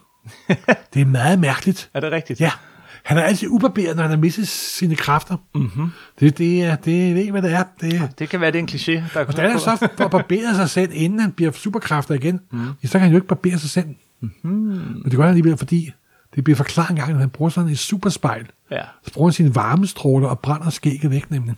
det 0.94 1.02
er 1.02 1.06
meget 1.06 1.38
mærkeligt. 1.38 1.90
Er 1.94 2.00
det 2.00 2.12
rigtigt? 2.12 2.40
Ja, 2.40 2.50
han 3.02 3.18
er 3.18 3.22
altid 3.22 3.48
ubarberet, 3.50 3.96
når 3.96 4.02
han 4.02 4.10
har 4.10 4.18
mistet 4.18 4.48
sine 4.48 4.96
kræfter. 4.96 5.36
Mm-hmm. 5.54 5.90
Det, 6.20 6.38
det, 6.38 6.64
er, 6.64 6.76
det 6.76 7.06
jeg 7.06 7.14
ved 7.14 7.20
ikke, 7.20 7.32
hvad 7.32 7.42
det 7.42 7.52
er. 7.52 7.64
Det, 7.80 8.10
Det 8.18 8.28
kan 8.28 8.40
være, 8.40 8.52
det 8.52 8.58
er 8.58 8.62
en 8.62 8.68
kliché. 8.68 9.14
Der 9.14 9.24
og 9.24 9.36
der 9.36 9.42
er 9.42 9.58
så 9.58 9.76
for 9.96 10.04
at 10.04 10.10
barbere 10.10 10.54
sig 10.54 10.70
selv, 10.70 10.90
inden 10.94 11.20
han 11.20 11.32
bliver 11.32 11.52
superkræfter 11.52 12.14
igen. 12.14 12.40
Mm. 12.50 12.64
Ja, 12.82 12.88
så 12.88 12.92
kan 12.92 13.00
han 13.00 13.10
jo 13.10 13.16
ikke 13.16 13.28
barbere 13.28 13.58
sig 13.58 13.70
selv. 13.70 13.86
Mm-hmm. 14.20 14.50
Men 14.52 15.04
det 15.04 15.12
gør 15.12 15.22
han 15.22 15.28
alligevel, 15.28 15.56
fordi 15.56 15.92
det 16.34 16.44
bliver 16.44 16.56
forklaret 16.56 16.90
en 16.90 16.96
gang, 16.96 17.10
at 17.12 17.18
han 17.18 17.30
bruger 17.30 17.50
sådan 17.50 17.70
et 17.70 17.78
superspejl. 17.78 18.46
Ja. 18.70 18.82
Så 19.06 19.12
bruger 19.12 19.28
han 19.28 19.32
sine 19.32 19.54
varmestråler 19.54 20.28
og 20.28 20.38
brænder 20.38 20.70
skægget 20.70 21.10
væk, 21.10 21.30
nemlig. 21.30 21.54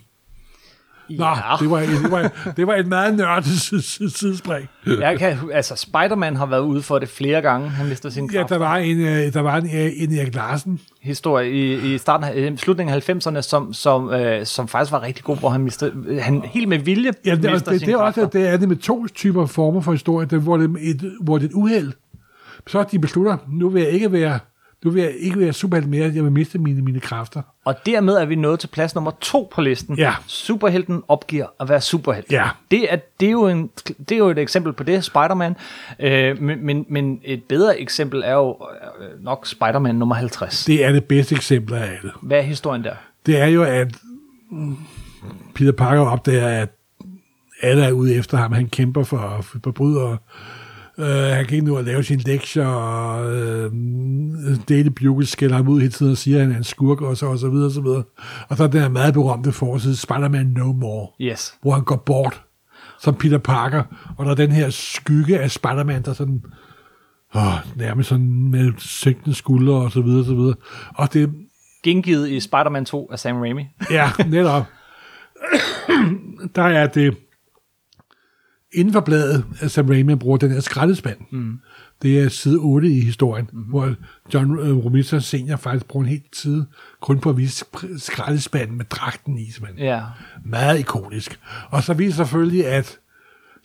Nå, 1.10 1.24
ja. 1.24 1.56
det, 1.60 1.70
var, 1.70 1.80
det, 1.80 2.10
var, 2.10 2.52
det 2.56 2.66
var 2.66 2.74
et 2.74 2.86
meget 2.86 3.14
nørdet 3.16 3.44
sid- 3.46 3.76
sid- 3.82 4.08
sidespring. 4.18 4.68
Jeg 4.86 5.18
kan, 5.18 5.38
altså, 5.52 5.76
Spider-Man 5.76 6.36
har 6.36 6.46
været 6.46 6.60
ude 6.60 6.82
for 6.82 6.98
det 6.98 7.08
flere 7.08 7.40
gange. 7.42 7.68
Han 7.68 7.88
mister 7.88 8.10
sin 8.10 8.30
Ja, 8.32 8.38
kraft. 8.38 8.50
der 8.50 8.58
var 8.58 8.76
en, 8.76 9.00
øh, 9.00 9.32
der 9.32 9.40
var 9.40 9.56
en, 9.56 9.66
øh, 9.66 9.90
en 9.96 10.14
Erik 10.18 10.34
Larsen. 10.34 10.80
historie 11.02 11.50
i, 11.52 11.94
i 11.94 11.98
starten 11.98 12.24
af, 12.26 12.50
i 12.52 12.56
slutningen 12.56 12.94
af 12.94 13.10
90'erne, 13.10 13.40
som, 13.40 13.72
som, 13.72 14.10
øh, 14.10 14.46
som 14.46 14.68
faktisk 14.68 14.92
var 14.92 15.02
rigtig 15.02 15.24
god, 15.24 15.36
hvor 15.38 15.48
han 15.48 15.60
mistede, 15.60 16.20
han 16.20 16.42
helt 16.44 16.68
med 16.68 16.78
vilje 16.78 17.12
Ja, 17.26 17.34
det, 17.34 17.52
mister 17.52 17.70
det, 17.72 17.80
det, 17.80 17.86
det, 17.86 17.94
er 17.94 17.98
også, 17.98 18.28
det 18.32 18.48
er 18.48 18.56
det 18.56 18.68
med 18.68 18.76
to 18.76 19.06
typer 19.14 19.46
former 19.46 19.80
for 19.80 19.92
historie, 19.92 20.26
det, 20.26 20.40
hvor, 20.40 20.56
det 20.56 20.70
et, 20.80 21.12
hvor 21.20 21.38
det 21.38 21.44
er 21.44 21.48
et 21.48 21.54
uheld. 21.54 21.92
Så 22.66 22.84
de 22.92 22.98
beslutter, 22.98 23.36
nu 23.52 23.68
vil 23.68 23.82
jeg 23.82 23.90
ikke 23.90 24.12
være, 24.12 24.38
nu 24.84 24.90
vil 24.90 25.02
jeg 25.02 25.14
ikke 25.18 25.38
være 25.38 25.52
superhelt 25.52 25.90
mere, 25.90 26.12
jeg 26.14 26.24
vil 26.24 26.32
miste 26.32 26.58
mine, 26.58 26.82
mine 26.82 27.00
kræfter. 27.00 27.42
Og 27.64 27.74
dermed 27.86 28.14
er 28.14 28.24
vi 28.24 28.34
nået 28.34 28.60
til 28.60 28.68
plads 28.68 28.94
nummer 28.94 29.10
to 29.20 29.50
på 29.54 29.60
listen. 29.60 29.98
Ja. 29.98 30.14
Superhelten 30.26 31.02
opgiver 31.08 31.46
at 31.60 31.68
være 31.68 31.80
superhelt. 31.80 32.32
Ja. 32.32 32.48
Det, 32.70 32.92
er, 32.92 32.96
det, 33.20 33.26
er 33.26 33.32
jo 33.32 33.48
en, 33.48 33.70
det 33.98 34.12
er 34.12 34.18
jo 34.18 34.28
et 34.28 34.38
eksempel 34.38 34.72
på 34.72 34.82
det, 34.82 35.04
Spider-Man. 35.04 35.56
Øh, 36.00 36.42
men, 36.42 36.66
men, 36.66 36.86
men 36.88 37.20
et 37.24 37.44
bedre 37.44 37.80
eksempel 37.80 38.22
er 38.24 38.32
jo 38.32 38.56
øh, 39.00 39.24
nok 39.24 39.46
Spider-Man 39.46 39.94
nummer 39.94 40.14
50. 40.14 40.64
Det 40.64 40.84
er 40.84 40.92
det 40.92 41.04
bedste 41.04 41.34
eksempel 41.34 41.74
af 41.74 41.82
alle. 41.82 42.12
Hvad 42.22 42.38
er 42.38 42.42
historien 42.42 42.84
der? 42.84 42.94
Det 43.26 43.40
er 43.40 43.46
jo, 43.46 43.62
at 43.62 43.94
Peter 45.54 45.72
Parker 45.72 46.02
opdager, 46.02 46.62
at 46.62 46.68
alle 47.62 47.84
er 47.84 47.92
ude 47.92 48.14
efter 48.14 48.36
ham. 48.36 48.52
Han 48.52 48.68
kæmper 48.68 49.04
for, 49.04 49.40
for 49.40 49.58
Uh, 50.98 51.04
han 51.04 51.40
ikke 51.40 51.60
nå 51.60 51.76
at 51.76 51.84
lave 51.84 52.04
sine 52.04 52.22
lektier, 52.22 52.66
og 52.66 53.26
uh, 53.26 53.72
Daily 54.68 54.88
Bugle 54.88 55.26
skælder 55.26 55.56
ham 55.56 55.68
ud 55.68 55.80
hele 55.80 55.92
tiden 55.92 56.12
og 56.12 56.18
siger, 56.18 56.36
at 56.38 56.42
han 56.42 56.52
er 56.52 56.56
en 56.56 56.64
skurk, 56.64 57.00
og 57.00 57.16
så, 57.16 57.26
og 57.26 57.38
så 57.38 57.48
videre, 57.48 57.66
og 57.66 57.72
så 57.72 57.80
videre. 57.80 58.02
Og 58.48 58.56
så 58.56 58.62
er 58.62 58.66
den 58.68 58.80
her 58.80 58.88
meget 58.88 59.14
berømte 59.14 59.52
forside, 59.52 59.96
Spider-Man 59.96 60.46
No 60.46 60.72
More, 60.72 61.08
Yes. 61.20 61.54
hvor 61.62 61.72
han 61.74 61.84
går 61.84 61.96
bort 61.96 62.42
som 63.00 63.14
Peter 63.14 63.38
Parker, 63.38 63.82
og 64.18 64.24
der 64.24 64.30
er 64.30 64.34
den 64.36 64.52
her 64.52 64.70
skygge 64.70 65.38
af 65.40 65.50
Spider-Man, 65.50 66.02
der 66.02 66.12
sådan, 66.12 66.42
åh, 67.34 67.42
nærmest 67.76 68.08
sådan 68.08 68.48
med 68.50 68.72
sænkende 68.78 69.34
skuldre, 69.36 69.74
og 69.74 69.92
så 69.92 70.00
videre, 70.02 70.20
og 70.20 70.26
så 70.26 70.34
videre. 70.34 70.54
Og 70.94 71.12
det, 71.12 71.30
Gengivet 71.84 72.28
i 72.30 72.40
Spider-Man 72.40 72.84
2 72.84 73.08
af 73.12 73.18
Sam 73.18 73.36
Raimi. 73.36 73.64
Ja, 73.90 74.10
netop. 74.26 74.64
der 76.56 76.62
er 76.62 76.86
det 76.86 77.16
inden 78.72 78.92
for 78.92 79.00
bladet, 79.00 79.44
at 79.60 79.70
Sam 79.70 79.88
Raimi 79.88 80.14
bruger 80.14 80.36
den 80.36 80.50
her 80.50 80.60
skraldespand. 80.60 81.16
Mm. 81.30 81.58
Det 82.02 82.20
er 82.20 82.28
side 82.28 82.58
8 82.58 82.88
i 82.88 83.00
historien, 83.00 83.48
mm. 83.52 83.60
hvor 83.60 83.94
John 84.34 84.50
uh, 84.50 84.84
Romita 84.84 85.18
senior 85.18 85.56
faktisk 85.56 85.86
bruger 85.86 86.04
en 86.04 86.10
helt 86.10 86.36
side 86.36 86.66
kun 87.00 87.18
på 87.18 87.30
at 87.30 87.36
vise 87.36 87.64
skraldespanden 87.96 88.76
med 88.76 88.84
dragten 88.84 89.38
i. 89.38 89.50
Simpelthen. 89.50 89.84
Ja. 89.86 90.00
Meget 90.44 90.78
ikonisk. 90.78 91.40
Og 91.70 91.82
så 91.82 91.94
viser 91.94 92.16
selvfølgelig, 92.16 92.66
at 92.66 92.98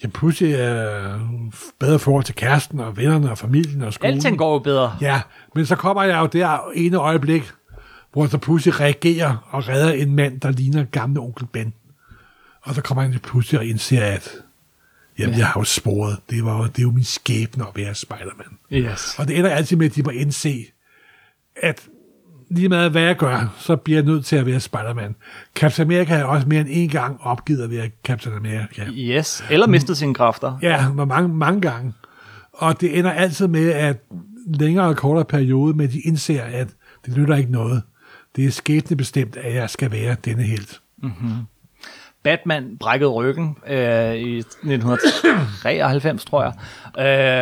jeg 0.03 0.11
pludselig 0.11 0.53
er 0.53 1.19
bedre 1.79 1.99
forhold 1.99 2.23
til 2.23 2.35
kæresten 2.35 2.79
og 2.79 2.97
vennerne 2.97 3.31
og 3.31 3.37
familien 3.37 3.81
og 3.81 3.93
skolen. 3.93 4.13
Alting 4.13 4.37
går 4.37 4.53
jo 4.53 4.59
bedre. 4.59 4.95
Ja, 5.01 5.21
men 5.55 5.65
så 5.65 5.75
kommer 5.75 6.03
jeg 6.03 6.19
jo 6.19 6.25
der 6.25 6.71
ene 6.75 6.97
øjeblik, 6.97 7.51
hvor 8.13 8.27
så 8.27 8.37
pludselig 8.37 8.79
reagerer 8.79 9.47
og 9.49 9.67
redder 9.67 9.91
en 9.91 10.15
mand, 10.15 10.39
der 10.39 10.51
ligner 10.51 10.83
gamle 10.83 11.19
onkel 11.19 11.45
Ben. 11.45 11.73
Og 12.61 12.75
så 12.75 12.81
kommer 12.81 13.01
han 13.01 13.19
pludselig 13.23 13.59
og 13.59 13.65
indser, 13.65 14.03
at 14.03 14.29
jamen, 15.19 15.33
ja. 15.33 15.37
jeg 15.37 15.47
har 15.47 15.59
jo 15.59 15.63
sporet. 15.63 16.17
Det, 16.29 16.45
var, 16.45 16.61
det 16.61 16.77
er 16.77 16.83
jo 16.83 16.91
min 16.91 17.03
skæbne 17.03 17.63
at 17.63 17.69
være 17.75 17.95
Spider-Man. 17.95 18.81
Yes. 18.83 19.15
Og 19.19 19.27
det 19.27 19.37
ender 19.37 19.49
altid 19.49 19.77
med, 19.77 19.85
at 19.85 19.95
de 19.95 20.03
må 20.03 20.09
indse, 20.09 20.65
at 21.55 21.87
lige 22.49 22.69
meget 22.69 22.91
hvad 22.91 23.01
jeg 23.01 23.15
gør, 23.15 23.55
så 23.59 23.75
bliver 23.75 23.97
jeg 23.99 24.05
nødt 24.05 24.25
til 24.25 24.35
at 24.35 24.45
være 24.45 24.59
Spider-Man. 24.59 25.15
Captain 25.55 25.87
America 25.87 26.15
har 26.15 26.23
også 26.23 26.47
mere 26.47 26.61
end 26.61 26.69
en 26.71 26.89
gang 26.89 27.17
opgivet 27.21 27.63
at 27.63 27.71
være 27.71 27.89
Captain 28.03 28.35
America. 28.35 28.85
Yes. 28.91 29.43
Eller 29.49 29.67
mistet 29.67 29.97
sine 29.97 30.13
kræfter. 30.13 30.59
Ja, 30.61 30.89
mange, 30.89 31.27
mange 31.27 31.61
gange. 31.61 31.93
Og 32.53 32.81
det 32.81 32.99
ender 32.99 33.11
altid 33.11 33.47
med, 33.47 33.69
at 33.69 33.97
længere 34.53 34.87
og 34.87 34.95
kortere 34.97 35.25
periode, 35.25 35.77
med 35.77 35.87
de 35.87 35.99
indser, 35.99 36.43
at 36.43 36.67
det 37.05 37.17
nytter 37.17 37.35
ikke 37.35 37.51
noget. 37.51 37.81
Det 38.35 38.45
er 38.45 38.51
skæbne 38.51 38.97
bestemt, 38.97 39.37
at 39.37 39.55
jeg 39.55 39.69
skal 39.69 39.91
være 39.91 40.15
denne 40.25 40.43
helt. 40.43 40.81
Batman 42.27 42.77
brækkede 42.79 43.09
ryggen 43.09 43.57
øh, 43.67 44.15
i 44.15 44.37
1993, 44.37 46.25
tror 46.25 46.43
jeg, 46.43 46.53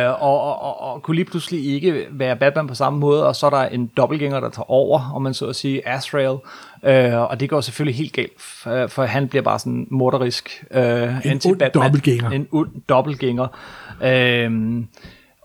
øh, 0.06 0.22
og, 0.22 0.40
og, 0.40 0.62
og, 0.62 0.80
og 0.80 1.02
kunne 1.02 1.14
lige 1.14 1.24
pludselig 1.24 1.74
ikke 1.74 2.06
være 2.10 2.36
Batman 2.36 2.66
på 2.66 2.74
samme 2.74 2.98
måde, 2.98 3.26
og 3.26 3.36
så 3.36 3.46
er 3.46 3.50
der 3.50 3.62
en 3.62 3.90
dobbeltgænger, 3.96 4.40
der 4.40 4.50
tager 4.50 4.70
over, 4.70 5.12
om 5.14 5.22
man 5.22 5.34
så 5.34 5.46
at 5.46 5.56
sige, 5.56 5.88
Azrael, 5.88 6.36
øh, 6.82 7.20
og 7.20 7.40
det 7.40 7.50
går 7.50 7.60
selvfølgelig 7.60 7.96
helt 7.96 8.12
galt, 8.12 8.40
for, 8.40 8.86
for 8.86 9.04
han 9.04 9.28
bliver 9.28 9.42
bare 9.42 9.58
sådan 9.58 9.86
morderisk 9.90 10.64
øh, 10.70 11.26
En 11.26 11.40
ond 11.46 11.60
dobbeltgænger. 11.74 12.30
En 12.30 12.48
ond 12.52 12.70
dobbeltgænger. 12.88 13.46
Øh, 14.02 14.50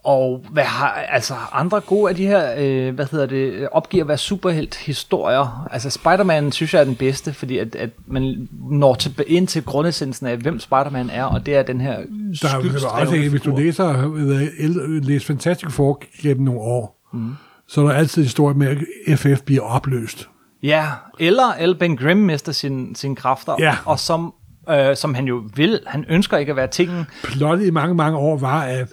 og 0.04 0.46
hvad 0.52 0.64
har, 0.64 0.90
altså 0.92 1.34
andre 1.52 1.80
gode 1.80 2.10
af 2.10 2.16
de 2.16 2.26
her, 2.28 2.54
øh, 2.58 2.96
hvad 2.96 3.06
hedder 3.12 3.26
det, 3.26 3.70
opgiver 3.72 4.04
at 4.04 4.08
være 4.08 4.18
superhelt 4.18 4.76
historier. 4.76 5.68
Altså 5.72 5.90
Spider-Man 5.90 6.52
synes 6.52 6.74
jeg 6.74 6.80
er 6.80 6.84
den 6.84 6.96
bedste, 6.96 7.34
fordi 7.34 7.58
at, 7.58 7.76
at 7.76 7.90
man 8.08 8.48
når 8.72 8.94
til, 8.96 9.16
ind 9.28 9.48
til 9.48 9.64
grundessensen 9.64 10.28
af, 10.28 10.38
hvem 10.38 10.60
Spider-Man 10.60 11.10
er, 11.10 11.24
og 11.24 11.46
det 11.46 11.56
er 11.56 11.64
den 11.64 11.82
her 11.82 11.92
Der 11.92 11.98
er 11.98 12.02
jo 12.02 12.08
også, 12.42 12.60
skyldsdrevne 12.60 13.30
hvis 13.30 13.42
du 13.42 13.56
læser, 13.56 14.12
øh, 14.58 15.04
læser 15.04 15.26
Fantastic 15.28 15.72
Four 15.72 16.02
gennem 16.22 16.44
nogle 16.46 16.60
år, 16.60 17.10
mm. 17.14 17.32
så 17.68 17.82
er 17.82 17.86
der 17.86 17.94
altid 17.94 18.22
en 18.22 18.26
historie 18.26 18.56
med, 18.58 18.78
at 19.08 19.20
FF 19.20 19.42
bliver 19.42 19.62
opløst. 19.62 20.30
Ja, 20.64 20.86
eller 21.20 21.54
El 21.60 21.76
Ben 21.76 21.98
Grimm 21.98 22.22
mister 22.22 22.52
sin, 22.52 22.96
sine 22.96 23.16
kræfter, 23.16 23.56
Ja. 23.60 23.76
og 23.86 24.00
som, 24.00 24.34
øh, 24.70 24.96
som 24.96 25.14
han 25.14 25.26
jo 25.26 25.44
vil, 25.56 25.80
han 25.88 26.06
ønsker 26.10 26.38
ikke 26.38 26.50
at 26.50 26.56
være 26.56 26.68
tingen. 26.68 27.06
Plottet 27.24 27.68
i 27.68 27.70
mange, 27.70 27.96
mange 27.96 28.18
år 28.18 28.38
var, 28.38 28.62
at 28.62 28.88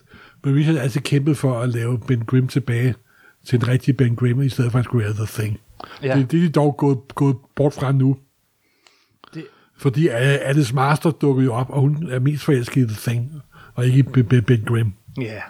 Maurice 0.44 0.64
havde 0.64 0.80
altid 0.80 1.00
kæmpet 1.00 1.36
for 1.36 1.60
at 1.60 1.68
lave 1.68 1.98
Ben 1.98 2.24
Grimm 2.24 2.48
tilbage 2.48 2.94
til 3.46 3.60
den 3.60 3.68
rigtige 3.68 3.94
Ben 3.94 4.16
Grimm, 4.16 4.42
i 4.42 4.48
stedet 4.48 4.72
for 4.72 4.78
at 4.78 4.84
skulle 4.84 5.04
være 5.04 5.14
The 5.14 5.26
Thing. 5.42 5.60
Ja. 6.02 6.08
Ja. 6.08 6.18
Det, 6.18 6.30
det 6.30 6.38
er 6.38 6.42
de 6.42 6.48
dog 6.50 6.76
gået, 6.76 6.98
gået 7.14 7.36
bort 7.56 7.74
fra 7.74 7.92
nu. 7.92 8.16
Det- 9.34 9.46
Fordi 9.76 10.08
Alice 10.08 10.74
Master 10.74 11.10
dukker 11.10 11.42
jo 11.44 11.54
op, 11.54 11.70
og 11.70 11.80
hun 11.80 12.08
er 12.10 12.18
mest 12.18 12.44
forelsket 12.44 12.76
i 12.80 12.86
The 12.94 12.96
Thing, 13.12 13.32
og 13.74 13.86
ikke 13.86 13.98
i 13.98 14.02
Ben, 14.02 14.64
Grimm. 14.66 14.92
Ja, 15.20 15.40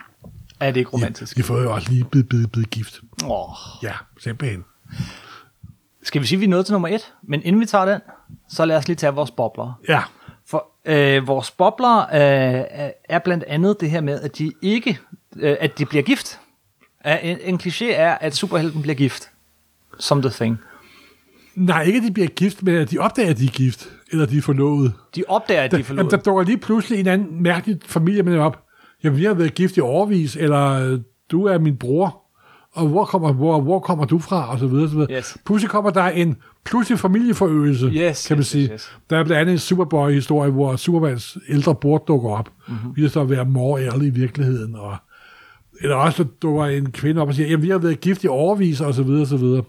er 0.61 0.71
det 0.71 0.81
ikke 0.81 0.91
romantisk? 0.91 1.37
De 1.37 1.43
får 1.43 1.59
jo 1.61 1.75
også 1.75 1.91
lige 1.91 2.05
blevet, 2.05 2.29
blevet, 2.29 2.53
blevet 2.53 2.71
gift. 2.71 3.01
Åh. 3.25 3.49
Ja, 3.83 3.93
simpelthen. 4.21 4.65
Skal 6.03 6.23
vi 6.23 6.27
sige, 6.27 6.37
at 6.37 6.41
vi 6.41 6.45
er 6.45 6.51
nået 6.51 6.67
til 6.67 6.73
nummer 6.73 6.89
et? 6.89 7.13
Men 7.23 7.43
inden 7.45 7.61
vi 7.61 7.67
tager 7.67 7.85
den, 7.85 8.01
så 8.49 8.65
lad 8.65 8.77
os 8.77 8.89
lige 8.89 8.97
tage 8.97 9.13
vores 9.15 9.31
bobler. 9.31 9.81
Ja, 9.89 10.03
øh, 10.89 11.27
vores 11.27 11.51
bobler 11.51 11.99
øh, 11.99 12.91
er 13.09 13.19
blandt 13.25 13.45
andet 13.45 13.81
det 13.81 13.91
her 13.91 14.01
med, 14.01 14.21
at 14.21 14.39
de 14.39 14.53
ikke, 14.63 14.99
øh, 15.37 15.57
at 15.61 15.79
de 15.79 15.87
bliver 15.87 16.03
gift. 16.03 16.41
En, 17.23 17.39
en 17.45 17.61
kliché 17.63 17.85
er, 17.93 18.15
at 18.15 18.35
superhelten 18.37 18.83
bliver 18.83 18.95
gift. 18.95 19.31
Som 19.99 20.23
The 20.23 20.31
Thing. 20.31 20.59
nej, 21.55 21.83
ikke 21.83 21.97
at 21.97 22.03
de 22.05 22.11
bliver 22.13 22.29
gift, 22.29 22.63
men 22.63 22.75
at 22.75 22.91
de 22.91 22.99
opdager, 22.99 23.31
at 23.31 23.39
de 23.39 23.45
er 23.45 23.51
gift, 23.51 23.89
eller 24.13 24.27
de 24.27 24.39
er 24.39 24.43
forlovet. 24.43 24.93
De 25.15 25.23
opdager, 25.29 25.63
at 25.63 25.71
de 25.71 25.77
er 25.77 25.79
Jamen, 25.79 25.97
der 25.97 26.05
forlovet. 26.05 26.25
dukker 26.25 26.43
lige 26.43 26.59
pludselig 26.59 27.01
en 27.01 27.07
anden 27.07 27.43
mærkelig 27.43 27.79
familie 27.87 28.23
med 28.23 28.39
op. 28.39 28.65
Jamen, 29.05 29.19
vi 29.19 29.25
har 29.25 29.35
været 29.35 29.55
gift 29.55 29.77
i 29.77 29.81
overvis, 29.81 30.37
eller 30.37 30.99
du 31.31 31.45
er 31.47 31.59
min 31.59 31.77
bror, 31.77 32.23
og 32.79 32.89
hvor 32.89 33.05
kommer, 33.05 33.33
hvor, 33.33 33.61
hvor 33.61 33.79
kommer 33.79 34.05
du 34.05 34.19
fra, 34.19 34.53
og 34.53 34.59
så 34.59 34.67
videre, 34.67 34.89
så 34.89 34.95
videre. 34.95 35.13
Yes. 35.17 35.37
Pludselig 35.47 35.71
kommer 35.71 35.91
der 35.91 36.05
en 36.05 36.37
pludselig 36.65 36.99
familieforøgelse, 36.99 37.87
Yes, 37.87 38.27
kan 38.27 38.37
man 38.37 38.41
yes, 38.41 38.47
sige. 38.47 38.65
yes, 38.65 38.71
yes. 38.73 38.93
Der 39.11 39.17
er 39.19 39.25
blandt 39.25 39.41
andet 39.41 39.53
en 39.53 39.59
Superboy-historie, 39.59 40.51
hvor 40.51 40.77
Supermans 40.77 41.39
ældre 41.49 41.75
bror 41.75 41.99
dukker 41.99 42.31
op. 42.31 42.49
Mhm. 42.69 42.77
Mm-hmm. 42.77 42.97
Vi 42.97 43.09
så 43.09 43.21
at 43.21 43.31
være 43.31 43.45
mor 43.45 43.79
ærlig 43.79 44.07
i 44.07 44.11
virkeligheden, 44.11 44.75
og 44.75 44.97
eller 45.81 45.97
også 45.97 46.23
der 46.23 46.29
dukker 46.43 46.65
en 46.65 46.93
kvinde 46.93 47.23
op 47.23 47.29
og 47.29 47.35
siger, 47.35 47.49
jamen 47.49 47.63
vi 47.63 47.71
har 47.71 47.79
været 47.79 48.01
gift 48.01 48.25
i 48.25 48.27
overvis, 48.27 48.81
og 48.81 48.95
så 48.95 49.03
videre, 49.03 49.21
og 49.23 49.27
så 49.27 49.37
videre. 49.37 49.63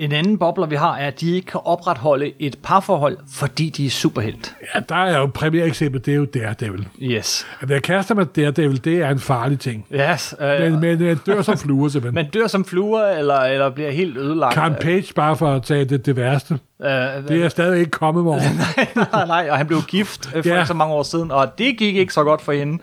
En 0.00 0.12
anden 0.12 0.38
bobler, 0.38 0.66
vi 0.66 0.76
har, 0.76 0.96
er, 0.96 1.06
at 1.06 1.20
de 1.20 1.34
ikke 1.34 1.46
kan 1.46 1.60
opretholde 1.64 2.32
et 2.38 2.56
parforhold, 2.62 3.16
fordi 3.34 3.68
de 3.70 3.86
er 3.86 3.90
superhelt. 3.90 4.54
Ja, 4.74 4.80
der 4.88 4.94
er 4.94 5.18
jo 5.18 5.24
et 5.24 5.32
premier 5.32 5.64
eksempel, 5.64 6.04
det 6.06 6.12
er 6.12 6.16
jo 6.16 6.24
Daredevil. 6.24 6.88
Yes. 7.02 7.46
At 7.60 7.68
være 7.68 7.80
kærester 7.80 8.14
med 8.14 8.26
Daredevil, 8.26 8.84
det 8.84 8.96
er 9.02 9.10
en 9.10 9.18
farlig 9.18 9.58
ting. 9.60 9.86
Yes. 9.94 10.34
Øh, 10.40 10.60
Men, 10.72 10.80
men 10.80 11.02
øh, 11.02 11.16
dør 11.26 11.42
som 11.42 11.58
fluer, 11.58 11.88
simpelthen. 11.88 12.14
man 12.14 12.30
dør 12.30 12.46
som 12.46 12.64
fluer, 12.64 13.08
eller, 13.08 13.38
eller 13.40 13.70
bliver 13.70 13.90
helt 13.90 14.16
ødelagt. 14.16 14.54
Karen 14.54 14.74
Page, 14.80 15.14
bare 15.14 15.36
for 15.36 15.52
at 15.52 15.62
tage 15.62 15.84
det, 15.84 16.06
det 16.06 16.16
værste. 16.16 16.58
Øh, 16.82 16.90
Det 17.28 17.44
er 17.44 17.48
stadig 17.48 17.78
ikke 17.78 17.90
kommet 17.90 18.24
morgen. 18.24 18.60
nej, 19.12 19.26
nej, 19.26 19.48
og 19.50 19.56
han 19.56 19.66
blev 19.66 19.78
gift 19.88 20.30
øh, 20.34 20.42
for 20.44 20.50
Ja. 20.50 20.64
så 20.64 20.74
mange 20.74 20.94
år 20.94 21.02
siden, 21.02 21.30
og 21.30 21.58
det 21.58 21.78
gik 21.78 21.96
ikke 21.96 22.12
så 22.14 22.24
godt 22.24 22.42
for 22.42 22.52
hende. 22.52 22.78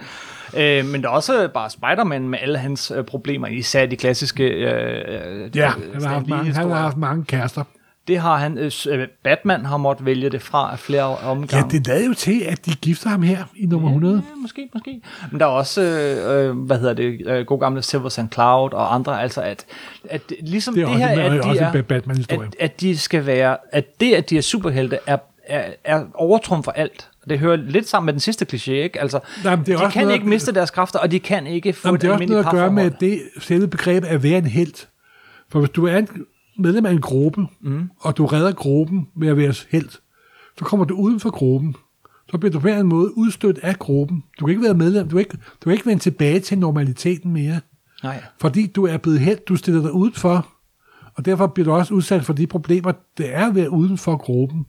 Øh, 0.58 0.86
men 0.86 1.02
der 1.04 1.08
er 1.10 1.14
også 1.14 1.48
bare 1.54 1.70
Spider-Man 1.70 2.30
med 2.30 2.40
alle 2.42 2.58
hans 2.58 2.92
øh, 2.96 3.04
problemer, 3.04 3.48
især 3.48 3.86
de 3.86 3.96
klassiske 3.96 4.44
øh, 4.44 5.02
øh, 5.08 5.58
Ja, 5.58 5.70
han 5.94 6.02
har, 6.04 6.10
haft 6.10 6.28
mange, 6.28 6.54
han 6.54 6.70
har 6.70 6.76
haft 6.82 6.98
mange 6.98 7.26
kærester. 7.26 7.64
Det 8.08 8.18
har 8.20 8.38
han. 8.38 8.58
Øh, 8.58 8.72
øh, 8.90 9.08
Batman 9.24 9.66
har 9.66 9.78
måttet 9.78 10.06
vælge 10.06 10.30
det 10.30 10.42
fra 10.42 10.72
af 10.72 10.80
flere 10.80 11.10
Ja, 11.10 11.30
omgange. 11.30 11.72
det 11.72 11.88
lader 11.88 12.08
jo 12.08 12.14
til, 12.14 12.42
at 12.50 12.66
de 12.66 12.72
gifter 12.76 13.10
ham 13.10 13.22
her 13.22 13.44
i 13.56 13.66
nummer 13.66 13.88
100. 13.88 14.24
Ja, 14.30 14.36
måske, 14.42 14.70
måske. 14.74 15.02
Men 15.32 15.40
der 15.40 15.46
er 15.46 15.50
også, 15.50 15.82
øh, 15.82 16.50
øh, 16.50 16.58
hvad 16.58 16.80
hedder 16.80 16.94
det, 16.94 17.22
øh, 17.28 17.46
god 17.46 17.60
gamle 17.60 17.82
Silver 17.82 18.10
St. 18.10 18.20
Cloud 18.34 18.74
og 18.74 18.96
andre, 18.96 19.22
altså 19.22 19.42
at, 19.42 19.66
at 20.10 20.22
ligesom 20.42 20.74
Det 20.74 20.84
er 20.84 20.88
det, 20.88 20.96
også, 20.96 21.08
her, 21.08 21.24
at 21.24 21.32
de 21.32 21.42
også 21.42 21.64
er, 21.64 21.82
Batman-historie. 21.82 22.48
at, 22.48 22.56
at 22.72 22.82
de 22.82 22.98
skal 22.98 23.26
være, 23.26 23.58
at 23.72 24.00
det, 24.02 24.14
at 24.14 24.30
de 24.30 24.38
er 24.38 24.42
superhelte, 24.42 25.00
er, 25.08 25.18
er, 25.48 25.64
er 25.84 26.04
overtrum 26.14 26.64
for 26.64 26.72
alt. 26.72 27.10
Det 27.30 27.40
hører 27.40 27.56
lidt 27.56 27.88
sammen 27.88 28.06
med 28.06 28.14
den 28.14 28.20
sidste 28.20 28.46
kliché, 28.54 28.72
ikke? 28.72 29.02
Altså, 29.02 29.20
Nej, 29.44 29.56
men 29.56 29.66
det 29.66 29.74
er 29.74 29.78
de 29.78 29.84
også 29.84 29.94
kan 29.94 30.04
noget- 30.04 30.16
ikke 30.16 30.30
miste 30.30 30.52
deres 30.54 30.72
kræfter, 30.72 31.00
og 31.00 31.12
de 31.12 31.20
kan 31.20 31.48
ikke 31.48 31.74
få 31.74 31.88
Jamen, 31.88 31.96
et 31.96 32.02
det 32.02 32.08
er 32.08 32.14
også 32.14 32.26
noget 32.26 32.46
at 32.46 32.52
gøre 32.52 32.72
med 32.72 32.92
det 33.00 33.22
selve 33.40 33.68
begreb 33.68 34.04
at 34.08 34.24
være 34.24 34.38
en 34.38 34.46
held. 34.46 34.88
For 35.50 35.60
hvis 35.60 35.70
du 35.70 35.86
er 35.86 35.98
en 35.98 36.08
medlem 36.60 36.86
af 36.86 36.92
en 36.92 37.02
gruppe, 37.02 37.46
mm. 37.62 37.90
og 38.00 38.18
du 38.18 38.26
redder 38.26 38.52
gruppen 38.52 39.08
ved 39.16 39.28
at 39.28 39.38
være 39.38 39.54
held, 39.70 39.90
så 40.58 40.66
kommer 40.66 40.86
du 40.86 40.96
uden 40.96 41.20
for 41.20 41.30
gruppen. 41.30 41.76
Så 42.32 42.38
bliver 42.38 42.52
du 42.52 42.60
på 42.60 42.68
en 42.68 42.88
måde 42.88 43.18
udstødt 43.18 43.60
af 43.64 43.80
gruppen. 43.80 44.24
Du 44.40 44.46
kan 44.46 44.50
ikke 44.50 44.64
være 44.64 44.74
medlem, 44.74 45.04
du 45.10 45.16
kan 45.16 45.20
ikke, 45.20 45.38
du 45.38 45.64
kan 45.64 45.74
ikke 45.74 45.86
vende 45.86 46.04
tilbage 46.04 46.40
til 46.40 46.58
normaliteten 46.58 47.34
mere. 47.34 47.60
Nej. 48.04 48.24
Fordi 48.42 48.66
du 48.68 48.86
er 48.88 48.98
blevet 48.98 49.20
held, 49.20 49.38
du 49.48 49.56
stiller 49.56 49.82
dig 49.82 49.92
udenfor, 49.92 50.48
og 51.16 51.26
derfor 51.26 51.48
bliver 51.48 51.66
du 51.66 51.72
også 51.72 51.94
udsat 51.94 52.26
for 52.26 52.34
de 52.34 52.48
problemer, 52.48 52.92
det 53.18 53.36
er 53.36 53.48
at 53.48 53.56
være 53.56 53.70
uden 53.70 53.98
for 53.98 54.18
gruppen. 54.18 54.66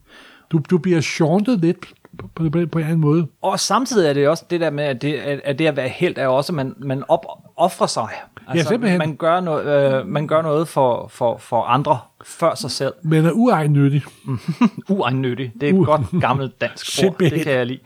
Du, 0.53 0.61
du 0.71 0.79
bliver 0.79 1.01
shortet 1.01 1.61
lidt 1.61 1.87
på, 2.19 2.29
på, 2.37 2.67
på, 2.73 2.79
en 2.79 2.85
anden 2.85 3.01
måde. 3.01 3.27
Og 3.43 3.61
samtidig 3.61 4.09
er 4.09 4.13
det 4.13 4.29
også 4.29 4.45
det 4.51 4.61
der 4.61 4.71
med, 4.71 4.85
at 4.85 5.03
det, 5.03 5.15
at 5.45 5.59
det 5.59 5.67
at 5.67 5.77
være 5.77 5.89
helt 5.89 6.19
er 6.19 6.27
også, 6.27 6.53
at 6.53 6.57
man, 6.57 6.75
man 6.79 7.05
op, 7.09 7.27
offrer 7.57 7.87
sig. 7.87 8.09
Altså, 8.49 8.69
simpelthen. 8.69 8.99
Man 8.99 9.17
gør, 9.17 9.41
noget, 9.41 9.95
øh, 10.01 10.07
man 10.07 10.27
gør 10.27 10.43
noget 10.43 10.69
for, 10.69 11.09
for, 11.09 11.37
for 11.37 11.63
andre 11.63 11.99
før 12.25 12.55
sig 12.55 12.71
selv. 12.71 12.93
Men 13.03 13.27
er 13.27 13.33
uegennyttig. 13.33 14.03
Uegennyttig. 14.89 15.53
Det 15.61 15.69
er 15.69 15.73
et 15.73 15.79
U- 15.79 15.85
godt 15.85 16.21
gammelt 16.21 16.61
dansk 16.61 17.05
ord. 17.05 17.19
Det 17.19 17.43
kan 17.43 17.53
jeg 17.53 17.67
lide. 17.67 17.81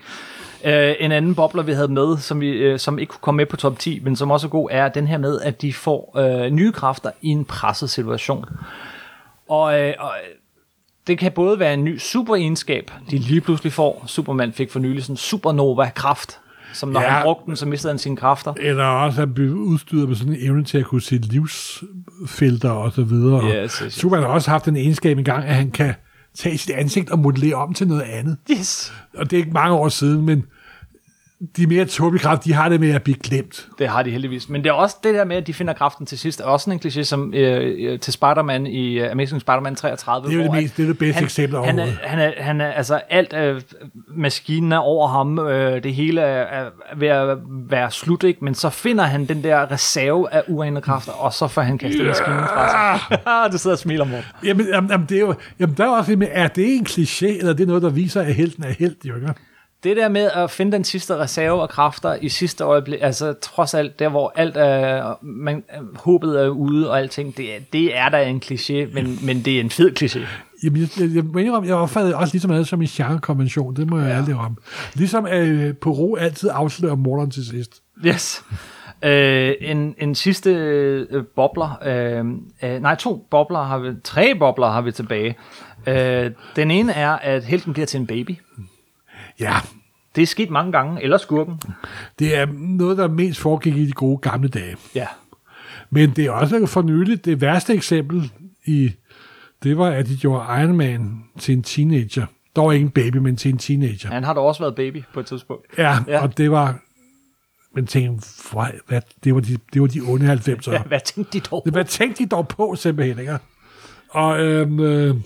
Uh, 0.65 1.05
en 1.05 1.13
anden 1.13 1.35
bobler, 1.35 1.63
vi 1.63 1.73
havde 1.73 1.89
med, 1.89 2.17
som, 2.19 2.41
vi, 2.41 2.73
uh, 2.73 2.79
som 2.79 2.99
ikke 2.99 3.11
kunne 3.11 3.21
komme 3.21 3.37
med 3.37 3.47
på 3.47 3.57
top 3.57 3.79
10, 3.79 4.01
men 4.05 4.17
som 4.17 4.31
også 4.31 4.47
er 4.47 4.51
god, 4.51 4.69
er 4.73 4.89
den 4.89 5.07
her 5.07 5.19
med, 5.19 5.41
at 5.41 5.63
de 5.63 5.73
får 5.73 6.19
uh, 6.19 6.53
nye 6.53 6.73
kræfter 6.73 7.11
i 7.23 7.29
en 7.29 7.45
presset 7.45 7.91
situation. 7.91 8.45
Og, 9.49 9.63
uh, 9.81 9.91
og 9.99 10.13
det 11.07 11.19
kan 11.19 11.33
både 11.33 11.59
være 11.59 11.75
en 11.75 11.85
ny 11.85 11.99
superegenskab, 11.99 12.91
de 13.11 13.19
lige 13.19 13.41
pludselig 13.41 13.73
får. 13.73 14.05
Superman 14.07 14.53
fik 14.53 14.71
for 14.71 14.79
nylig 14.81 15.03
sådan 15.03 15.17
supernova-kraft, 15.17 16.39
som 16.75 16.89
når 16.89 17.01
Ja. 17.01 17.09
han 17.09 17.23
brugte 17.25 17.47
den, 17.47 17.57
så 17.57 17.67
mistede 17.67 17.93
han 17.93 17.99
sine 17.99 18.17
kræfter. 18.17 18.55
Eller 18.61 18.85
også 18.85 19.23
at 19.23 19.35
blive 19.35 19.55
udstyret 19.57 20.09
med 20.09 20.17
sådan 20.17 20.33
en 20.33 20.39
evne 20.43 20.65
til 20.65 20.79
at 20.79 20.85
kunne 20.85 21.03
se 21.03 21.17
livsfelter 21.17 22.71
og 22.71 22.93
så 22.93 23.03
videre. 23.03 23.45
Yes, 23.45 23.55
yes, 23.73 23.79
yes. 23.85 23.95
Superman 23.95 24.25
har 24.27 24.33
også 24.33 24.51
haft 24.51 24.69
en 24.69 24.77
egenskab 24.77 25.19
engang, 25.19 25.45
at 25.45 25.55
han 25.55 25.71
kan 25.71 25.95
tage 26.35 26.59
sit 26.59 26.71
ansigt 26.71 27.11
og 27.11 27.19
modellere 27.19 27.55
om 27.55 27.75
til 27.75 27.89
noget 27.89 28.03
andet. 28.03 28.37
Yes! 28.51 28.93
Og 29.17 29.31
det 29.31 29.37
er 29.37 29.41
ikke 29.41 29.53
mange 29.53 29.77
år 29.77 29.89
siden, 29.89 30.27
men 30.27 30.45
de 31.57 31.67
mere 31.67 31.85
tåbelige 31.85 32.39
de 32.45 32.53
har 32.53 32.69
det 32.69 32.81
med 32.81 32.91
at 32.91 33.03
blive 33.03 33.17
glemt. 33.17 33.69
Det 33.79 33.89
har 33.89 34.03
de 34.03 34.11
heldigvis. 34.11 34.49
Men 34.49 34.65
det 34.65 34.71
er 34.71 34.75
også 34.75 34.97
det 35.05 35.15
der 35.15 35.25
med, 35.25 35.37
at 35.37 35.47
de 35.47 35.55
finder 35.55 35.73
kraften 35.73 36.07
til 36.07 36.19
sidst. 36.19 36.41
Er 36.41 36.45
også 36.45 36.65
sådan 36.65 36.81
en 36.85 36.91
kliché 36.91 37.03
som 37.03 37.35
øh, 37.35 37.93
øh, 37.93 38.01
til 38.01 38.13
Spider-Man 38.13 38.67
i 38.67 39.03
uh, 39.03 39.11
Amazing 39.11 39.41
Spider-Man 39.41 39.75
33. 39.75 40.29
Det 40.29 40.35
er 40.35 40.39
jo 40.39 40.53
det, 40.53 40.63
mest, 40.63 40.77
det, 40.77 40.83
er 40.83 40.87
det 40.87 40.99
bedste 40.99 41.15
han, 41.15 41.25
eksempel 41.25 41.59
han 41.65 41.79
er, 41.79 41.83
overhovedet. 41.83 41.99
han 42.03 42.19
er, 42.19 42.33
han 42.43 42.61
er, 42.61 42.73
altså 42.73 42.95
alt 42.95 43.33
øh, 43.33 43.61
maskinen 44.17 44.73
er 44.73 44.79
over 44.79 45.09
ham, 45.09 45.39
øh, 45.39 45.83
det 45.83 45.95
hele 45.95 46.21
er, 46.21 46.65
er 46.65 46.71
ved 46.97 47.09
at 47.09 47.39
være 47.71 47.91
slut, 47.91 48.23
ikke? 48.23 48.45
men 48.45 48.55
så 48.55 48.71
finder 48.71 49.05
han 49.05 49.25
den 49.25 49.45
der 49.45 49.71
reserve 49.71 50.35
af 50.35 50.43
uanede 50.49 50.81
kræfter, 50.81 51.13
og 51.13 51.33
så 51.33 51.49
får 51.49 51.63
han 51.63 51.79
kastet 51.79 52.07
maskinen 52.07 52.39
fra 52.39 52.99
sig. 52.99 53.53
du 53.53 53.59
sidder 53.59 53.75
og 53.75 53.79
smiler, 53.79 54.05
Morten. 54.05 54.25
Jamen, 54.45 54.67
jamen, 54.67 54.91
jamen, 54.91 55.07
det 55.09 55.17
er 55.17 55.21
jo, 55.21 55.35
jamen, 55.61 55.77
der 55.77 55.85
er 55.85 55.89
også 55.89 56.11
det 56.11 56.19
med, 56.19 56.29
er 56.31 56.49
det 56.49 56.77
en 56.77 56.87
kliché, 56.89 57.27
eller 57.27 57.53
det 57.53 57.63
er 57.63 57.67
noget, 57.67 57.83
der 57.83 57.91
viser, 57.91 58.21
at 58.21 58.35
helten 58.35 58.65
er 58.65 58.73
helt, 58.79 58.99
jo 59.05 59.15
ikke? 59.15 59.35
Det 59.85 59.97
der 59.97 60.09
med 60.09 60.31
at 60.35 60.51
finde 60.51 60.73
den 60.73 60.85
sidste 60.85 61.17
reserve 61.17 61.63
af 61.63 61.69
kræfter 61.69 62.15
i 62.21 62.29
sidste 62.29 62.65
øjeblik, 62.65 62.99
altså 63.03 63.33
trods 63.33 63.75
alt, 63.75 63.99
der 63.99 64.09
hvor 64.09 64.33
alt 64.37 64.57
er, 64.57 65.19
man, 65.23 65.65
håbet 65.95 66.41
er 66.45 66.49
ude 66.49 66.91
og 66.91 66.99
alting, 66.99 67.37
det 67.37 67.55
er, 67.55 67.59
det 67.73 67.97
er 67.97 68.09
da 68.09 68.29
en 68.29 68.43
kliché, 68.45 68.95
men, 68.95 69.19
men 69.23 69.43
det 69.43 69.57
er 69.57 69.61
en 69.61 69.71
fed 69.71 70.03
kliché. 70.03 70.21
Jamen, 70.65 70.81
jeg, 70.81 70.89
jeg, 71.01 71.25
jeg, 71.35 71.45
indrømme, 71.45 71.69
jeg 71.69 71.77
opfattede 71.77 72.17
også 72.17 72.35
ligesom 72.35 72.51
noget 72.51 72.69
som 72.69 72.83
en 72.83 72.89
genrekonvention, 72.89 73.77
det 73.77 73.91
må 73.91 73.99
jeg 73.99 74.09
ja. 74.09 74.17
aldrig 74.17 74.35
om. 74.35 74.59
Ligesom 74.95 75.27
øh, 75.27 75.75
Poirot 75.77 76.19
altid 76.21 76.51
afslører 76.53 76.95
morderen 76.95 77.31
til 77.31 77.47
sidst. 77.47 77.83
Yes. 78.07 78.45
Øh, 79.05 79.55
en, 79.61 79.95
en 79.99 80.15
sidste 80.15 80.51
øh, 80.51 81.25
bobler, 81.37 81.79
øh, 81.85 82.25
øh, 82.71 82.83
nej 82.83 82.95
to 82.95 83.27
bobler 83.31 83.63
har 83.63 83.79
vi, 83.79 83.91
tre 84.05 84.35
bobler 84.39 84.71
har 84.71 84.81
vi 84.81 84.93
tilbage. 84.93 85.37
Øh, 85.87 86.31
den 86.57 86.71
ene 86.71 86.93
er, 86.93 87.11
at 87.11 87.45
helten 87.45 87.73
bliver 87.73 87.87
til 87.87 88.01
en 88.01 88.07
baby. 88.07 88.37
Ja, 89.41 89.55
Det 90.17 90.23
er 90.23 90.27
sket 90.27 90.51
mange 90.51 90.73
gange, 90.73 91.03
eller 91.03 91.19
skurken. 91.19 91.61
det 92.19 92.37
er 92.37 92.47
noget, 92.59 92.99
der 92.99 93.09
mest 93.09 93.41
foregik 93.41 93.77
i 93.77 93.87
de 93.87 93.93
gode 93.93 94.19
gamle 94.19 94.49
dage. 94.49 94.77
Ja. 94.95 95.07
Men 95.91 96.11
det 96.11 96.25
er 96.27 96.31
også 96.31 96.67
for 96.67 96.83
nyligt, 96.83 97.25
det 97.25 97.41
værste 97.41 97.75
eksempel 97.75 98.33
i, 98.65 98.93
det 99.63 99.79
var, 99.79 99.87
at 99.91 100.07
de 100.09 100.17
gjorde 100.17 100.63
Iron 100.63 100.77
Man 100.77 101.25
til 101.39 101.55
en 101.55 101.63
teenager. 101.63 102.27
Dog 102.57 102.75
ikke 102.75 102.85
en 102.85 102.91
baby, 102.91 103.17
men 103.17 103.37
til 103.37 103.51
en 103.51 103.59
teenager. 103.59 104.11
Han 104.11 104.25
har 104.25 104.35
da 104.35 104.41
også 104.41 104.63
været 104.63 104.75
baby 104.75 105.03
på 105.15 105.21
et 105.21 105.27
tidspunkt. 105.27 105.67
Ja, 105.79 105.97
Ja. 106.09 106.23
og 106.23 106.39
det 106.39 106.51
var, 106.51 106.79
men 107.75 107.87
tænk, 107.87 108.21
hvad, 108.89 109.01
det, 109.25 109.35
var 109.35 109.41
de, 109.41 109.57
det 109.73 109.81
var 109.83 109.87
de 109.89 110.01
onde 110.01 110.33
90'ere. 110.33 110.73
Ja, 110.73 110.83
hvad 110.83 111.01
tænkte 111.05 111.39
de 111.39 111.41
dog? 111.51 111.67
Hvad 111.73 111.85
tænkte 111.85 112.25
de 112.25 112.29
dog 112.29 112.49
på, 112.49 112.75
simpelthen, 112.79 113.19
ikke? 113.19 113.39
Og 114.11 114.41
øhm, 114.41 114.81
øh, 114.81 115.17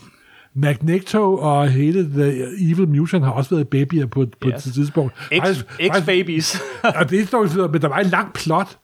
Magneto 0.56 1.34
og 1.38 1.68
hele 1.68 2.02
The 2.10 2.44
Evil 2.72 2.88
Mutant 2.88 3.24
har 3.24 3.32
også 3.32 3.50
været 3.54 3.68
babyer 3.68 4.06
på, 4.06 4.26
på 4.40 4.48
Yes. 4.48 4.66
et 4.66 4.74
tidspunkt. 4.74 5.14
X- 5.14 5.36
Faktisk- 5.36 5.66
faktisk- 5.68 6.04
X-babies. 6.04 6.60
og 7.00 7.10
det 7.10 7.28
står 7.28 7.68
men 7.72 7.82
der 7.82 7.88
var 7.88 7.98
en 7.98 8.06
lang 8.06 8.32
plot, 8.32 8.78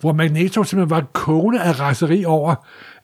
hvor 0.00 0.12
Magneto 0.12 0.64
simpelthen 0.64 0.90
var 0.90 1.04
kone 1.12 1.62
af 1.62 1.80
raseri 1.80 2.24
over, 2.24 2.54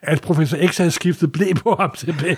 at 0.03 0.21
Professor 0.21 0.59
X 0.67 0.79
havde 0.79 0.91
skiftet 0.91 1.33
blæ 1.33 1.45
på 1.63 1.77
ham 1.81 1.91
simpelthen. 1.97 2.37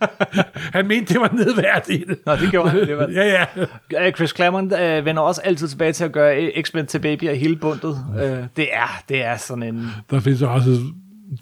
han 0.74 0.86
mente, 0.88 1.12
det 1.14 1.20
var 1.20 1.30
nedværdigende. 1.32 2.16
Nå, 2.26 2.36
det 2.36 2.50
gjorde 2.50 2.70
han 2.70 2.80
alligevel. 2.80 3.12
Ja, 3.14 3.44
ja. 3.56 4.06
Øh, 4.06 4.12
Chris 4.12 4.30
Claremont 4.30 4.72
øh, 4.80 5.04
vender 5.04 5.22
også 5.22 5.40
altid 5.44 5.68
tilbage 5.68 5.92
til 5.92 6.04
at 6.04 6.12
gøre 6.12 6.50
X-Men 6.62 6.86
til 6.86 6.98
babyer 6.98 7.34
hele 7.34 7.56
bundet. 7.56 7.98
Øh, 8.22 8.38
det, 8.56 8.68
er, 8.72 9.02
det 9.08 9.24
er 9.24 9.36
sådan 9.36 9.62
en... 9.62 9.88
Der 10.10 10.20
findes 10.20 10.42
også, 10.42 10.70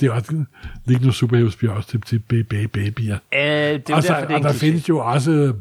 det 0.00 0.06
er 0.06 0.10
også, 0.12 0.44
ligger 0.84 1.00
nogle 1.00 1.12
superheroespil 1.12 1.70
også 1.70 1.88
til, 1.88 2.00
til 2.00 2.18
baby, 2.18 2.64
babyer. 2.66 3.18
Øh, 3.34 3.40
det 3.40 3.90
er 3.90 3.94
og, 3.94 4.02
så, 4.02 4.08
derfor, 4.12 4.20
det 4.26 4.30
er 4.30 4.34
og 4.34 4.36
en 4.40 4.44
der 4.44 4.52
findes 4.52 4.88
jo 4.88 4.98
også 4.98 5.52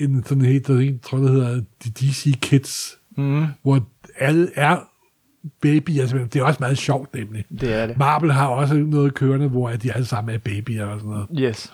en 0.00 0.24
sådan 0.26 0.44
helt, 0.44 0.66
der, 0.66 0.78
en, 0.78 0.98
tror 0.98 1.18
det 1.18 1.30
hedder 1.30 1.54
de 1.84 1.90
DC 1.90 2.40
Kids, 2.40 2.94
Mm, 3.16 3.46
hvor 3.62 3.86
alle 4.18 4.48
er 4.54 4.76
babyer. 5.62 6.06
simpelthen. 6.06 6.28
Det 6.32 6.40
er 6.40 6.44
også 6.44 6.56
meget 6.60 6.78
sjovt, 6.78 7.14
nemlig. 7.14 7.44
det 7.60 7.72
er 7.74 7.86
det. 7.86 7.98
Marvel 7.98 8.32
har 8.32 8.46
også 8.46 8.74
noget 8.74 9.14
kørende, 9.14 9.48
hvor 9.48 9.70
de 9.70 9.92
alle 9.92 10.06
sammen 10.06 10.34
er 10.34 10.38
babyer 10.38 10.84
og 10.84 11.00
sådan 11.00 11.10
noget. 11.12 11.26
Yes. 11.38 11.72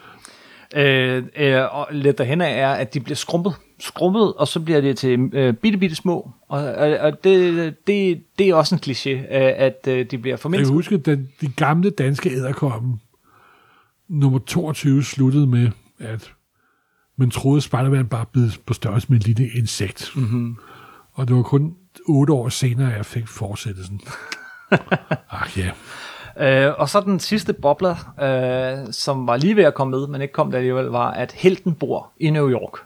Øh, 0.77 1.23
øh, 1.37 1.75
og 1.75 1.89
lidt 1.91 2.19
derhen 2.19 2.41
er, 2.41 2.69
at 2.69 2.95
de 2.95 3.01
bliver 3.01 3.17
skrumpet, 3.17 3.55
skrumpet, 3.79 4.35
og 4.35 4.49
så 4.49 4.61
bliver 4.61 4.81
det 4.81 4.99
til 4.99 5.31
øh, 5.33 5.55
bitte, 5.55 5.79
bitte 5.79 5.97
små. 5.97 6.31
Og, 6.49 6.59
og, 6.65 6.99
og 6.99 7.25
det, 7.25 7.75
det, 7.87 8.23
det 8.39 8.49
er 8.49 8.55
også 8.55 8.75
en 8.75 8.81
kliché, 8.87 9.11
øh, 9.11 9.53
at 9.57 9.87
øh, 9.89 10.07
de 10.11 10.19
bliver 10.19 10.33
Jeg 10.33 10.39
formindsket. 10.41 10.75
huske, 10.75 10.95
at 10.95 11.07
den, 11.07 11.29
de 11.41 11.49
gamle 11.57 11.91
danske 11.91 12.31
æderkoppen, 12.31 13.01
nummer 14.09 14.39
22, 14.39 15.03
sluttede 15.03 15.47
med, 15.47 15.71
at 15.99 16.33
man 17.17 17.31
troede, 17.31 17.57
at 17.57 17.63
Spider-Man 17.63 18.09
bare 18.09 18.27
blev 18.33 18.45
på 18.67 18.75
størrelse 18.75 19.07
med 19.11 19.21
et 19.21 19.27
lille 19.27 19.51
insekt. 19.59 20.13
Mm-hmm. 20.17 20.57
Og 21.13 21.29
det 21.29 21.37
var 21.37 21.43
kun 21.43 21.75
otte 22.09 22.33
år 22.33 22.49
senere, 22.49 22.91
at 22.91 22.97
jeg 22.97 23.07
fik 23.07 23.29
fortsættelsen. 23.29 24.01
Ach 25.31 25.59
ja. 25.59 25.71
Øh, 26.41 26.75
og 26.79 26.89
så 26.89 27.01
den 27.01 27.21
sidste 27.21 27.53
bobler, 27.53 28.15
øh, 28.23 28.93
som 28.93 29.27
var 29.27 29.37
lige 29.37 29.57
ved 29.57 29.65
at 29.65 29.75
komme 29.75 29.91
med, 29.99 30.07
men 30.07 30.21
ikke 30.23 30.33
kom 30.33 30.51
der 30.51 30.59
alligevel, 30.59 30.85
var, 30.87 31.11
at 31.11 31.33
helten 31.33 31.75
bor 31.75 32.13
i 32.21 32.31
New 32.31 32.51
York. 32.51 32.79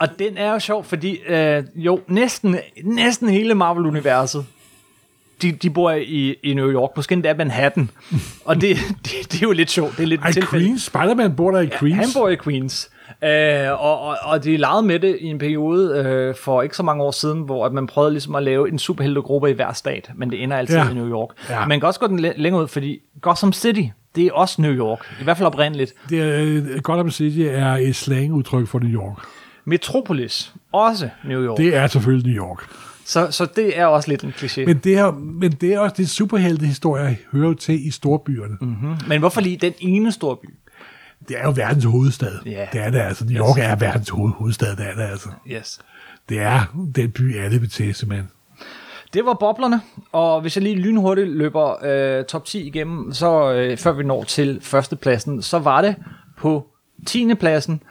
Og 0.00 0.08
den 0.18 0.36
er 0.36 0.52
jo 0.52 0.58
sjov, 0.58 0.84
fordi 0.84 1.18
øh, 1.28 1.62
jo, 1.74 2.00
næsten, 2.08 2.56
næsten 2.84 3.28
hele 3.28 3.54
Marvel-universet, 3.54 4.46
de, 5.42 5.52
de 5.52 5.70
bor 5.70 5.90
i, 5.90 6.36
i 6.42 6.54
New 6.54 6.70
York, 6.72 6.90
måske 6.96 7.12
endda 7.12 7.34
Manhattan. 7.34 7.90
Og 8.44 8.60
det, 8.60 8.76
det, 9.04 9.12
det 9.32 9.34
er 9.34 9.46
jo 9.46 9.52
lidt 9.52 9.70
sjovt. 9.70 9.96
Det 9.96 10.02
er 10.02 10.06
lidt 10.06 10.20
Ej, 10.20 10.28
et 10.28 10.34
tilfælde. 10.34 10.64
Queens? 10.64 10.82
Spider-Man 10.82 11.36
bor 11.36 11.50
der 11.50 11.60
i 11.60 11.68
Queens? 11.78 11.96
Han 11.98 12.08
bor 12.14 12.28
i 12.28 12.36
Queens. 12.36 12.90
Øh, 13.24 13.70
og, 13.84 14.00
og, 14.00 14.16
og 14.22 14.44
de 14.44 14.56
legede 14.56 14.82
med 14.82 14.98
det 14.98 15.16
i 15.20 15.26
en 15.26 15.38
periode 15.38 15.98
øh, 16.06 16.34
for 16.34 16.62
ikke 16.62 16.76
så 16.76 16.82
mange 16.82 17.02
år 17.04 17.10
siden, 17.10 17.40
hvor 17.42 17.66
at 17.66 17.72
man 17.72 17.86
prøvede 17.86 18.12
ligesom 18.12 18.34
at 18.34 18.42
lave 18.42 18.68
en 18.68 18.78
superheltegruppe 18.78 19.50
i 19.50 19.52
hver 19.52 19.72
stat, 19.72 20.10
men 20.14 20.30
det 20.30 20.42
ender 20.42 20.56
altid 20.56 20.76
Ja. 20.76 20.90
i 20.90 20.94
New 20.94 21.10
York. 21.10 21.28
Ja. 21.50 21.66
Man 21.66 21.80
kan 21.80 21.86
også 21.86 22.00
gå 22.00 22.06
den 22.06 22.18
læ- 22.20 22.32
længere 22.36 22.62
ud, 22.62 22.68
fordi 22.68 23.00
Gotham 23.20 23.52
City, 23.52 23.82
det 24.16 24.26
er 24.26 24.32
også 24.32 24.62
New 24.62 24.72
York, 24.72 25.16
i 25.20 25.24
hvert 25.24 25.36
fald 25.36 25.46
oprindeligt. 25.46 25.94
Det 26.08 26.20
er, 26.20 26.40
øh, 26.74 26.80
Gotham 26.82 27.10
City 27.10 27.38
er 27.40 27.72
et 27.76 27.96
slangudtryk 27.96 28.68
for 28.68 28.78
New 28.78 29.00
York. 29.00 29.18
Metropolis, 29.70 30.54
også 30.72 31.08
New 31.24 31.44
York. 31.44 31.58
Det 31.58 31.76
er 31.76 31.86
selvfølgelig 31.86 32.32
New 32.32 32.46
York. 32.46 32.58
Så, 33.04 33.30
så 33.30 33.46
det 33.56 33.78
er 33.78 33.86
også 33.86 34.08
lidt 34.08 34.24
en 34.24 34.30
kliché. 34.30 34.64
Men, 34.66 34.76
det, 34.76 34.96
her, 34.96 35.10
men 35.10 35.52
det 35.52 35.74
er 35.74 35.78
også 35.78 35.94
det 35.98 36.10
superheltehistorie 36.10 37.18
hører 37.32 37.48
jo 37.48 37.54
til 37.54 37.86
i 37.86 37.90
storbyerne. 37.90 38.56
Mm. 38.60 38.96
men 39.08 39.20
hvorfor 39.20 39.40
lige 39.40 39.56
den 39.56 39.72
ene 39.80 40.12
store 40.12 40.36
by? 40.36 40.54
Det 41.28 41.38
er 41.38 41.42
jo 41.42 41.52
verdens 41.56 41.84
hovedstad. 41.84 42.32
Ja. 42.46 42.66
Det 42.72 42.80
er 42.80 42.90
det 42.90 42.98
altså. 42.98 43.24
New 43.24 43.46
York 43.46 43.58
er 43.58 43.76
verdens 43.76 44.08
hoved, 44.08 44.32
hovedstad, 44.32 44.76
det 44.76 44.86
er 44.86 44.94
det 44.94 45.02
altså. 45.02 45.28
Yes. 45.50 45.80
Det 46.28 46.40
er 46.40 46.60
den 46.94 47.10
by, 47.10 47.38
alle 47.38 47.60
vil 47.60 47.70
til, 47.70 47.94
simpelthen. 47.94 48.28
Det 49.14 49.24
var 49.24 49.34
boblerne, 49.40 49.80
og 50.12 50.40
hvis 50.40 50.56
jeg 50.56 50.62
lige 50.62 50.76
lynhurtigt 50.76 51.28
løber 51.28 51.84
øh, 51.84 52.24
top 52.24 52.44
10 52.44 52.66
igennem, 52.66 53.12
så 53.12 53.52
øh, 53.52 53.78
før 53.78 53.92
vi 53.92 54.02
når 54.02 54.24
til 54.24 54.58
førstepladsen, 54.62 55.42
så 55.42 55.58
var 55.58 55.82
det 55.82 55.94
på 56.38 56.66
10. 57.06 57.34
pladsen. 57.34 57.82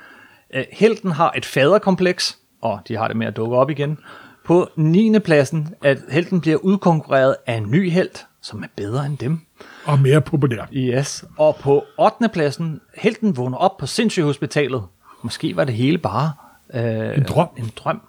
Øh, 0.53 0.65
helten 0.71 1.11
har 1.11 1.31
et 1.35 1.45
faderkompleks, 1.45 2.37
og 2.61 2.79
de 2.87 2.97
har 2.97 3.07
det 3.07 3.17
med 3.17 3.27
at 3.27 3.35
dukke 3.35 3.55
op 3.55 3.69
igen. 3.69 3.97
På 4.45 4.69
9. 4.75 5.19
pladsen, 5.19 5.75
at 5.83 5.97
helten 6.09 6.41
bliver 6.41 6.57
udkonkurreret 6.57 7.35
af 7.45 7.53
en 7.53 7.71
ny 7.71 7.89
helt, 7.91 8.25
som 8.41 8.63
er 8.63 8.67
bedre 8.75 9.05
end 9.05 9.17
dem. 9.17 9.39
Og 9.85 9.99
mere 9.99 10.21
populær. 10.21 10.65
Yes. 10.73 11.25
Og 11.37 11.55
på 11.55 11.83
8. 11.97 12.29
pladsen, 12.33 12.81
helten 12.97 13.37
vågner 13.37 13.57
op 13.57 13.77
på 13.77 13.85
sindssygehospitalet. 13.85 14.83
Måske 15.21 15.55
var 15.55 15.63
det 15.63 15.73
hele 15.75 15.97
bare 15.97 16.31
øh, 16.73 17.17
En 17.17 17.23
drøm. 17.23 17.47
En 17.57 17.71
drøm. 17.75 18.01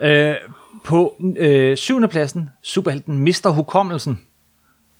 Øh, 0.00 0.34
på 0.84 1.22
øh, 1.36 1.76
7. 1.76 2.08
pladsen, 2.08 2.50
superhelten 2.62 3.18
mister 3.18 3.50
hukommelsen. 3.50 4.20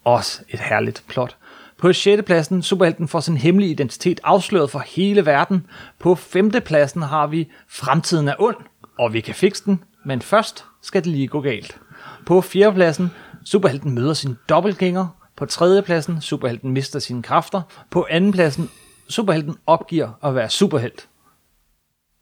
Også 0.05 0.43
et 0.49 0.61
herligt 0.61 1.05
plot. 1.09 1.37
På 1.79 1.93
6. 1.93 2.23
pladsen, 2.27 2.63
superhelten 2.63 3.09
får 3.09 3.21
sin 3.21 3.37
hemmelige 3.37 3.71
identitet 3.71 4.21
afsløret 4.25 4.71
for 4.71 4.79
hele 4.79 5.27
verden. 5.27 5.67
På 5.99 6.15
5. 6.15 6.51
pladsen 6.51 7.03
har 7.03 7.27
vi 7.27 7.49
Fremtiden 7.69 8.29
er 8.29 8.35
ond, 8.39 8.57
og 8.99 9.13
vi 9.13 9.21
kan 9.21 9.35
fikse 9.35 9.65
den, 9.65 9.85
men 10.05 10.23
først 10.23 10.65
skal 10.83 11.05
det 11.05 11.13
lige 11.13 11.29
gå 11.29 11.41
galt. 11.41 11.79
På 12.27 12.41
4. 12.41 12.73
pladsen, 12.73 13.11
superhelten 13.45 13.95
møder 13.95 14.15
sin 14.15 14.37
dobbeltgænger. 14.49 15.07
På 15.37 15.47
3. 15.47 15.83
pladsen, 15.83 16.21
superhelten 16.21 16.71
mister 16.71 16.99
sine 16.99 17.23
kræfter. 17.23 17.63
På 17.91 18.07
2. 18.13 18.31
pladsen, 18.31 18.71
superhelten 19.09 19.57
opgiver 19.67 20.11
at 20.23 20.35
være 20.35 20.51
superhelt. 20.51 21.09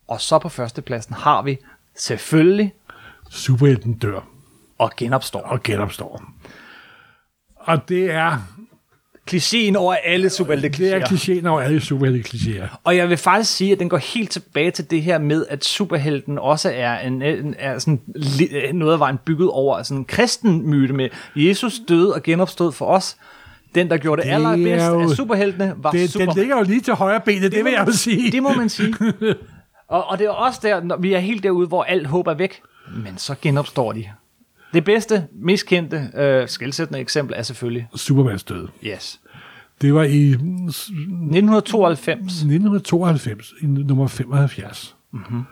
Og 0.08 0.20
så 0.20 0.38
på 0.38 0.48
første 0.48 0.82
pladsen 0.82 1.14
har 1.14 1.42
vi 1.42 1.58
selvfølgelig 1.96 2.74
Superhelten 3.30 3.94
dør 3.94 4.20
og 4.78 4.92
genopstår. 4.96 5.40
og 5.40 5.62
genopstår. 5.62 6.22
Og 7.56 7.88
det 7.88 8.10
er, 8.10 8.38
Klichéen 9.30 9.76
over 9.76 9.94
alle 9.94 10.28
det 10.28 10.92
er 10.92 11.00
klichéen 11.06 11.46
over 11.46 11.60
alle 11.60 11.80
superhelte-klichéer. 11.80 12.76
Og 12.84 12.96
jeg 12.96 13.08
vil 13.08 13.16
faktisk 13.16 13.52
sige, 13.56 13.72
at 13.72 13.78
den 13.78 13.88
går 13.88 13.96
helt 13.96 14.30
tilbage 14.30 14.70
til 14.70 14.90
det 14.90 15.02
her 15.02 15.18
med, 15.18 15.46
at 15.48 15.64
superhelten 15.64 16.38
også 16.38 16.70
er, 16.74 16.98
en, 16.98 17.22
en, 17.22 17.54
er 17.58 17.78
sådan, 17.78 18.00
noget 18.74 18.92
af 18.92 18.98
vejen 18.98 19.18
bygget 19.24 19.48
over 19.50 19.82
sådan 19.82 19.96
en 19.98 20.04
kristen 20.04 20.70
myte 20.70 20.92
med 20.94 21.08
Jesus 21.36 21.80
døde 21.88 22.14
og 22.14 22.22
genopstod 22.22 22.72
for 22.72 22.86
os. 22.86 23.16
Den, 23.74 23.90
der 23.90 23.96
gjorde 23.96 24.22
det, 24.22 24.30
Det 24.30 24.38
det 24.40 24.46
allerbedst 24.46 24.84
er 24.84 24.90
jo- 24.90 25.02
af 25.02 25.08
superheltene, 25.16 25.74
var 25.76 25.90
Det, 25.90 26.10
super. 26.10 26.26
den 26.26 26.34
ligger 26.36 26.56
jo 26.58 26.62
lige 26.64 26.80
til 26.80 26.94
højre 26.94 27.20
benet, 27.20 27.52
det, 27.52 27.64
vil 27.64 27.72
jeg 27.72 27.84
jo 27.86 27.92
sige. 27.92 28.32
Det 28.32 28.42
må 28.42 28.52
man 28.52 28.68
sige. 28.68 28.94
og, 29.88 30.04
og 30.10 30.18
det 30.18 30.24
er 30.26 30.30
også 30.30 30.60
der, 30.62 30.82
når 30.82 30.96
vi 30.96 31.12
er 31.12 31.18
helt 31.18 31.42
derude, 31.42 31.66
hvor 31.68 31.82
alt 31.82 32.06
håb 32.06 32.26
er 32.26 32.34
væk. 32.34 32.60
Men 33.04 33.18
så 33.18 33.34
genopstår 33.42 33.92
de. 33.92 34.04
Det 34.74 34.84
bedste, 34.84 35.26
mest 35.32 35.66
kendte, 35.66 36.10
øh, 36.14 36.48
skældsættende 36.48 37.00
eksempel 37.00 37.34
er 37.38 37.42
selvfølgelig 37.42 37.88
Supermans 37.96 38.44
død. 38.44 38.68
Yes. 38.86 39.20
Det 39.80 39.94
var 39.94 40.02
i 40.02 40.30
1992. 40.30 42.20
1992, 42.32 43.54
i 43.62 43.66
nummer 43.66 44.06
75. 44.06 44.96
Mm-hmm. 45.12 45.42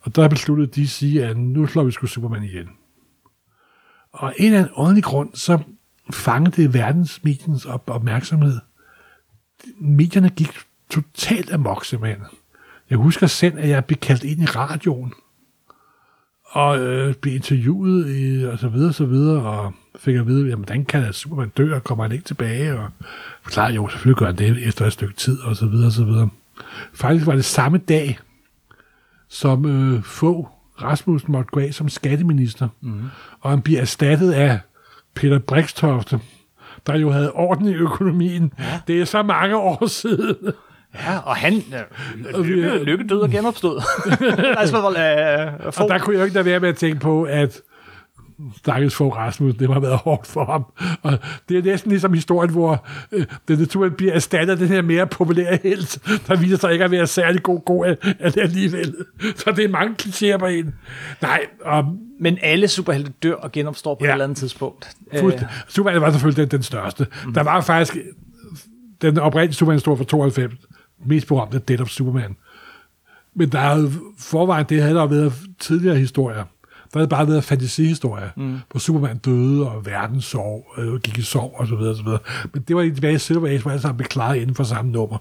Og 0.00 0.16
der 0.16 0.28
besluttede 0.28 0.66
de 0.66 0.88
sige, 0.88 1.24
at 1.24 1.36
nu 1.36 1.66
slår 1.66 1.84
vi 1.84 1.90
sgu 1.90 2.06
Superman 2.06 2.42
igen. 2.42 2.68
Og 4.12 4.28
af 4.28 4.34
en 4.38 4.46
eller 4.46 4.58
anden 4.58 4.72
ordentlig 4.74 5.04
grund, 5.04 5.30
så 5.34 5.58
fangede 6.12 6.62
det 6.62 6.74
verdens 6.74 7.24
mediens 7.24 7.64
op- 7.64 7.90
opmærksomhed. 7.90 8.58
Medierne 9.80 10.28
gik 10.28 10.50
totalt 10.90 11.52
amok, 11.52 11.84
simpelthen. 11.84 12.22
Jeg 12.90 12.98
husker 12.98 13.26
selv, 13.26 13.58
at 13.58 13.68
jeg 13.68 13.84
blev 13.84 13.96
kaldt 13.96 14.24
ind 14.24 14.42
i 14.42 14.44
radioen, 14.46 15.12
og 16.52 16.78
øh, 16.78 17.14
blev 17.14 17.34
interviewet, 17.34 18.16
i, 18.16 18.44
og 18.44 18.58
så 18.58 18.68
videre, 18.68 18.88
og 18.88 18.94
så 18.94 19.06
videre, 19.06 19.42
og 19.42 19.72
fik 19.96 20.16
at 20.16 20.26
vide, 20.26 20.48
jamen, 20.48 20.64
hvordan 20.64 20.84
kan 20.84 21.04
at 21.04 21.14
Superman 21.14 21.48
dø, 21.48 21.74
og 21.74 21.84
kommer 21.84 22.04
han 22.04 22.12
ikke 22.12 22.24
tilbage, 22.24 22.78
og 22.78 22.88
forklarede 23.42 23.74
jo, 23.74 23.88
selvfølgelig 23.88 24.16
gør 24.16 24.26
han 24.26 24.36
det 24.36 24.66
efter 24.68 24.86
et 24.86 24.92
stykke 24.92 25.14
tid, 25.14 25.40
og 25.40 25.56
så 25.56 25.66
videre, 25.66 25.86
og 25.86 25.92
så 25.92 26.04
videre. 26.04 26.28
Faktisk 26.94 27.26
var 27.26 27.34
det 27.34 27.44
samme 27.44 27.78
dag, 27.78 28.18
som 29.28 29.64
øh, 29.66 30.02
få 30.02 30.48
Rasmussen 30.82 31.32
måtte 31.32 31.50
gå 31.50 31.60
af 31.60 31.74
som 31.74 31.88
skatteminister, 31.88 32.68
mm. 32.80 33.02
og 33.40 33.50
han 33.50 33.62
bliver 33.62 33.80
erstattet 33.80 34.32
af 34.32 34.60
Peter 35.14 35.38
Brikstofte, 35.38 36.20
der 36.86 36.98
jo 36.98 37.10
havde 37.10 37.32
orden 37.32 37.68
i 37.68 37.74
økonomien. 37.74 38.52
Ja. 38.58 38.80
Det 38.86 39.00
er 39.00 39.04
så 39.04 39.22
mange 39.22 39.56
år 39.56 39.86
siden. 39.86 40.36
Ja, 40.94 41.18
og 41.18 41.36
han 41.36 41.54
øh, 41.54 42.44
lykke, 42.44 42.84
lykke 42.84 43.04
død 43.06 43.20
og 43.20 43.30
genopstod. 43.30 43.82
altså, 44.56 44.76
øh, 44.78 45.66
og 45.66 45.88
der 45.88 45.98
kunne 45.98 46.14
jeg 46.14 46.20
jo 46.20 46.24
ikke 46.24 46.38
da 46.38 46.42
være 46.42 46.60
med 46.60 46.68
at 46.68 46.76
tænke 46.76 47.00
på, 47.00 47.22
at 47.22 47.60
stakkels 48.56 48.94
få 48.94 49.08
Rasmus, 49.08 49.54
det 49.54 49.72
har 49.72 49.80
været 49.80 49.96
hårdt 49.96 50.26
for 50.26 50.44
ham. 50.44 50.64
Og 51.02 51.18
det 51.48 51.58
er 51.58 51.62
næsten 51.62 51.90
ligesom 51.90 52.12
historien, 52.12 52.50
hvor 52.50 52.86
øh, 53.12 53.26
det 53.48 53.58
naturligt 53.58 53.96
bliver 53.96 54.12
erstattet 54.12 54.60
den 54.60 54.68
her 54.68 54.82
mere 54.82 55.06
populære 55.06 55.58
held, 55.62 56.00
der 56.26 56.36
viser 56.36 56.56
sig 56.56 56.72
ikke 56.72 56.84
at 56.84 56.90
være 56.90 57.06
særlig 57.06 57.42
god, 57.42 57.60
god 57.64 57.96
alligevel. 58.20 58.94
Så 59.36 59.52
det 59.56 59.64
er 59.64 59.68
mange 59.68 59.94
klichéer 60.02 60.36
på 60.38 60.46
en. 60.46 60.74
Nej, 61.22 61.40
um, 61.78 61.98
men 62.20 62.38
alle 62.42 62.68
superhelte 62.68 63.12
dør 63.22 63.34
og 63.34 63.52
genopstår 63.52 63.94
på 63.94 64.04
ja, 64.04 64.10
et 64.10 64.12
eller 64.12 64.24
andet 64.24 64.38
tidspunkt. 64.38 64.88
Fuldt. 65.18 65.46
Superman 65.68 66.00
var 66.00 66.10
selvfølgelig 66.10 66.50
den, 66.50 66.58
den 66.58 66.62
største. 66.62 67.06
Mm. 67.26 67.34
Der 67.34 67.42
var 67.42 67.60
faktisk 67.60 67.96
den 69.02 69.18
oprindelige 69.18 69.54
Superman 69.54 69.80
stod 69.80 69.96
for 69.96 70.04
92, 70.04 70.54
mest 71.04 71.26
berømte 71.26 71.58
Dead 71.58 71.80
of 71.80 71.88
Superman. 71.88 72.36
Men 73.34 73.48
der 73.48 73.58
er 73.58 73.90
forvejen, 74.18 74.66
det 74.68 74.82
havde 74.82 74.94
der 74.94 75.06
været 75.06 75.32
tidligere 75.58 75.96
historier. 75.96 76.44
Der 76.92 76.98
havde 76.98 77.08
bare 77.08 77.28
været 77.28 77.44
fantasihistorier, 77.44 78.28
mm. 78.36 78.58
hvor 78.70 78.80
Superman 78.80 79.18
døde, 79.18 79.70
og 79.70 79.86
verden 79.86 80.20
sov, 80.20 80.66
øh, 80.78 81.00
gik 81.00 81.18
i 81.18 81.22
sov, 81.22 81.54
og 81.58 81.66
så 81.66 81.76
videre, 81.76 81.92
og 81.92 81.96
så 81.96 82.02
videre. 82.02 82.18
Men 82.52 82.62
det 82.62 82.76
var 82.76 82.82
tilbage 82.82 83.14
i 83.14 83.18
Silver 83.18 83.48
Age, 83.48 83.58
hvor 83.58 83.70
alle 83.70 83.82
sammen 83.82 83.96
blev 83.96 84.08
klaret 84.08 84.36
inden 84.36 84.54
for 84.54 84.64
samme 84.64 84.90
nummer. 84.90 85.18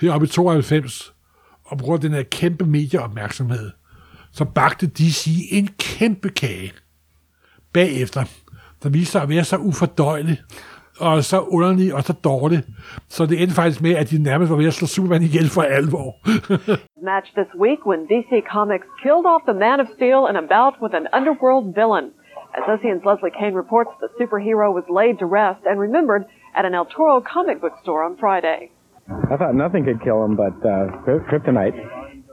Heroppe 0.00 0.26
i 0.26 0.30
92, 0.30 1.12
og 1.64 1.78
på 1.78 1.84
grund 1.84 2.04
af 2.04 2.10
den 2.10 2.16
her 2.16 2.22
kæmpe 2.22 2.66
medieopmærksomhed, 2.66 3.70
så 4.32 4.44
bagte 4.44 4.86
DC 4.86 5.48
en 5.50 5.68
kæmpe 5.78 6.28
kage 6.28 6.72
bagefter, 7.72 8.24
der 8.82 8.88
viste 8.88 9.12
sig 9.12 9.22
at 9.22 9.28
være 9.28 9.44
så 9.44 9.56
ufordøjelig, 9.56 10.42
og 11.00 11.24
så 11.24 11.38
underlig 11.40 11.94
og 11.94 12.02
så 12.02 12.12
dårlig. 12.12 12.58
Så 13.08 13.26
det 13.26 13.42
endte 13.42 13.54
faktisk 13.54 13.82
med, 13.82 13.94
at 14.02 14.10
de 14.10 14.22
nærmest 14.22 14.50
var 14.50 14.56
ved 14.56 14.66
at 14.66 14.72
slå 14.72 14.86
Superman 14.86 15.22
ihjel 15.22 15.48
for 15.56 15.62
alvor. 15.62 16.08
Match 17.10 17.28
this 17.38 17.52
week 17.64 17.80
when 17.90 18.00
DC 18.12 18.32
Comics 18.54 18.88
killed 19.02 19.26
off 19.32 19.42
the 19.50 19.58
Man 19.64 19.78
of 19.84 19.88
Steel 19.96 20.20
in 20.30 20.36
a 20.42 20.44
bout 20.54 20.74
with 20.82 20.94
an 21.00 21.06
underworld 21.18 21.66
villain. 21.80 22.06
As 22.56 22.62
OCN's 22.72 23.04
Leslie 23.08 23.34
Kane 23.40 23.54
reports, 23.62 23.92
the 24.02 24.10
superhero 24.18 24.66
was 24.78 24.86
laid 25.00 25.18
to 25.18 25.26
rest 25.26 25.62
and 25.68 25.76
remembered 25.80 26.22
at 26.54 26.64
an 26.64 26.74
El 26.74 26.86
Toro 26.94 27.20
comic 27.20 27.60
book 27.60 27.76
store 27.82 28.02
on 28.04 28.16
Friday. 28.16 28.70
I 29.32 29.36
thought 29.36 29.54
nothing 29.54 29.84
could 29.84 30.00
kill 30.02 30.24
him 30.24 30.36
but 30.36 30.56
uh, 30.64 30.86
kryptonite. 31.28 31.76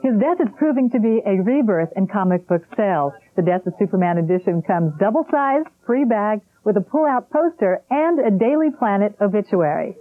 His 0.02 0.18
death 0.18 0.42
is 0.42 0.50
proving 0.58 0.90
to 0.92 1.00
be 1.00 1.22
a 1.26 1.42
rebirth 1.42 1.90
in 1.96 2.08
comic 2.08 2.48
book 2.48 2.64
sales. 2.76 3.14
The 3.36 3.44
Death 3.44 3.68
of 3.68 3.74
Superman 3.78 4.18
edition 4.18 4.64
comes 4.64 4.94
double-sized, 5.00 5.68
free 5.86 6.06
bag, 6.06 6.42
with 6.64 6.76
a 6.78 6.82
pull-out 6.82 7.30
poster 7.30 7.82
and 7.90 8.20
a 8.20 8.32
Daily 8.32 8.70
Planet 8.78 9.16
obituary. 9.22 9.96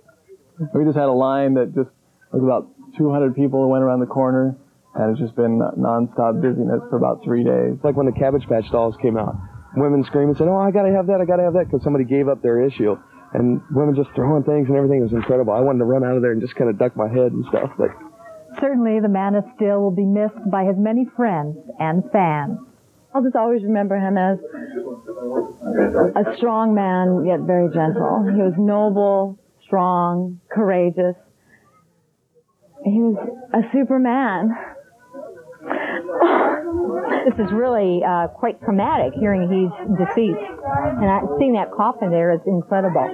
We 0.75 0.85
just 0.85 0.97
had 0.97 1.09
a 1.09 1.13
line 1.13 1.55
that 1.55 1.75
just 1.75 1.91
was 2.33 2.43
about 2.43 2.69
200 2.97 3.35
people 3.35 3.63
who 3.63 3.69
went 3.69 3.85
around 3.85 4.01
the 4.01 4.07
corner, 4.07 4.57
and 4.95 5.13
it's 5.13 5.21
just 5.21 5.37
been 5.37 5.61
nonstop 5.77 6.41
busyness 6.41 6.81
for 6.89 6.97
about 6.97 7.23
three 7.23 7.45
days. 7.45 7.77
Like 7.85 7.97
when 7.97 8.07
the 8.07 8.13
Cabbage 8.13 8.47
Patch 8.49 8.71
dolls 8.73 8.97
came 9.03 9.17
out, 9.19 9.37
women 9.77 10.05
screaming, 10.05 10.35
said, 10.35 10.49
"Oh, 10.49 10.57
I 10.57 10.71
gotta 10.71 10.93
have 10.93 11.07
that! 11.09 11.21
I 11.21 11.25
gotta 11.27 11.45
have 11.45 11.53
that!" 11.55 11.67
Because 11.67 11.85
somebody 11.85 12.05
gave 12.05 12.29
up 12.29 12.43
their 12.43 12.61
issue, 12.61 12.97
and 13.33 13.61
women 13.71 13.95
just 13.95 14.11
throwing 14.17 14.45
things 14.45 14.69
and 14.69 14.77
everything. 14.77 15.01
It 15.01 15.05
was 15.05 15.13
incredible. 15.13 15.53
I 15.53 15.61
wanted 15.61 15.81
to 15.81 15.85
run 15.85 16.05
out 16.05 16.17
of 16.17 16.23
there 16.23 16.33
and 16.33 16.41
just 16.41 16.57
kind 16.57 16.69
of 16.69 16.79
duck 16.79 16.97
my 16.97 17.09
head 17.09 17.33
and 17.33 17.45
stuff, 17.49 17.71
but. 17.77 17.91
Certainly, 18.59 19.01
the 19.01 19.09
Man 19.09 19.35
of 19.35 19.45
Steel 19.57 19.81
will 19.81 19.95
be 19.95 20.05
missed 20.05 20.51
by 20.51 20.65
his 20.65 20.77
many 20.77 21.07
friends 21.17 21.57
and 21.79 22.03
fans. 22.11 22.59
I'll 23.15 23.23
just 23.23 23.37
always 23.37 23.63
remember 23.63 23.97
him 23.97 24.17
as 24.17 24.39
a 26.15 26.37
strong 26.37 26.75
man, 26.75 27.27
yet 27.27 27.41
very 27.41 27.69
gentle. 27.69 28.23
He 28.35 28.41
was 28.41 28.55
noble, 28.57 29.39
strong, 29.65 30.41
courageous. 30.51 31.17
He 32.85 32.99
was 33.03 33.17
a 33.53 33.63
superman. 33.73 34.51
this 37.27 37.35
is 37.47 37.53
really 37.53 38.01
uh, 38.07 38.29
quite 38.29 38.61
traumatic 38.63 39.13
hearing 39.19 39.43
he's 39.51 39.71
deceased. 39.99 40.39
And 40.39 41.11
I, 41.11 41.21
seeing 41.39 41.55
that 41.55 41.73
coffin 41.77 42.11
there 42.11 42.33
is 42.33 42.41
incredible. 42.47 43.11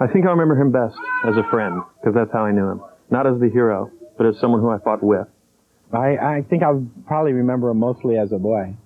I 0.00 0.06
think 0.06 0.26
I 0.26 0.30
remember 0.30 0.56
him 0.56 0.72
best 0.72 0.96
as 1.26 1.36
a 1.36 1.44
friend, 1.50 1.82
because 2.00 2.14
that's 2.14 2.32
how 2.32 2.44
I 2.44 2.52
knew 2.52 2.66
him. 2.66 2.80
Not 3.10 3.26
as 3.26 3.38
the 3.40 3.48
hero, 3.50 3.90
but 4.18 4.26
as 4.26 4.38
someone 4.38 4.60
who 4.60 4.68
I 4.68 4.78
fought 4.78 5.02
with. 5.02 5.26
I, 5.90 6.18
I 6.18 6.44
think 6.50 6.62
I'll 6.62 6.86
probably 7.06 7.32
remember 7.32 7.70
him 7.70 7.78
mostly 7.78 8.18
as 8.18 8.30
a 8.32 8.38
boy 8.38 8.76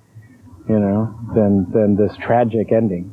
you 0.68 0.78
know, 0.78 1.14
than 1.34 1.66
than 1.72 1.96
this 1.96 2.12
tragic 2.24 2.72
ending. 2.72 3.12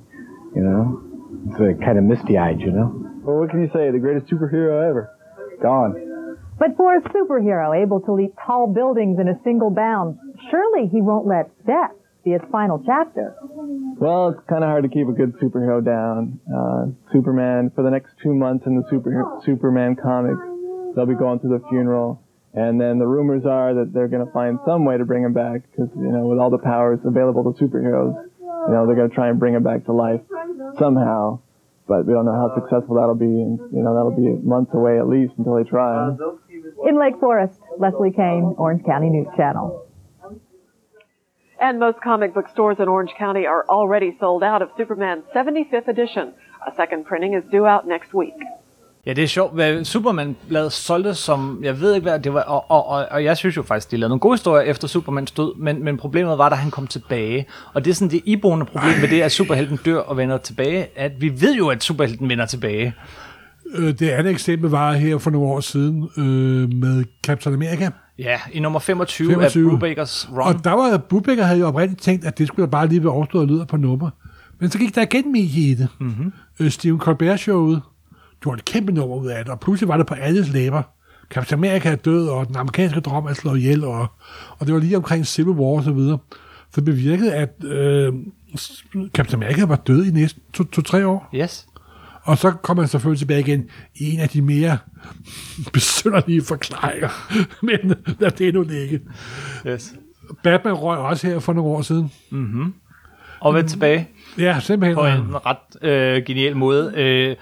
You 0.55 0.61
know, 0.61 1.01
it's 1.49 1.83
kind 1.83 1.97
of 1.97 2.03
misty-eyed. 2.03 2.59
You 2.59 2.71
know. 2.71 2.93
Well, 3.23 3.39
what 3.39 3.49
can 3.49 3.61
you 3.61 3.69
say? 3.73 3.91
The 3.91 3.99
greatest 3.99 4.31
superhero 4.31 4.87
ever, 4.87 5.15
gone. 5.61 6.37
But 6.57 6.75
for 6.75 6.95
a 6.95 7.01
superhero 7.01 7.81
able 7.81 8.01
to 8.01 8.13
leap 8.13 8.33
tall 8.45 8.67
buildings 8.67 9.17
in 9.19 9.27
a 9.29 9.39
single 9.43 9.69
bound, 9.69 10.17
surely 10.51 10.87
he 10.87 11.01
won't 11.01 11.25
let 11.25 11.49
death 11.65 11.95
be 12.25 12.31
his 12.31 12.41
final 12.51 12.83
chapter. 12.85 13.35
Well, 13.97 14.29
it's 14.29 14.41
kind 14.49 14.63
of 14.63 14.69
hard 14.69 14.83
to 14.83 14.89
keep 14.89 15.07
a 15.07 15.13
good 15.13 15.39
superhero 15.39 15.83
down. 15.83 16.39
Uh, 16.43 17.11
Superman, 17.13 17.71
for 17.73 17.83
the 17.83 17.89
next 17.89 18.11
two 18.21 18.33
months 18.33 18.65
in 18.65 18.75
the 18.75 18.83
super, 18.89 19.39
Superman 19.45 19.95
comics, 19.95 20.41
they'll 20.99 21.07
be 21.07 21.15
going 21.15 21.39
to 21.39 21.47
the 21.47 21.63
funeral 21.69 22.21
and 22.53 22.81
then 22.81 22.97
the 22.97 23.05
rumors 23.05 23.45
are 23.45 23.75
that 23.75 23.93
they're 23.93 24.07
going 24.07 24.25
to 24.25 24.31
find 24.31 24.57
some 24.65 24.85
way 24.85 24.97
to 24.97 25.05
bring 25.05 25.23
him 25.23 25.33
back 25.33 25.69
because, 25.69 25.89
you 25.95 26.11
know, 26.11 26.25
with 26.25 26.39
all 26.39 26.49
the 26.49 26.57
powers 26.57 26.99
available 27.05 27.53
to 27.53 27.63
superheroes, 27.63 28.25
you 28.41 28.73
know, 28.73 28.87
they're 28.87 28.95
going 28.95 29.09
to 29.09 29.15
try 29.15 29.29
and 29.29 29.39
bring 29.39 29.53
him 29.53 29.63
back 29.63 29.85
to 29.85 29.93
life 29.93 30.21
somehow. 30.79 31.39
But 31.87 32.05
we 32.05 32.13
don't 32.13 32.25
know 32.25 32.33
how 32.33 32.53
successful 32.55 32.95
that'll 32.95 33.15
be. 33.15 33.25
And, 33.25 33.59
you 33.71 33.83
know, 33.83 33.93
that'll 33.93 34.15
be 34.17 34.45
months 34.45 34.71
away 34.73 34.97
at 34.97 35.07
least 35.07 35.33
until 35.37 35.55
they 35.55 35.69
try. 35.69 36.09
In 36.87 36.99
Lake 36.99 37.19
Forest, 37.19 37.59
Leslie 37.77 38.11
Kane, 38.11 38.55
Orange 38.57 38.83
County 38.85 39.09
News 39.09 39.27
Channel. 39.37 39.85
And 41.61 41.79
most 41.79 41.99
comic 42.01 42.33
book 42.33 42.45
stores 42.53 42.77
in 42.79 42.87
Orange 42.87 43.11
County 43.17 43.45
are 43.45 43.65
already 43.69 44.15
sold 44.19 44.43
out 44.43 44.61
of 44.61 44.69
Superman's 44.77 45.25
75th 45.35 45.87
edition. 45.87 46.33
A 46.65 46.73
second 46.75 47.05
printing 47.05 47.33
is 47.33 47.43
due 47.51 47.65
out 47.65 47.87
next 47.87 48.13
week. 48.13 48.33
Ja, 49.05 49.13
det 49.13 49.23
er 49.23 49.27
sjovt. 49.27 49.53
Hvad 49.53 49.85
Superman-bladet 49.85 50.73
solgte 50.73 51.13
som, 51.13 51.59
jeg 51.63 51.79
ved 51.79 51.95
ikke 51.95 52.09
hvad 52.09 52.19
det 52.19 52.33
var, 52.33 52.41
og, 52.41 52.71
og, 52.71 52.87
og, 52.87 53.07
og 53.11 53.23
jeg 53.23 53.37
synes 53.37 53.57
jo 53.57 53.63
faktisk, 53.63 53.91
de 53.91 53.97
lavede 53.97 54.09
nogle 54.09 54.19
gode 54.19 54.33
historier 54.33 54.63
efter 54.63 54.87
Supermans 54.87 55.31
død, 55.31 55.55
men, 55.57 55.83
men 55.83 55.97
problemet 55.97 56.37
var, 56.37 56.49
da 56.49 56.55
han 56.55 56.71
kom 56.71 56.87
tilbage. 56.87 57.45
Og 57.73 57.85
det 57.85 57.91
er 57.91 57.95
sådan 57.95 58.11
det 58.11 58.21
iboende 58.25 58.65
problem 58.65 58.99
med 59.01 59.09
det, 59.09 59.21
at 59.21 59.31
superhelten 59.31 59.79
dør 59.85 59.97
og 59.97 60.17
vender 60.17 60.37
tilbage, 60.37 60.87
at 60.95 61.11
vi 61.19 61.41
ved 61.41 61.55
jo, 61.55 61.67
at 61.67 61.83
superhelten 61.83 62.29
vender 62.29 62.45
tilbage. 62.45 62.93
Øh, 63.75 63.99
det 63.99 64.09
andet 64.09 64.31
eksempel 64.31 64.69
var 64.69 64.93
her 64.93 65.17
for 65.17 65.29
nogle 65.31 65.47
år 65.47 65.59
siden 65.59 66.09
øh, 66.17 66.73
med 66.73 67.03
Captain 67.23 67.55
America. 67.55 67.91
Ja, 68.17 68.39
i 68.53 68.59
nummer 68.59 68.79
25, 68.79 69.29
25. 69.29 69.65
af 69.65 69.69
Brubakers 69.69 70.29
Run. 70.31 70.55
Og 70.55 70.63
der 70.63 70.71
var 70.71 70.97
Brubaker 70.97 71.43
havde 71.43 71.59
jo 71.59 71.67
oprindeligt 71.67 72.01
tænkt, 72.01 72.25
at 72.25 72.37
det 72.37 72.47
skulle 72.47 72.67
bare 72.67 72.87
lige 72.87 73.03
være 73.03 73.11
overstået 73.11 73.47
lyder 73.47 73.65
på 73.65 73.77
nummer. 73.77 74.09
Men 74.59 74.71
så 74.71 74.77
gik 74.77 74.95
der 74.95 75.01
igen 75.01 75.31
med 75.31 75.41
i 75.41 75.73
det. 75.73 75.87
Mm-hmm. 75.99 76.69
Stephen 76.69 76.99
Colbert-showet 76.99 77.81
gjorde 78.41 78.59
et 78.59 78.65
kæmpe 78.65 78.91
nummer 78.91 79.15
ud 79.15 79.27
af 79.27 79.45
det, 79.45 79.51
og 79.51 79.59
pludselig 79.59 79.87
var 79.87 79.97
det 79.97 80.07
på 80.07 80.13
alles 80.13 80.49
læber. 80.49 80.81
Captain 81.29 81.59
America 81.59 81.89
er 81.89 81.95
død, 81.95 82.27
og 82.27 82.47
den 82.47 82.55
amerikanske 82.55 82.99
drøm 82.99 83.25
er 83.25 83.33
slået 83.33 83.57
ihjel, 83.57 83.83
og, 83.83 84.07
og 84.57 84.65
det 84.65 84.73
var 84.73 84.79
lige 84.79 84.97
omkring 84.97 85.27
Civil 85.27 85.53
War 85.53 85.77
og 85.77 85.83
så 85.83 85.91
videre. 85.91 86.17
Så 86.71 86.81
det 86.81 86.85
bevirkede, 86.85 87.33
at 87.33 87.63
øh, 87.63 88.13
Captain 89.13 89.43
America 89.43 89.65
var 89.65 89.75
død 89.75 90.05
i 90.05 90.11
næsten 90.11 90.41
to-tre 90.53 91.01
to, 91.01 91.09
år. 91.09 91.29
Yes. 91.35 91.67
Og 92.23 92.37
så 92.37 92.51
kom 92.51 92.77
han 92.77 92.87
selvfølgelig 92.87 93.19
tilbage 93.19 93.39
igen 93.39 93.69
i 93.95 94.13
en 94.13 94.19
af 94.19 94.29
de 94.29 94.41
mere 94.41 94.77
besynderlige 95.73 96.41
forklaringer. 96.41 97.09
Men 97.65 97.95
lad 98.19 98.31
det 98.31 98.53
nu 98.53 98.61
ligge. 98.61 99.01
Yes. 99.67 99.93
Batman 100.43 100.73
røg 100.73 100.97
også 100.97 101.27
her 101.27 101.39
for 101.39 101.53
nogle 101.53 101.71
år 101.71 101.81
siden. 101.81 102.11
Mm-hmm. 102.29 102.73
Og 103.39 103.53
vendte 103.53 103.73
tilbage. 103.73 104.07
Ja, 104.37 104.59
simpelthen. 104.59 104.95
På 104.95 105.05
en 105.05 105.35
ret 105.45 105.89
øh, 105.89 106.23
genial 106.25 106.55
måde. 106.55 106.93
Øh, 106.95 107.35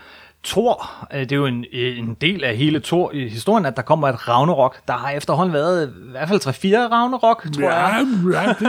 Thor, 0.47 1.07
øh, 1.13 1.19
det 1.19 1.31
er 1.31 1.35
jo 1.35 1.45
en, 1.45 1.65
en 1.73 2.17
del 2.21 2.43
af 2.43 2.57
hele 2.57 2.79
Thor 2.79 3.11
i 3.11 3.27
historien, 3.27 3.65
at 3.65 3.75
der 3.75 3.81
kommer 3.81 4.07
et 4.07 4.27
Ragnarok. 4.27 4.77
Der 4.87 4.93
har 4.93 5.09
efterhånden 5.09 5.53
været 5.53 5.87
i 5.87 6.11
hvert 6.11 6.27
fald 6.27 6.47
3-4 6.47 6.91
Ragnarok, 6.91 7.47
tror 7.55 7.63
ja, 7.63 7.85
jeg. 7.85 8.07
Ja, 8.33 8.67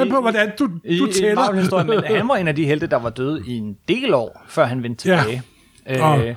det, 0.00 0.10
på, 0.12 0.20
hvordan 0.20 0.52
du, 0.58 0.66
du 0.66 0.70
I, 0.84 1.12
tæller. 1.12 1.82
I 1.82 1.86
men 1.86 2.04
han 2.16 2.28
var 2.28 2.36
en 2.36 2.48
af 2.48 2.56
de 2.56 2.64
helte, 2.64 2.86
der 2.86 2.96
var 2.96 3.10
døde 3.10 3.42
i 3.46 3.58
en 3.58 3.76
del 3.88 4.14
år, 4.14 4.44
før 4.48 4.64
han 4.64 4.82
vendte 4.82 5.02
tilbage. 5.02 5.42
Ja. 5.86 6.04
Og, 6.04 6.26
øh, 6.26 6.34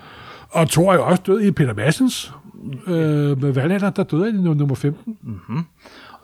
og 0.50 0.70
Thor 0.70 0.92
er 0.92 0.96
jo 0.96 1.06
også 1.06 1.24
død 1.26 1.42
i 1.42 1.52
Peter 1.52 1.74
Massens 1.74 2.34
øh, 2.88 3.42
med 3.42 3.52
Valhalla, 3.52 3.90
der 3.90 4.04
døde 4.04 4.30
i 4.30 4.32
nummer 4.32 4.76
15. 4.76 5.18
Mm-hmm. 5.22 5.66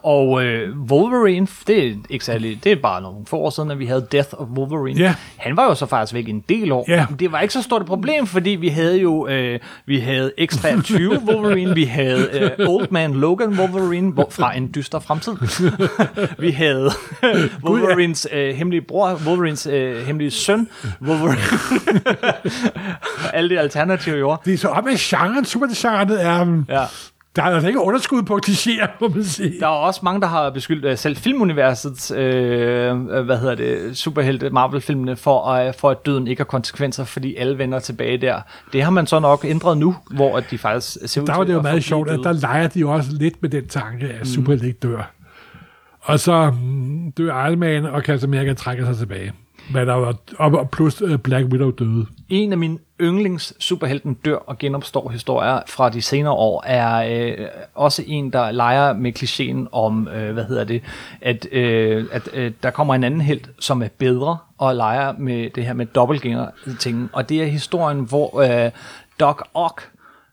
Og 0.02 0.44
øh, 0.44 0.78
Wolverine, 0.78 1.46
det 1.66 1.88
er 1.88 1.94
ikke 2.10 2.24
særlig, 2.24 2.64
det 2.64 2.72
er 2.72 2.76
bare 2.76 3.02
nogle 3.02 3.26
få 3.26 3.36
år 3.36 3.50
siden, 3.50 3.70
at 3.70 3.78
vi 3.78 3.86
havde 3.86 4.06
Death 4.12 4.28
of 4.32 4.46
Wolverine. 4.48 5.00
Ja. 5.00 5.14
Han 5.36 5.56
var 5.56 5.64
jo 5.64 5.74
så 5.74 5.86
faktisk 5.86 6.14
væk 6.14 6.28
en 6.28 6.44
del 6.48 6.72
år. 6.72 6.84
Men 7.10 7.18
det 7.18 7.32
var 7.32 7.40
ikke 7.40 7.54
så 7.54 7.62
stort 7.62 7.80
et 7.80 7.86
problem, 7.86 8.26
fordi 8.26 8.50
vi 8.50 8.68
havde 8.68 9.00
jo 9.00 9.28
øh, 9.28 9.60
vi 9.86 9.98
havde 9.98 10.32
X-23 10.44 10.94
Wolverine, 11.28 11.74
vi 11.74 11.84
havde 11.84 12.28
øh, 12.58 12.68
Old 12.68 12.86
Man 12.90 13.14
Logan 13.14 13.48
Wolverine 13.60 14.12
hvor, 14.12 14.26
fra 14.30 14.56
en 14.56 14.70
dyster 14.74 14.98
fremtid. 14.98 15.32
vi 16.44 16.50
havde 16.50 16.90
Wolverines 17.64 18.28
øh, 18.32 18.54
hemmelige 18.54 18.80
bror, 18.82 19.20
Wolverines 19.26 19.66
øh, 19.66 20.06
hemmelige 20.06 20.30
søn, 20.30 20.68
Wolverine. 21.02 21.40
Alle 23.34 23.50
de 23.50 23.58
alternativer 23.60 24.16
jo. 24.16 24.36
Det 24.44 24.54
er 24.54 24.58
så 24.58 24.68
op 24.68 24.84
med 24.84 24.92
genren, 24.98 25.44
supergenren 25.44 26.10
er... 26.10 26.42
um, 26.42 26.66
Ja. 26.68 26.84
Der 27.36 27.42
er 27.42 27.46
altså 27.46 27.68
ikke 27.68 27.80
underskud 27.80 28.22
på 28.22 28.40
klichéer, 28.46 28.88
må 29.00 29.08
man 29.08 29.24
sige. 29.24 29.60
Der 29.60 29.66
er 29.66 29.70
også 29.70 30.00
mange, 30.02 30.20
der 30.20 30.26
har 30.26 30.50
beskyldt 30.50 30.84
øh, 30.84 30.98
selv 30.98 31.16
filmuniversets, 31.16 32.10
øh, 32.10 32.90
øh, 32.90 33.20
hvad 33.24 33.38
hedder 33.38 33.54
det, 33.54 33.96
superhelte 33.96 34.50
Marvel-filmene, 34.50 35.16
for, 35.16 35.46
øh, 35.46 35.74
for 35.74 35.90
at 35.90 36.06
døden 36.06 36.26
ikke 36.26 36.40
har 36.40 36.44
konsekvenser, 36.44 37.04
fordi 37.04 37.36
alle 37.36 37.58
vender 37.58 37.78
tilbage 37.78 38.18
der. 38.18 38.40
Det 38.72 38.82
har 38.82 38.90
man 38.90 39.06
så 39.06 39.18
nok 39.18 39.44
ændret 39.44 39.78
nu, 39.78 39.96
hvor 40.10 40.36
at 40.36 40.44
de 40.50 40.58
faktisk 40.58 40.96
ser 41.12 41.20
ud 41.20 41.26
Der 41.26 41.36
var 41.36 41.44
det 41.44 41.52
jo 41.52 41.58
at 41.58 41.64
meget 41.64 41.84
sjovt, 41.84 42.10
at 42.10 42.20
der 42.24 42.32
leger 42.32 42.68
de 42.68 42.80
jo 42.80 42.92
også 42.92 43.10
lidt 43.12 43.42
med 43.42 43.50
den 43.50 43.66
tanke, 43.66 44.06
at 44.06 44.26
Superhelte 44.26 44.66
ikke 44.66 44.78
dør. 44.78 45.12
Og 46.00 46.20
så 46.20 46.50
mm, 46.50 47.12
dør 47.12 47.46
Iron 47.46 47.58
Man, 47.58 47.86
og 47.86 48.02
Captain 48.02 48.34
America 48.34 48.54
trækker 48.54 48.86
sig 48.86 48.96
tilbage. 48.96 49.32
Men 49.74 49.88
der 49.88 49.94
var, 49.94 50.14
og 50.38 50.70
plus 50.70 51.02
øh, 51.02 51.18
Black 51.18 51.46
Widow 51.46 51.70
døde. 51.70 52.06
En 52.28 52.52
af 52.52 52.58
mine 52.58 52.78
yndlings 53.00 53.54
superhelten 53.58 54.14
dør 54.14 54.36
og 54.36 54.58
genopstår 54.58 55.08
historier 55.08 55.60
fra 55.66 55.88
de 55.88 56.02
senere 56.02 56.32
år 56.32 56.64
er 56.66 57.26
øh, 57.38 57.46
også 57.74 58.02
en, 58.06 58.32
der 58.32 58.50
leger 58.50 58.92
med 58.92 59.18
klichéen 59.18 59.68
om, 59.72 60.08
øh, 60.08 60.32
hvad 60.32 60.44
hedder 60.44 60.64
det, 60.64 60.82
at, 61.20 61.46
øh, 61.52 62.06
at 62.12 62.28
øh, 62.32 62.52
der 62.62 62.70
kommer 62.70 62.94
en 62.94 63.04
anden 63.04 63.20
held, 63.20 63.40
som 63.58 63.82
er 63.82 63.88
bedre 63.98 64.38
og 64.58 64.74
leger 64.74 65.12
med 65.18 65.50
det 65.50 65.64
her 65.64 65.72
med 65.72 65.86
dobbeltgænger 65.86 66.46
ting. 66.78 67.10
Og 67.12 67.28
det 67.28 67.42
er 67.42 67.46
historien, 67.46 68.00
hvor 68.00 68.40
øh, 68.40 68.70
Doc 69.20 69.42
Ock 69.54 69.90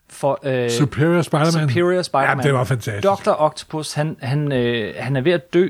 for, 0.10 0.40
øh, 0.44 0.70
Superior 0.70 1.22
Spider-Man. 1.22 1.70
Superior 1.70 2.02
Spider-Man. 2.02 2.38
Ja, 2.38 2.44
det 2.44 2.54
var 2.54 2.64
fantastisk. 2.64 3.04
Dr. 3.04 3.32
Octopus, 3.38 3.94
han, 3.94 4.18
han, 4.22 4.52
øh, 4.52 4.94
han 4.98 5.16
er 5.16 5.22
ved 5.22 5.32
at 5.32 5.54
dø, 5.54 5.68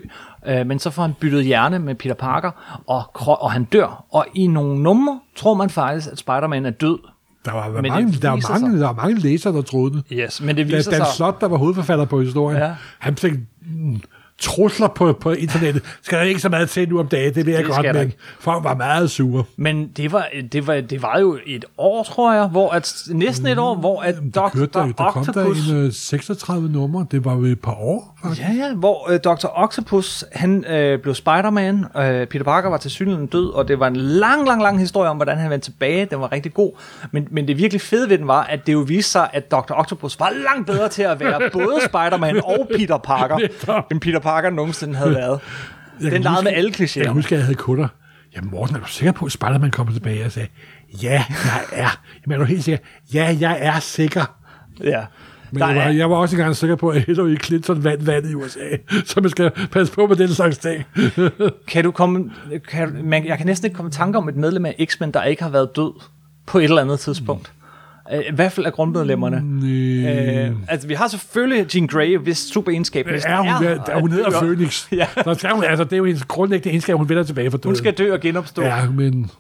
øh, 0.48 0.68
men 0.68 0.80
så 0.80 0.90
får 0.90 1.02
han 1.02 1.14
byttet 1.20 1.46
hjerne 1.46 1.80
med 1.80 1.96
Peter 1.96 2.16
Parker, 2.16 2.52
og, 2.88 3.04
og 3.44 3.52
han 3.52 3.64
dør. 3.64 4.06
Og 4.12 4.26
i 4.36 4.48
nogle 4.48 4.80
numre 4.84 5.20
tror 5.36 5.54
man 5.54 5.70
faktisk, 5.70 6.12
at 6.12 6.18
Spider-Man 6.20 6.66
er 6.66 6.70
død. 6.70 7.00
Der 7.46 7.52
var, 7.54 7.64
det 7.70 7.74
mange, 7.92 8.12
der, 8.12 8.30
var 8.30 8.36
mange, 8.50 8.72
sig- 8.72 8.80
der 8.80 8.86
var 8.86 8.94
mange 8.94 9.20
læsere, 9.20 9.54
der 9.54 9.62
troede 9.62 9.94
det. 9.94 10.04
Yes, 10.12 10.42
men 10.42 10.58
det 10.58 10.68
viser 10.68 10.92
Dan 10.92 11.00
sig... 11.06 11.08
Slot, 11.16 11.42
der 11.42 11.48
var 11.48 11.58
hovedforfatter 11.58 12.06
på 12.06 12.22
historien, 12.22 12.60
Ja. 12.62 12.76
han 13.00 13.16
fik 13.16 13.34
trusler 14.40 14.88
på, 14.88 15.14
på 15.14 15.32
internettet. 15.32 15.84
Skal 16.02 16.18
der 16.18 16.24
ikke 16.24 16.40
så 16.40 16.50
meget 16.50 16.70
til 16.70 16.90
nu 16.90 17.00
om 17.00 17.08
dagen, 17.08 17.36
det 17.36 17.46
vil 17.46 17.52
jeg 17.52 17.64
Det 17.64 17.72
godt, 17.72 17.86
der 17.86 17.94
men 17.94 18.14
folk 18.40 18.64
var 18.64 18.76
meget 18.76 19.12
sure. 19.12 19.44
Men 19.58 19.88
det 19.88 20.12
var, 20.12 20.28
det, 20.52 20.68
var, 20.68 20.82
det 20.82 21.02
var 21.02 21.20
jo 21.20 21.38
et 21.46 21.66
år, 21.78 22.04
tror 22.04 22.34
jeg, 22.34 22.48
hvor 22.48 22.72
at, 22.72 22.94
næsten 23.10 23.48
et 23.48 23.58
år, 23.58 23.76
hvor 23.76 24.02
at 24.02 24.16
Der, 24.34 24.50
Dr. 24.50 24.60
der, 24.60 24.86
der 24.86 25.12
kom 25.12 25.26
der 25.26 25.32
Octopus... 25.32 25.70
en 25.70 25.86
øh, 25.86 25.94
36 25.94 26.70
numre, 26.70 27.06
det 27.12 27.26
var 27.26 27.36
jo 27.36 27.44
et 27.44 27.62
par 27.62 27.76
år, 27.76 28.18
faktisk. 28.22 28.42
Ja, 28.42 28.54
ja, 28.54 28.74
hvor 28.74 29.12
øh, 29.12 29.20
Dr. 29.20 29.48
Octopus, 29.56 30.26
han 30.32 30.66
øh, 30.66 31.00
blev 31.00 31.16
Spider-Man, 31.16 31.86
øh, 31.98 32.28
Peter 32.28 32.44
Parker 32.44 32.70
var 32.70 32.78
til 32.78 32.92
synligheden 32.92 33.28
død, 33.28 33.54
og 33.54 33.68
det 33.68 33.80
var 33.80 33.88
en 33.88 33.96
lang, 33.96 34.48
lang, 34.48 34.62
lang 34.62 34.80
historie 34.80 35.10
om, 35.10 35.16
hvordan 35.16 35.38
han 35.38 35.50
vendte 35.50 35.72
tilbage, 35.72 36.06
den 36.06 36.20
var 36.20 36.32
rigtig 36.32 36.54
god, 36.54 36.72
men, 37.12 37.28
men 37.32 37.48
det 37.48 37.58
virkelig 37.58 37.82
fede 37.82 38.10
ved 38.10 38.18
den 38.18 38.28
var, 38.28 38.44
at 38.44 38.68
det 38.68 38.74
jo 38.74 38.80
viste 38.80 39.12
sig, 39.12 39.30
at 39.34 39.52
Dr. 39.52 39.74
Octopus 39.74 40.20
var 40.20 40.34
langt 40.44 40.68
bedre 40.68 40.90
til 40.90 41.04
at 41.04 41.20
være 41.20 41.50
både 41.54 41.76
Spider-Man 41.82 42.42
og 42.44 42.70
Peter 42.78 42.98
Parker, 42.98 43.38
end 43.92 44.02
Peter 44.02 44.20
Parker 44.28 44.50
nogensinde 44.50 44.96
havde 44.96 45.12
været. 45.22 45.40
Jeg 46.02 46.12
Den 46.12 46.22
legede 46.22 46.44
med 46.44 46.52
alle 46.52 46.74
Jeg 46.80 46.90
kan 46.90 47.04
klichéerne. 47.04 47.08
huske, 47.10 47.36
at 47.36 47.40
jeg 47.40 47.46
havde 47.46 47.56
kunder. 47.56 47.88
Ja, 48.36 48.42
Morten, 48.42 48.76
er 48.76 48.80
du 48.80 48.88
sikker 48.88 49.12
på, 49.12 49.26
at 49.26 49.32
Spider-Man 49.32 49.72
kommer 49.72 49.94
tilbage? 49.94 50.20
Jeg 50.20 50.32
sagde, 50.32 50.48
ja, 51.04 51.24
jeg 51.46 51.62
er. 51.72 52.02
Jamen, 52.26 52.36
er 52.36 52.38
du 52.40 52.44
helt 52.46 52.64
sikker? 52.64 52.78
Ja, 53.14 53.38
jeg 53.40 53.58
er 53.62 53.80
sikker. 53.80 54.38
Ja. 54.84 55.02
Men 55.52 55.60
jeg 55.60 55.76
var, 55.76 55.82
er- 55.82 55.90
jeg 55.92 56.10
var 56.10 56.16
også 56.16 56.36
engang 56.36 56.56
sikker 56.56 56.76
på, 56.76 56.90
at 56.90 57.02
Hillary 57.02 57.38
Clinton 57.44 57.84
vandt 57.84 58.08
vandet 58.08 58.32
i 58.32 58.36
USA. 58.36 58.60
Så 59.06 59.22
man 59.22 59.30
skal 59.30 59.52
passe 59.72 59.94
på 59.94 60.08
med 60.08 60.16
den 60.16 60.30
slags 60.30 60.58
ting. 60.58 60.84
Kan 61.68 61.84
du 61.84 61.92
komme, 61.92 62.32
kan, 62.70 63.00
man, 63.04 63.26
jeg 63.26 63.38
kan 63.38 63.46
næsten 63.48 63.66
ikke 63.66 63.76
komme 63.76 63.90
i 63.90 63.92
tanke 63.92 64.18
om 64.18 64.30
et 64.30 64.36
medlem 64.36 64.66
af 64.66 64.86
X-Men, 64.90 65.12
der 65.12 65.24
ikke 65.24 65.44
har 65.44 65.50
været 65.50 65.70
død 65.76 66.02
på 66.46 66.58
et 66.58 66.64
eller 66.64 66.82
andet 66.82 67.00
tidspunkt. 67.00 67.52
Øh, 67.52 67.67
I 68.12 68.36
hvert 68.36 68.52
fald 68.52 68.66
af 68.66 68.74
grundmedlemmerne. 68.74 69.38
Øh, 70.50 70.56
altså, 70.68 70.88
vi 70.88 70.94
har 70.94 71.08
selvfølgelig 71.08 71.76
Jean 71.76 71.88
Grey, 71.88 72.18
hvis 72.18 72.38
super 72.38 72.72
egenskab 72.72 73.08
er 73.08 73.38
hun, 73.38 73.68
er, 73.68 73.80
er 73.88 74.00
hun 74.00 74.12
hedder 74.12 74.32
Phoenix. 74.32 74.92
Ja. 74.92 75.08
Så 75.24 75.34
skal 75.34 75.52
hun, 75.52 75.64
altså, 75.64 75.84
det 75.84 75.94
er 75.94 75.98
jo 75.98 76.06
hendes 76.06 76.24
grundlæggende 76.24 76.70
egenskab, 76.70 76.98
hun 76.98 77.10
vender 77.10 77.24
tilbage 77.24 77.52
fra 77.52 77.58
døden. 77.58 77.70
Hun 77.70 77.76
skal 77.76 77.94
dø 77.94 78.14
og 78.14 78.20
genopstå. 78.20 78.62
Ja. 78.62 78.78
Ja, 78.78 78.90
men 78.90 79.32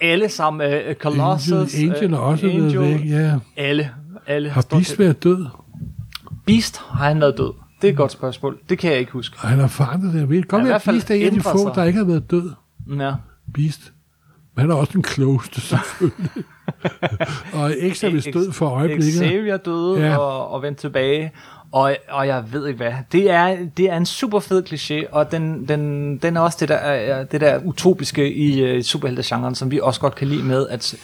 Alle 0.00 0.28
sammen. 0.28 0.72
Uh, 0.74 0.94
Colossus. 0.94 1.74
Angel, 1.74 1.94
Angel 1.94 2.12
er 2.12 2.18
også 2.18 2.46
Angel, 2.46 2.80
væk. 2.80 3.04
Ja. 3.10 3.34
Alle. 3.56 3.90
alle 4.26 4.50
Har 4.50 4.66
Beast 4.70 4.98
været 4.98 5.22
død? 5.24 5.46
Beast 6.46 6.80
har 6.90 7.08
han 7.08 7.20
været 7.20 7.34
død. 7.38 7.52
Det 7.82 7.88
er 7.88 7.92
et 7.92 7.96
godt 7.96 8.12
spørgsmål. 8.12 8.58
Det 8.68 8.78
kan 8.78 8.90
jeg 8.90 8.98
ikke 9.00 9.12
huske. 9.12 9.36
Og 9.40 9.48
han 9.48 9.58
har 9.58 9.66
forandret 9.66 10.12
det. 10.12 10.20
Jeg 10.20 10.28
ved 10.28 10.42
godt, 10.42 10.62
Ja, 10.64 10.68
i 10.68 10.72
at 10.72 10.82
Beast 10.84 11.10
er 11.10 11.14
en 11.14 11.22
af 11.26 11.30
de 11.32 11.40
få, 11.40 11.58
sig. 11.58 11.72
der 11.74 11.84
ikke 11.84 11.98
har 11.98 12.06
været 12.06 12.30
død. 12.30 12.50
Ja. 12.98 13.12
Beast. 13.54 13.92
Men 14.56 14.60
han 14.60 14.70
er 14.70 14.74
også 14.74 14.92
en 14.98 15.04
closed, 15.04 15.52
selvfølgelig. 15.52 16.30
og 17.52 17.72
X 17.92 18.04
er 18.04 18.10
vist 18.10 18.28
død 18.34 18.52
for 18.52 18.68
øjeblikket. 18.68 19.14
Xavier 19.14 19.56
døde 19.56 20.00
ja. 20.00 20.16
Og, 20.16 20.50
og 20.50 20.62
vendte 20.62 20.80
tilbage. 20.80 21.32
Og, 21.72 21.96
og 22.08 22.26
jeg 22.26 22.44
ved 22.52 22.66
ikke 22.66 22.76
hvad. 22.76 22.92
Det 23.12 23.30
er, 23.30 23.56
det 23.76 23.90
er 23.90 23.96
en 23.96 24.06
super 24.06 24.40
fed 24.40 24.62
kliché, 24.72 25.12
og 25.12 25.32
den, 25.32 25.68
den, 25.68 26.16
den 26.18 26.36
er 26.36 26.40
også 26.40 26.58
det 26.60 26.68
der, 26.68 26.74
er- 26.76 27.24
det 27.24 27.40
der 27.40 27.58
utopiske 27.64 28.32
i 28.34 28.76
uh, 28.76 28.82
superheltegenren, 28.82 29.54
som 29.54 29.70
vi 29.70 29.80
også 29.82 30.00
godt 30.00 30.14
kan 30.14 30.28
lide 30.28 30.42
med, 30.42 30.68
at, 30.68 30.94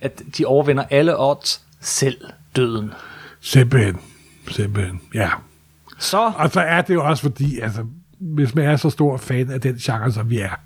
at 0.00 0.22
de 0.38 0.44
overvinder 0.44 0.84
alle 0.90 1.20
odds, 1.20 1.62
selv 1.80 2.16
døden. 2.56 2.92
Simpelthen. 3.40 3.96
Simpelthen, 4.50 5.00
ja. 5.14 5.28
Så 5.98 6.32
Og 6.36 6.50
så 6.50 6.60
er 6.60 6.80
det 6.82 6.94
jo 6.94 7.04
også 7.04 7.22
fordi, 7.22 7.58
altså, 7.60 7.84
hvis 8.20 8.54
man 8.54 8.64
er 8.64 8.76
så 8.76 8.90
stor 8.90 9.16
fan 9.16 9.50
af 9.50 9.60
den 9.60 9.74
genre, 9.76 10.12
som 10.12 10.30
vi 10.30 10.38
er, 10.38 10.60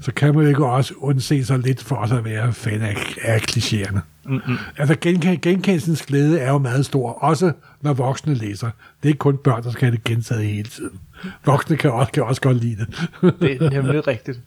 så 0.00 0.12
kan 0.12 0.34
man 0.34 0.42
jo 0.42 0.48
ikke 0.48 0.66
også 0.66 0.94
undse 0.96 1.44
sig 1.44 1.58
lidt 1.58 1.82
for 1.82 1.96
os 1.96 2.12
at 2.12 2.24
være 2.24 2.52
fan 2.52 2.80
af, 2.82 2.96
af 3.22 3.40
klichéerne. 3.50 4.00
Mm-hmm. 4.24 4.56
Altså 4.76 4.94
genken- 5.00 5.40
genkendelsens 5.40 6.02
glæde 6.02 6.38
er 6.40 6.50
jo 6.50 6.58
meget 6.58 6.86
stor, 6.86 7.10
også 7.12 7.52
når 7.82 7.92
voksne 7.92 8.34
læser. 8.34 8.66
Det 8.66 9.02
er 9.02 9.08
ikke 9.08 9.18
kun 9.18 9.36
børn, 9.36 9.62
der 9.62 9.70
skal 9.70 9.80
have 9.88 9.96
det 9.96 10.04
gentaget 10.04 10.44
hele 10.46 10.68
tiden. 10.68 10.98
Voksne 11.46 11.76
kan 11.76 11.90
også, 11.92 12.12
kan 12.12 12.22
også 12.22 12.40
godt 12.40 12.56
lide 12.56 12.76
det. 12.76 13.08
det 13.40 13.62
er 13.62 13.70
nemlig 13.70 14.06
rigtigt. 14.06 14.40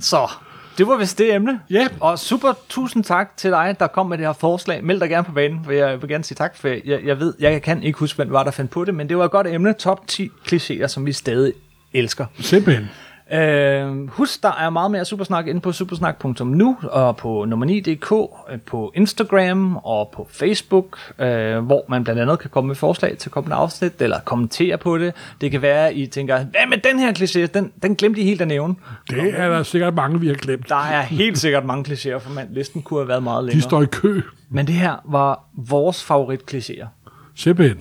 Så, 0.00 0.30
det 0.78 0.86
var 0.86 0.96
vist 0.96 1.18
det 1.18 1.34
emne. 1.34 1.60
Ja. 1.70 1.88
Og 2.00 2.18
super 2.18 2.52
tusind 2.68 3.04
tak 3.04 3.36
til 3.36 3.50
dig, 3.50 3.76
der 3.78 3.86
kom 3.86 4.06
med 4.06 4.18
det 4.18 4.26
her 4.26 4.32
forslag. 4.32 4.84
Meld 4.84 5.00
dig 5.00 5.08
gerne 5.08 5.24
på 5.24 5.32
banen, 5.32 5.60
for 5.64 5.72
jeg 5.72 6.02
vil 6.02 6.08
gerne 6.08 6.24
sige 6.24 6.36
tak, 6.36 6.56
for 6.56 6.68
jeg, 6.68 7.00
jeg 7.04 7.20
ved, 7.20 7.34
jeg 7.38 7.62
kan 7.62 7.82
ikke 7.82 7.98
huske, 7.98 8.16
hvem 8.16 8.30
var, 8.32 8.44
der 8.44 8.50
fandt 8.50 8.70
på 8.70 8.84
det, 8.84 8.94
men 8.94 9.08
det 9.08 9.18
var 9.18 9.24
et 9.24 9.30
godt 9.30 9.46
emne. 9.46 9.72
Top 9.72 10.06
10 10.06 10.30
klichéer, 10.48 10.86
som 10.86 11.06
vi 11.06 11.12
stadig 11.12 11.52
elsker. 11.92 12.26
Simpelthen. 12.40 12.88
Øh, 13.32 14.08
husk, 14.08 14.42
der 14.42 14.52
er 14.52 14.70
meget 14.70 14.90
mere 14.90 15.04
Supersnak 15.04 15.46
inde 15.46 15.60
på 15.60 15.72
supersnak.nu 15.72 16.76
og 16.82 17.16
på 17.16 17.44
nummer 17.44 17.66
9.dk, 17.66 18.12
øh, 18.52 18.60
på 18.60 18.92
Instagram 18.94 19.76
og 19.76 20.10
på 20.14 20.28
Facebook, 20.30 20.98
øh, 21.18 21.58
hvor 21.58 21.84
man 21.88 22.04
blandt 22.04 22.20
andet 22.20 22.38
kan 22.38 22.50
komme 22.50 22.68
med 22.68 22.74
forslag 22.76 23.18
til 23.18 23.30
kommende 23.30 23.56
afsnit, 23.56 24.02
eller 24.02 24.20
kommentere 24.20 24.78
på 24.78 24.98
det. 24.98 25.14
Det 25.40 25.50
kan 25.50 25.62
være, 25.62 25.88
at 25.88 25.96
I 25.96 26.06
tænker, 26.06 26.36
hvad 26.44 26.68
med 26.68 26.78
den 26.78 26.98
her 26.98 27.12
kliché? 27.12 27.46
Den, 27.54 27.72
den 27.82 27.96
glemte 27.96 28.20
I 28.20 28.24
helt 28.24 28.40
at 28.40 28.48
nævne. 28.48 28.74
Det 29.10 29.40
er 29.40 29.48
der 29.48 29.62
sikkert 29.62 29.94
mange, 29.94 30.20
vi 30.20 30.26
har 30.28 30.34
glemt. 30.34 30.68
Der 30.68 30.76
er 30.76 31.02
helt 31.02 31.38
sikkert 31.38 31.64
mange 31.64 31.92
klichéer, 31.94 32.18
for 32.18 32.30
man, 32.32 32.48
listen 32.50 32.82
kunne 32.82 33.00
have 33.00 33.08
været 33.08 33.22
meget 33.22 33.42
De 33.42 33.46
længere. 33.46 33.62
står 33.62 33.82
i 33.82 33.86
kø. 33.86 34.20
Men 34.50 34.66
det 34.66 34.74
her 34.74 34.96
var 35.04 35.44
vores 35.56 36.04
favorit 36.04 36.54
klichéer, 36.54 36.86
Simpelthen. 37.34 37.78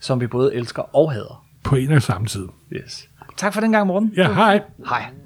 som 0.00 0.20
vi 0.20 0.26
både 0.26 0.54
elsker 0.54 0.96
og 0.96 1.12
hader. 1.12 1.44
På 1.64 1.76
en 1.76 1.92
og 1.92 2.02
samme 2.02 2.26
tid. 2.26 2.48
Yes. 2.72 3.08
Tak 3.36 3.52
for 3.52 3.60
den 3.60 3.72
gang, 3.72 3.86
Morten. 3.86 4.12
Ja, 4.16 4.32
hej. 4.32 4.62
Hej. 4.88 5.21